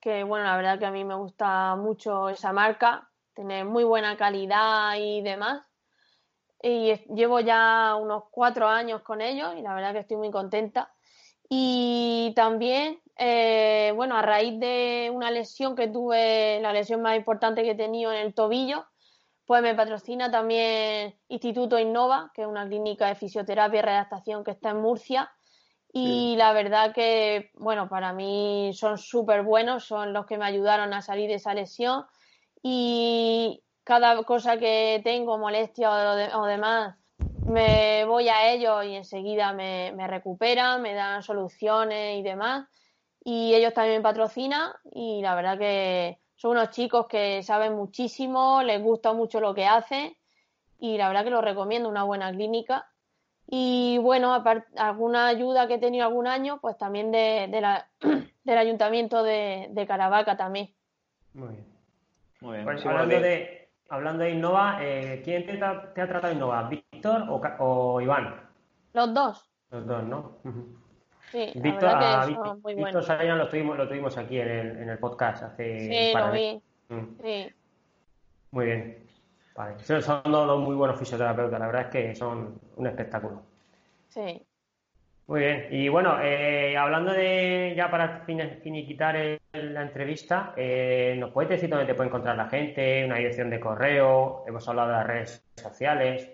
que 0.00 0.24
bueno, 0.24 0.46
la 0.46 0.56
verdad 0.56 0.78
que 0.78 0.86
a 0.86 0.90
mí 0.90 1.04
me 1.04 1.16
gusta 1.16 1.76
mucho 1.76 2.30
esa 2.30 2.54
marca 2.54 3.10
tiene 3.34 3.64
muy 3.64 3.84
buena 3.84 4.16
calidad 4.16 4.94
y 4.96 5.20
demás. 5.20 5.62
Y 6.62 6.94
llevo 7.14 7.40
ya 7.40 7.94
unos 8.00 8.22
cuatro 8.30 8.66
años 8.66 9.02
con 9.02 9.20
ellos 9.20 9.54
y 9.54 9.60
la 9.60 9.74
verdad 9.74 9.92
que 9.92 9.98
estoy 9.98 10.16
muy 10.16 10.30
contenta. 10.30 10.90
Y 11.46 12.32
también, 12.34 13.02
eh, 13.18 13.92
bueno, 13.96 14.16
a 14.16 14.22
raíz 14.22 14.58
de 14.58 15.10
una 15.12 15.30
lesión 15.30 15.76
que 15.76 15.88
tuve, 15.88 16.58
la 16.62 16.72
lesión 16.72 17.02
más 17.02 17.18
importante 17.18 17.64
que 17.64 17.72
he 17.72 17.74
tenido 17.74 18.12
en 18.12 18.20
el 18.20 18.32
tobillo, 18.32 18.86
pues 19.50 19.64
me 19.64 19.74
patrocina 19.74 20.30
también 20.30 21.18
Instituto 21.26 21.76
Innova, 21.76 22.30
que 22.32 22.42
es 22.42 22.46
una 22.46 22.68
clínica 22.68 23.08
de 23.08 23.16
fisioterapia 23.16 23.80
y 23.80 23.82
redactación 23.82 24.44
que 24.44 24.52
está 24.52 24.70
en 24.70 24.76
Murcia. 24.76 25.28
Y 25.92 26.36
la 26.36 26.52
verdad 26.52 26.94
que, 26.94 27.50
bueno, 27.54 27.88
para 27.88 28.12
mí 28.12 28.70
son 28.74 28.96
súper 28.96 29.42
buenos, 29.42 29.86
son 29.86 30.12
los 30.12 30.24
que 30.26 30.38
me 30.38 30.44
ayudaron 30.44 30.94
a 30.94 31.02
salir 31.02 31.28
de 31.28 31.34
esa 31.34 31.52
lesión 31.52 32.04
y 32.62 33.64
cada 33.82 34.22
cosa 34.22 34.56
que 34.56 35.00
tengo, 35.02 35.36
molestia 35.36 35.90
o, 36.36 36.46
demás, 36.46 36.94
me 37.44 38.04
voy 38.04 38.28
a 38.28 38.52
ellos 38.52 38.84
y 38.84 38.94
enseguida 38.94 39.52
me, 39.52 39.90
me, 39.96 40.06
recuperan, 40.06 40.80
me 40.80 40.94
dan 40.94 41.24
soluciones 41.24 42.20
y 42.20 42.22
demás. 42.22 42.68
Y 43.24 43.52
ellos 43.52 43.74
también 43.74 43.96
me 43.96 44.02
patrocinan 44.04 44.70
y 44.92 45.20
la 45.22 45.34
verdad 45.34 45.58
que 45.58 46.19
son 46.40 46.52
unos 46.52 46.70
chicos 46.70 47.06
que 47.06 47.42
saben 47.42 47.74
muchísimo, 47.74 48.62
les 48.62 48.82
gusta 48.82 49.12
mucho 49.12 49.40
lo 49.40 49.54
que 49.54 49.66
hacen 49.66 50.16
y 50.78 50.96
la 50.96 51.08
verdad 51.08 51.24
que 51.24 51.30
lo 51.30 51.42
recomiendo, 51.42 51.86
una 51.86 52.04
buena 52.04 52.32
clínica. 52.32 52.88
Y 53.46 53.98
bueno, 53.98 54.32
aparte, 54.32 54.66
alguna 54.78 55.26
ayuda 55.26 55.68
que 55.68 55.74
he 55.74 55.78
tenido 55.78 56.06
algún 56.06 56.26
año, 56.26 56.58
pues 56.58 56.78
también 56.78 57.12
de, 57.12 57.46
de 57.50 57.60
la 57.60 57.90
del 58.44 58.56
ayuntamiento 58.56 59.22
de, 59.22 59.68
de 59.72 59.86
Caravaca 59.86 60.38
también. 60.38 60.74
Muy 61.34 61.48
bien. 61.48 61.66
Muy 62.40 62.52
bien. 62.54 62.64
Pues 62.64 62.86
hablando, 62.86 63.20
de, 63.20 63.68
hablando 63.90 64.24
de 64.24 64.30
Innova, 64.30 64.78
eh, 64.80 65.20
¿quién 65.22 65.44
te, 65.44 65.62
ha 65.62 65.92
tratado 65.92 66.32
Innova? 66.32 66.70
¿Víctor 66.70 67.26
o, 67.58 68.00
Iván? 68.00 68.48
Los 68.94 69.12
dos. 69.12 69.50
Los 69.70 69.86
dos, 69.86 70.04
¿no? 70.04 70.38
Sí, 71.30 71.52
Víctor, 71.54 71.88
a, 71.88 72.26
Víctor, 72.26 72.58
muy 72.58 72.74
Víctor 72.74 73.04
lo 73.24 73.48
tuvimos, 73.48 73.78
lo 73.78 73.88
tuvimos 73.88 74.18
aquí 74.18 74.40
en 74.40 74.48
el, 74.48 74.76
en 74.82 74.88
el 74.88 74.98
podcast 74.98 75.44
hace. 75.44 75.78
Sí, 75.78 76.18
lo 76.18 76.32
vi. 76.32 76.60
Mm. 76.88 77.22
Sí. 77.22 77.52
Muy 78.50 78.66
bien. 78.66 79.06
Vale. 79.54 79.78
Son 79.78 80.22
dos 80.24 80.58
muy 80.60 80.74
buenos 80.74 80.98
fisioterapeutas, 80.98 81.60
la 81.60 81.66
verdad 81.66 81.82
es 81.82 81.88
que 81.88 82.14
son 82.14 82.58
un 82.76 82.86
espectáculo. 82.86 83.42
Sí. 84.08 84.44
Muy 85.28 85.40
bien. 85.40 85.68
Y 85.70 85.88
bueno, 85.88 86.20
eh, 86.20 86.76
hablando 86.76 87.12
de, 87.12 87.74
ya 87.76 87.88
para 87.88 88.24
finiquitar 88.24 89.14
la 89.52 89.82
entrevista, 89.82 90.52
eh, 90.56 91.14
¿nos 91.16 91.30
puedes 91.30 91.50
decir 91.50 91.70
dónde 91.70 91.86
te 91.86 91.94
puede 91.94 92.08
encontrar 92.08 92.36
la 92.36 92.48
gente? 92.48 93.04
Una 93.04 93.18
dirección 93.18 93.48
de 93.50 93.60
correo, 93.60 94.42
hemos 94.48 94.68
hablado 94.68 94.88
de 94.88 94.94
las 94.94 95.06
redes 95.06 95.44
sociales, 95.54 96.28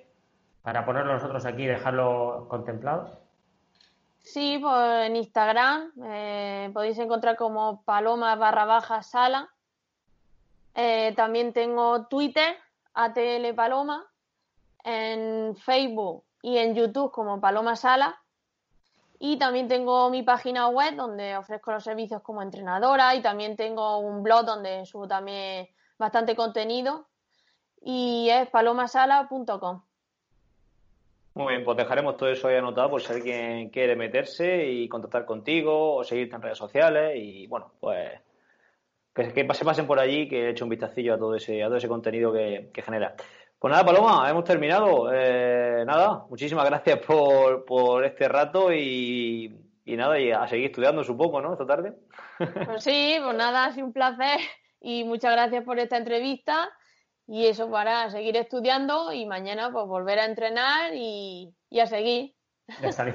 para 0.62 0.86
ponerlo 0.86 1.12
nosotros 1.12 1.44
aquí 1.44 1.64
y 1.64 1.66
dejarlo 1.66 2.46
contemplado. 2.48 3.25
Sí, 4.26 4.58
pues 4.60 5.06
en 5.06 5.14
Instagram 5.14 5.92
eh, 6.04 6.70
podéis 6.74 6.98
encontrar 6.98 7.36
como 7.36 7.84
paloma 7.84 8.34
barra 8.34 8.64
baja 8.64 9.04
sala. 9.04 9.48
también 11.14 11.52
tengo 11.52 12.08
Twitter, 12.08 12.56
ATL 12.92 13.54
Paloma, 13.54 14.04
en 14.82 15.54
Facebook 15.56 16.24
y 16.42 16.58
en 16.58 16.74
YouTube 16.74 17.12
como 17.12 17.40
Paloma 17.40 17.76
Sala 17.76 18.20
y 19.20 19.38
también 19.38 19.68
tengo 19.68 20.10
mi 20.10 20.22
página 20.22 20.68
web 20.68 20.96
donde 20.96 21.36
ofrezco 21.36 21.72
los 21.72 21.84
servicios 21.84 22.20
como 22.22 22.42
entrenadora 22.42 23.14
y 23.14 23.22
también 23.22 23.56
tengo 23.56 23.98
un 23.98 24.24
blog 24.24 24.44
donde 24.44 24.84
subo 24.86 25.06
también 25.06 25.68
bastante 25.98 26.34
contenido 26.34 27.06
y 27.80 28.28
es 28.30 28.48
palomasala.com. 28.50 29.85
Muy 31.36 31.52
bien, 31.52 31.64
pues 31.64 31.76
dejaremos 31.76 32.16
todo 32.16 32.30
eso 32.30 32.48
ahí 32.48 32.56
anotado 32.56 32.88
por 32.88 33.02
si 33.02 33.12
alguien 33.12 33.68
quiere 33.68 33.94
meterse 33.94 34.70
y 34.70 34.88
contactar 34.88 35.26
contigo 35.26 35.96
o 35.96 36.02
seguirte 36.02 36.34
en 36.34 36.40
redes 36.40 36.56
sociales 36.56 37.12
y 37.14 37.46
bueno, 37.46 37.72
pues 37.78 38.22
que, 39.14 39.46
se 39.52 39.64
pasen 39.66 39.86
por 39.86 40.00
allí 40.00 40.30
que 40.30 40.46
he 40.46 40.50
hecho 40.52 40.64
un 40.64 40.70
vistacillo 40.70 41.12
a 41.12 41.18
todo 41.18 41.34
ese, 41.34 41.62
a 41.62 41.66
todo 41.66 41.76
ese 41.76 41.88
contenido 41.88 42.32
que, 42.32 42.70
genera. 42.82 43.14
Pues 43.58 43.70
nada, 43.70 43.84
Paloma, 43.84 44.26
hemos 44.30 44.44
terminado. 44.44 45.12
Eh, 45.12 45.84
nada, 45.86 46.24
muchísimas 46.30 46.64
gracias 46.64 47.00
por, 47.00 47.66
por 47.66 48.06
este 48.06 48.28
rato 48.28 48.72
y, 48.72 49.54
y, 49.84 49.94
nada, 49.94 50.18
y 50.18 50.32
a 50.32 50.48
seguir 50.48 50.70
estudiando, 50.70 51.04
supongo, 51.04 51.42
¿no? 51.42 51.52
Esta 51.52 51.66
tarde. 51.66 51.92
Pues 52.38 52.82
sí, 52.82 53.18
pues 53.22 53.36
nada, 53.36 53.66
ha 53.66 53.72
sido 53.72 53.84
un 53.84 53.92
placer 53.92 54.40
y 54.80 55.04
muchas 55.04 55.32
gracias 55.32 55.64
por 55.64 55.78
esta 55.78 55.98
entrevista 55.98 56.70
y 57.26 57.46
eso 57.46 57.70
para 57.70 58.08
seguir 58.10 58.36
estudiando 58.36 59.12
y 59.12 59.26
mañana 59.26 59.70
pues 59.72 59.86
volver 59.86 60.18
a 60.20 60.26
entrenar 60.26 60.94
y, 60.94 61.52
y 61.70 61.80
a 61.80 61.86
seguir. 61.86 62.34
Ya 62.80 62.88
está 62.88 63.06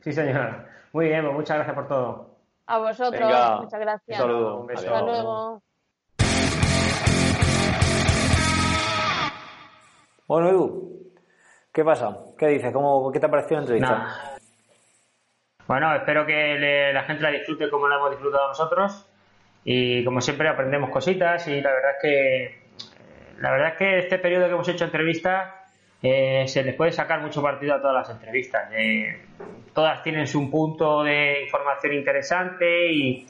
Sí, 0.00 0.12
señora. 0.12 0.66
Muy 0.92 1.06
bien, 1.06 1.22
pues 1.24 1.34
muchas 1.34 1.56
gracias 1.56 1.74
por 1.74 1.88
todo. 1.88 2.38
A 2.66 2.78
vosotros, 2.78 3.60
muchas 3.60 3.80
gracias. 3.80 4.20
Un 4.20 4.26
saludo. 4.26 4.60
Un 4.60 4.72
Hasta 4.72 5.02
luego. 5.02 5.62
Bueno, 10.26 10.48
Edu, 10.50 11.12
¿qué 11.72 11.84
pasa? 11.84 12.16
¿Qué 12.36 12.48
dices? 12.48 12.72
¿Cómo, 12.72 13.10
¿Qué 13.10 13.18
te 13.18 13.26
ha 13.26 13.30
parecido 13.30 13.56
la 13.56 13.62
entrevista? 13.62 14.38
Bueno, 15.66 15.94
espero 15.94 16.26
que 16.26 16.90
la 16.92 17.02
gente 17.04 17.22
la 17.22 17.30
disfrute 17.30 17.70
como 17.70 17.88
la 17.88 17.96
hemos 17.96 18.10
disfrutado 18.10 18.48
nosotros 18.48 19.06
y 19.64 20.04
como 20.04 20.20
siempre 20.20 20.48
aprendemos 20.48 20.90
cositas 20.90 21.46
y 21.48 21.60
la 21.60 21.70
verdad 21.70 21.90
es 21.92 22.02
que 22.02 22.67
la 23.40 23.50
verdad 23.50 23.68
es 23.68 23.76
que 23.76 23.98
este 23.98 24.18
periodo 24.18 24.46
que 24.46 24.52
hemos 24.52 24.68
hecho 24.68 24.84
entrevistas 24.84 25.54
eh, 26.02 26.44
se 26.46 26.62
les 26.62 26.74
puede 26.74 26.92
sacar 26.92 27.20
mucho 27.20 27.42
partido 27.42 27.74
a 27.74 27.80
todas 27.80 27.94
las 27.94 28.10
entrevistas. 28.10 28.70
Eh, 28.72 29.20
todas 29.74 30.02
tienen 30.02 30.26
su 30.26 30.50
punto 30.50 31.02
de 31.02 31.44
información 31.44 31.94
interesante 31.94 32.92
y, 32.92 33.26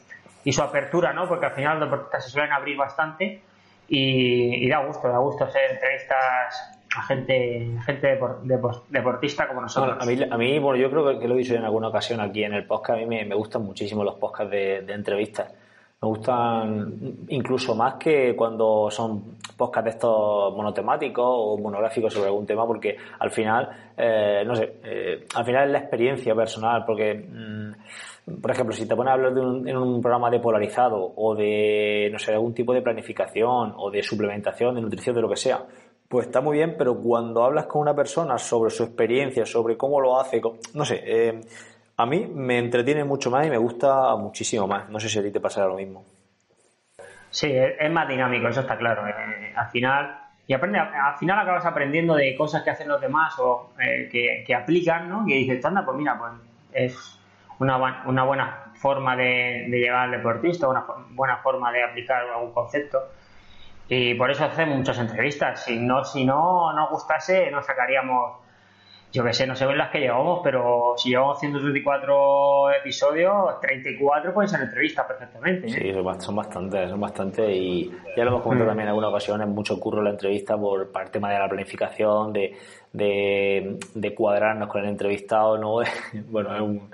su 0.51 0.63
apertura, 0.63 1.13
¿no? 1.13 1.29
Porque 1.29 1.45
al 1.45 1.53
final 1.53 1.79
los 1.79 1.91
deportistas 1.91 2.25
se 2.25 2.31
suelen 2.31 2.53
abrir 2.53 2.75
bastante 2.75 3.43
y, 3.87 4.65
y 4.65 4.69
da 4.69 4.79
gusto, 4.79 5.07
da 5.07 5.19
gusto 5.19 5.45
hacer 5.45 5.73
entrevistas 5.73 6.79
a 6.97 7.03
gente, 7.03 7.71
gente 7.85 8.19
deportista 8.89 9.47
como 9.47 9.61
nosotros. 9.61 9.97
a, 10.01 10.07
mí, 10.07 10.19
a 10.31 10.37
mí, 10.37 10.59
bueno, 10.59 10.81
yo 10.81 10.91
creo 10.91 11.19
que, 11.19 11.29
lo 11.29 11.35
he 11.35 11.39
dicho 11.39 11.55
en 11.55 11.65
alguna 11.65 11.89
ocasión 11.89 12.21
aquí 12.21 12.45
en 12.45 12.55
el 12.55 12.67
podcast, 12.67 12.99
a 13.01 13.07
mí 13.07 13.25
me, 13.25 13.35
gustan 13.35 13.63
muchísimo 13.63 14.05
los 14.05 14.15
podcasts 14.15 14.51
de, 14.51 14.79
entrevistas. 14.93 15.53
Me 16.01 16.09
gustan 16.09 17.27
incluso 17.29 17.75
más 17.75 17.95
que 17.95 18.37
cuando 18.37 18.89
son 18.89 19.37
podcasts 19.57 19.85
de 19.85 19.91
estos 19.91 20.55
monotemáticos 20.55 21.27
o 21.27 21.59
monográficos 21.59 22.15
sobre 22.15 22.29
algún 22.29 22.47
tema, 22.47 22.65
porque 22.65 22.97
al 23.19 23.31
final, 23.33 23.69
eh, 23.97 24.45
no 24.47 24.55
sé, 24.55 24.77
eh, 24.85 25.27
al 25.35 25.45
final 25.45 25.67
es 25.67 25.73
la 25.73 25.79
experiencia 25.81 26.37
personal, 26.37 26.85
porque, 26.87 27.15
mm, 27.15 28.41
por 28.41 28.51
ejemplo, 28.53 28.77
si 28.77 28.87
te 28.87 28.95
pones 28.95 29.11
a 29.11 29.15
hablar 29.15 29.35
de 29.35 29.41
un, 29.41 29.69
en 29.69 29.77
un 29.77 30.01
programa 30.01 30.31
de 30.31 30.39
polarizado 30.39 31.15
o 31.17 31.35
de, 31.35 32.09
no 32.13 32.19
sé, 32.21 32.33
algún 32.33 32.55
tipo 32.55 32.73
de 32.73 32.83
planificación 32.83 33.75
o 33.77 33.91
de 33.91 34.01
suplementación, 34.01 34.77
de 34.77 34.83
nutrición, 34.83 35.17
de 35.17 35.23
lo 35.23 35.29
que 35.29 35.37
sea, 35.37 35.65
pues 36.09 36.27
está 36.27 36.41
muy 36.41 36.59
bien, 36.59 36.77
pero 36.79 36.97
cuando 36.97 37.43
hablas 37.43 37.67
con 37.67 37.83
una 37.83 37.95
persona 37.95 38.39
sobre 38.39 38.71
su 38.71 38.85
experiencia, 38.85 39.45
sobre 39.45 39.77
cómo 39.77 40.01
lo 40.01 40.21
hace, 40.21 40.41
no 40.75 40.85
sé, 40.85 41.03
eh, 41.05 41.41
a 41.99 42.07
mí 42.07 42.31
me 42.33 42.59
entretiene 42.59 43.03
mucho 43.03 43.29
más 43.31 43.45
y 43.45 43.51
me 43.51 43.59
gusta 43.59 44.15
muchísimo 44.17 44.67
más. 44.69 44.89
No 44.89 45.01
sé 45.01 45.09
si 45.09 45.19
a 45.19 45.23
ti 45.23 45.33
te 45.33 45.41
pasará 45.41 45.67
lo 45.67 45.75
mismo. 45.75 46.05
Sí, 47.31 47.53
es 47.53 47.91
más 47.91 48.09
dinámico, 48.09 48.49
eso 48.49 48.61
está 48.61 48.79
claro. 48.79 49.07
Eh, 49.07 49.53
al 49.55 49.69
final, 49.69 50.17
y 50.47 50.55
al 50.55 50.61
final 51.19 51.39
acabas 51.41 51.67
aprendiendo 51.67 52.15
de 52.15 52.37
cosas 52.37 52.63
que 52.63 52.71
hacen 52.71 52.89
los 52.89 53.01
demás 53.01 53.35
o 53.41 53.73
eh, 53.81 54.09
que, 54.47 54.55
aplican, 54.55 55.09
¿no? 55.09 55.25
Y 55.27 55.45
dices, 55.45 55.65
anda, 55.65 55.85
pues 55.85 55.97
mira, 55.97 56.17
pues 56.17 56.33
es 56.73 57.21
una, 57.59 57.77
una 58.07 58.23
buena 58.23 58.73
forma 58.75 59.17
de, 59.17 59.67
de 59.69 59.79
llegar 59.79 60.05
al 60.05 60.13
deportista, 60.13 60.69
una 60.69 60.85
buena 61.11 61.39
forma 61.39 61.73
de 61.73 61.83
aplicar 61.83 62.23
algún 62.29 62.53
concepto. 62.53 63.11
Y 63.89 64.15
por 64.15 64.31
eso 64.31 64.45
hacemos 64.45 64.77
muchas 64.79 64.99
entrevistas. 64.99 65.65
Si 65.65 65.79
no, 65.81 66.05
si 66.05 66.25
no 66.25 66.73
nos 66.75 66.91
gustase, 66.91 67.51
nos 67.51 67.67
sacaríamos, 67.67 68.39
yo 69.11 69.25
qué 69.25 69.33
sé, 69.33 69.47
no 69.47 69.57
sé 69.57 69.65
en 69.65 69.79
las 69.79 69.91
que 69.91 70.01
llevamos, 70.01 70.41
pero 70.45 70.95
si 70.97 71.11
llevamos 71.11 71.41
134 71.41 72.73
episodios, 72.73 73.61
34 73.61 74.35
pueden 74.35 74.49
ser 74.49 74.61
entrevistas 74.61 75.07
perfectamente. 75.07 75.67
¿eh? 75.67 75.71
Sí, 75.71 75.93
son 76.23 76.37
bastantes, 76.37 76.91
son 76.91 77.01
bastantes. 77.01 77.49
Y 77.51 77.91
ya 78.17 78.25
lo 78.25 78.33
hemos 78.33 78.43
comentado 78.43 78.67
mm. 78.67 78.71
también 78.71 78.85
en 78.85 78.89
alguna 78.91 79.09
ocasión, 79.09 79.41
es 79.41 79.49
mucho 79.49 79.81
curro 79.81 80.03
la 80.03 80.11
entrevista 80.11 80.59
por, 80.59 80.93
por 80.93 81.03
el 81.03 81.11
tema 81.11 81.33
de 81.33 81.39
la 81.39 81.49
planificación, 81.49 82.35
de, 82.35 82.55
de, 82.93 83.79
de 83.95 84.15
cuadrarnos 84.15 84.69
con 84.69 84.83
el 84.83 84.91
entrevistado, 84.91 85.57
¿no? 85.57 85.77
bueno, 86.31 86.55
es 86.55 86.61
un 86.61 86.91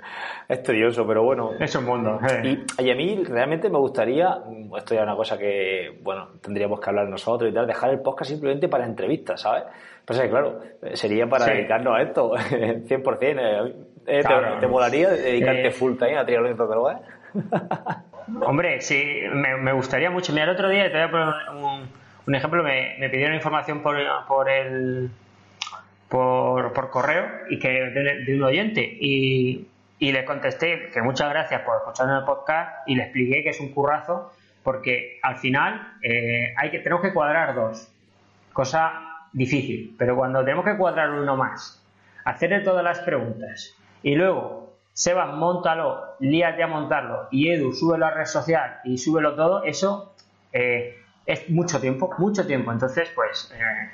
es 0.47 0.61
tedioso, 0.61 1.05
pero 1.07 1.23
bueno. 1.23 1.51
Es 1.59 1.75
un 1.75 1.85
mundo. 1.85 2.19
Eh. 2.29 2.63
Y, 2.79 2.89
a 2.89 2.95
mí 2.95 3.23
realmente 3.23 3.69
me 3.69 3.79
gustaría, 3.79 4.37
esto 4.77 4.93
ya 4.93 5.01
es 5.01 5.05
una 5.05 5.15
cosa 5.15 5.37
que, 5.37 5.99
bueno, 6.01 6.29
tendríamos 6.41 6.79
que 6.79 6.89
hablar 6.89 7.09
nosotros 7.09 7.49
y 7.49 7.53
tal, 7.53 7.65
dejar 7.65 7.89
el 7.89 7.99
podcast 7.99 8.31
simplemente 8.31 8.67
para 8.67 8.85
entrevistas, 8.85 9.41
¿sabes? 9.41 9.63
Pues 10.05 10.19
claro, 10.21 10.61
sería 10.93 11.27
para 11.27 11.45
dedicarnos 11.45 11.97
a 11.97 12.01
esto, 12.01 12.31
100%. 12.35 13.21
Eh, 13.21 13.75
eh, 14.07 14.23
te, 14.23 14.59
¿Te, 14.59 14.67
molaría 14.67 15.09
dedicarte 15.09 15.71
full 15.71 15.97
time 15.97 16.17
a 16.17 16.25
triatlón 16.25 16.53
y 16.53 17.35
Hombre, 18.45 18.81
sí, 18.81 19.21
me, 19.31 19.73
gustaría 19.73 20.09
mucho. 20.09 20.31
Mira, 20.31 20.45
el 20.45 20.51
otro 20.51 20.69
día, 20.69 20.91
te 20.91 20.93
voy 20.93 21.01
a 21.01 21.11
poner 21.11 21.33
un, 22.27 22.35
ejemplo, 22.35 22.63
me, 22.63 22.95
me, 22.99 23.09
pidieron 23.09 23.35
información 23.35 23.81
por, 23.81 23.97
por 24.27 24.49
el 24.49 25.09
por, 26.07 26.73
por 26.73 26.89
correo 26.89 27.25
y 27.49 27.59
que 27.59 27.69
de 27.69 28.35
un 28.35 28.43
oyente 28.43 28.81
y 28.81 29.67
y 29.99 30.11
le 30.11 30.25
contesté 30.25 30.89
que 30.93 31.01
muchas 31.01 31.29
gracias 31.29 31.61
por 31.61 31.77
escucharme 31.77 32.17
el 32.17 32.25
podcast 32.25 32.87
y 32.87 32.95
le 32.95 33.03
expliqué 33.03 33.43
que 33.43 33.49
es 33.49 33.59
un 33.59 33.69
currazo 33.69 34.33
porque 34.63 35.19
al 35.21 35.37
final 35.37 35.93
eh, 36.01 36.53
hay 36.57 36.71
que, 36.71 36.79
tenemos 36.79 37.03
que 37.03 37.13
cuadrar 37.13 37.55
dos, 37.55 37.91
cosa 38.51 39.14
difícil, 39.35 39.95
pero 39.97 40.15
cuando 40.15 40.39
tenemos 40.39 40.65
que 40.65 40.77
cuadrar 40.77 41.11
uno 41.11 41.35
más, 41.35 41.83
hacerle 42.23 42.61
todas 42.61 42.83
las 42.83 42.99
preguntas 42.99 43.75
y 44.01 44.15
luego 44.15 44.65
Sebas, 44.93 45.35
montalo, 45.35 46.15
líate 46.21 46.63
a 46.63 46.67
montarlo 46.67 47.27
y 47.29 47.49
Edu, 47.49 47.73
súbelo 47.73 48.05
a 48.05 48.11
red 48.11 48.25
social 48.25 48.79
y 48.85 48.97
súbelo 48.97 49.35
todo, 49.35 49.63
eso 49.65 50.13
eh, 50.53 50.95
es 51.25 51.49
mucho 51.49 51.81
tiempo, 51.81 52.09
mucho 52.17 52.47
tiempo. 52.47 52.71
Entonces, 52.71 53.09
pues 53.13 53.51
eh, 53.53 53.89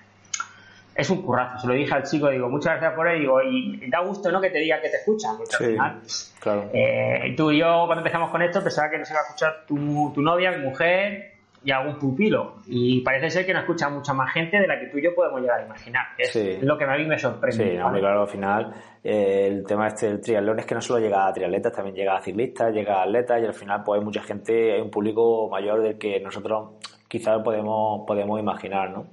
es 0.94 1.10
un 1.10 1.24
currazo. 1.24 1.58
Se 1.58 1.68
lo 1.68 1.74
dije 1.74 1.92
al 1.92 2.04
chico, 2.04 2.30
digo, 2.30 2.50
muchas 2.50 2.74
gracias 2.74 2.94
por 2.94 3.08
él, 3.08 3.20
digo, 3.20 3.42
y 3.42 3.90
da 3.90 4.02
gusto, 4.02 4.32
¿no? 4.32 4.40
Que 4.40 4.52
te 4.52 4.60
diga 4.60 4.80
que 4.80 4.90
te 4.90 4.98
escuchan. 4.98 5.38
sí, 5.38 5.64
al 5.64 5.72
final, 5.72 6.02
claro. 6.40 6.70
Eh, 6.72 7.34
tú 7.36 7.50
y 7.50 7.58
yo, 7.58 7.86
cuando 7.88 8.02
empezamos 8.02 8.30
con 8.30 8.44
esto, 8.44 8.62
pensaba 8.64 8.92
que 8.92 9.00
nos 9.00 9.10
iba 9.10 9.22
a 9.22 9.24
escuchar 9.24 9.64
tu, 9.68 10.12
tu 10.14 10.22
novia, 10.22 10.52
mi 10.52 10.64
mujer, 10.64 11.31
y 11.64 11.72
algún 11.72 12.00
pupilo. 12.00 12.56
Y 12.68 13.02
parece 13.02 13.30
ser 13.30 13.46
que 13.46 13.54
nos 13.54 13.64
escucha 13.64 13.90
mucha 13.90 14.14
más 14.14 14.34
gente 14.34 14.60
de 14.60 14.68
la 14.68 14.80
que 14.80 14.88
tú 14.88 14.98
y 14.98 15.04
yo 15.04 15.14
podemos 15.14 15.42
llegar 15.42 15.62
a 15.62 15.66
imaginar. 15.66 16.06
Es 16.18 16.64
lo 16.64 16.78
que 16.78 16.86
a 16.86 16.98
mí 16.98 17.06
me 17.06 17.18
sorprende. 17.18 17.72
Sí, 17.72 17.78
claro, 17.78 18.22
al 18.22 18.28
final 18.28 18.74
eh, 19.04 19.48
el 19.48 19.66
tema 19.66 19.88
este 19.88 20.08
del 20.08 20.22
triatlón 20.22 20.60
es 20.60 20.66
que 20.66 20.76
no 20.76 20.82
solo 20.82 21.00
llega 21.00 21.28
a 21.28 21.34
triatletas, 21.34 21.72
también 21.72 21.96
llega 21.96 22.18
a 22.18 22.22
ciclistas, 22.22 22.74
llega 22.74 23.00
a 23.00 23.04
atletas 23.04 23.42
y 23.42 23.46
al 23.46 23.54
final 23.54 23.84
pues 23.84 24.00
hay 24.00 24.06
mucha 24.06 24.22
gente, 24.22 24.74
hay 24.74 24.82
un 24.82 24.90
público 24.90 25.50
mayor 25.50 25.82
del 25.82 25.98
que 25.98 26.20
nosotros 26.20 26.82
quizás 27.08 27.42
podemos, 27.44 28.06
podemos 28.08 28.40
imaginar, 28.40 28.90
¿no? 28.92 29.06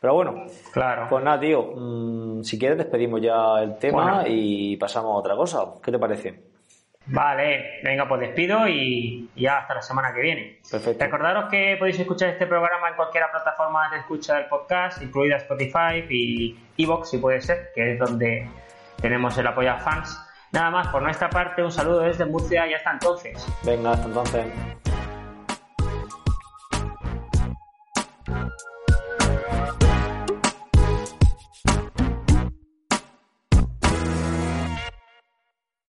Pero 0.00 0.14
bueno, 0.14 0.44
claro. 0.70 1.06
pues 1.08 1.24
nada, 1.24 1.40
tío, 1.40 1.72
mm, 1.74 2.42
si 2.42 2.58
quieres 2.58 2.76
despedimos 2.76 3.22
ya 3.22 3.62
el 3.62 3.78
tema 3.78 4.24
y 4.26 4.76
pasamos 4.76 5.12
a 5.12 5.14
otra 5.14 5.34
cosa. 5.34 5.64
¿Qué 5.82 5.90
te 5.90 5.98
parece? 5.98 6.53
Vale, 7.06 7.80
venga, 7.82 8.08
pues 8.08 8.22
despido 8.22 8.66
y 8.66 9.28
ya 9.36 9.58
hasta 9.58 9.74
la 9.74 9.82
semana 9.82 10.14
que 10.14 10.20
viene. 10.20 10.60
Perfecto. 10.70 11.04
Recordaros 11.04 11.50
que 11.50 11.76
podéis 11.78 12.00
escuchar 12.00 12.30
este 12.30 12.46
programa 12.46 12.88
en 12.88 12.96
cualquier 12.96 13.24
plataforma 13.30 13.90
de 13.90 13.98
escucha 13.98 14.36
del 14.36 14.46
podcast, 14.46 15.02
incluida 15.02 15.36
Spotify 15.36 16.04
y 16.08 16.58
Evox, 16.78 17.10
si 17.10 17.18
puede 17.18 17.40
ser, 17.42 17.72
que 17.74 17.92
es 17.92 17.98
donde 17.98 18.48
tenemos 19.00 19.36
el 19.36 19.46
apoyo 19.46 19.72
a 19.72 19.78
fans. 19.78 20.18
Nada 20.52 20.70
más, 20.70 20.88
por 20.88 21.02
nuestra 21.02 21.28
parte, 21.28 21.62
un 21.62 21.72
saludo 21.72 22.00
desde 22.00 22.24
Murcia 22.24 22.66
y 22.66 22.74
hasta 22.74 22.92
entonces. 22.92 23.46
Venga, 23.64 23.90
hasta 23.90 24.06
entonces. 24.06 24.46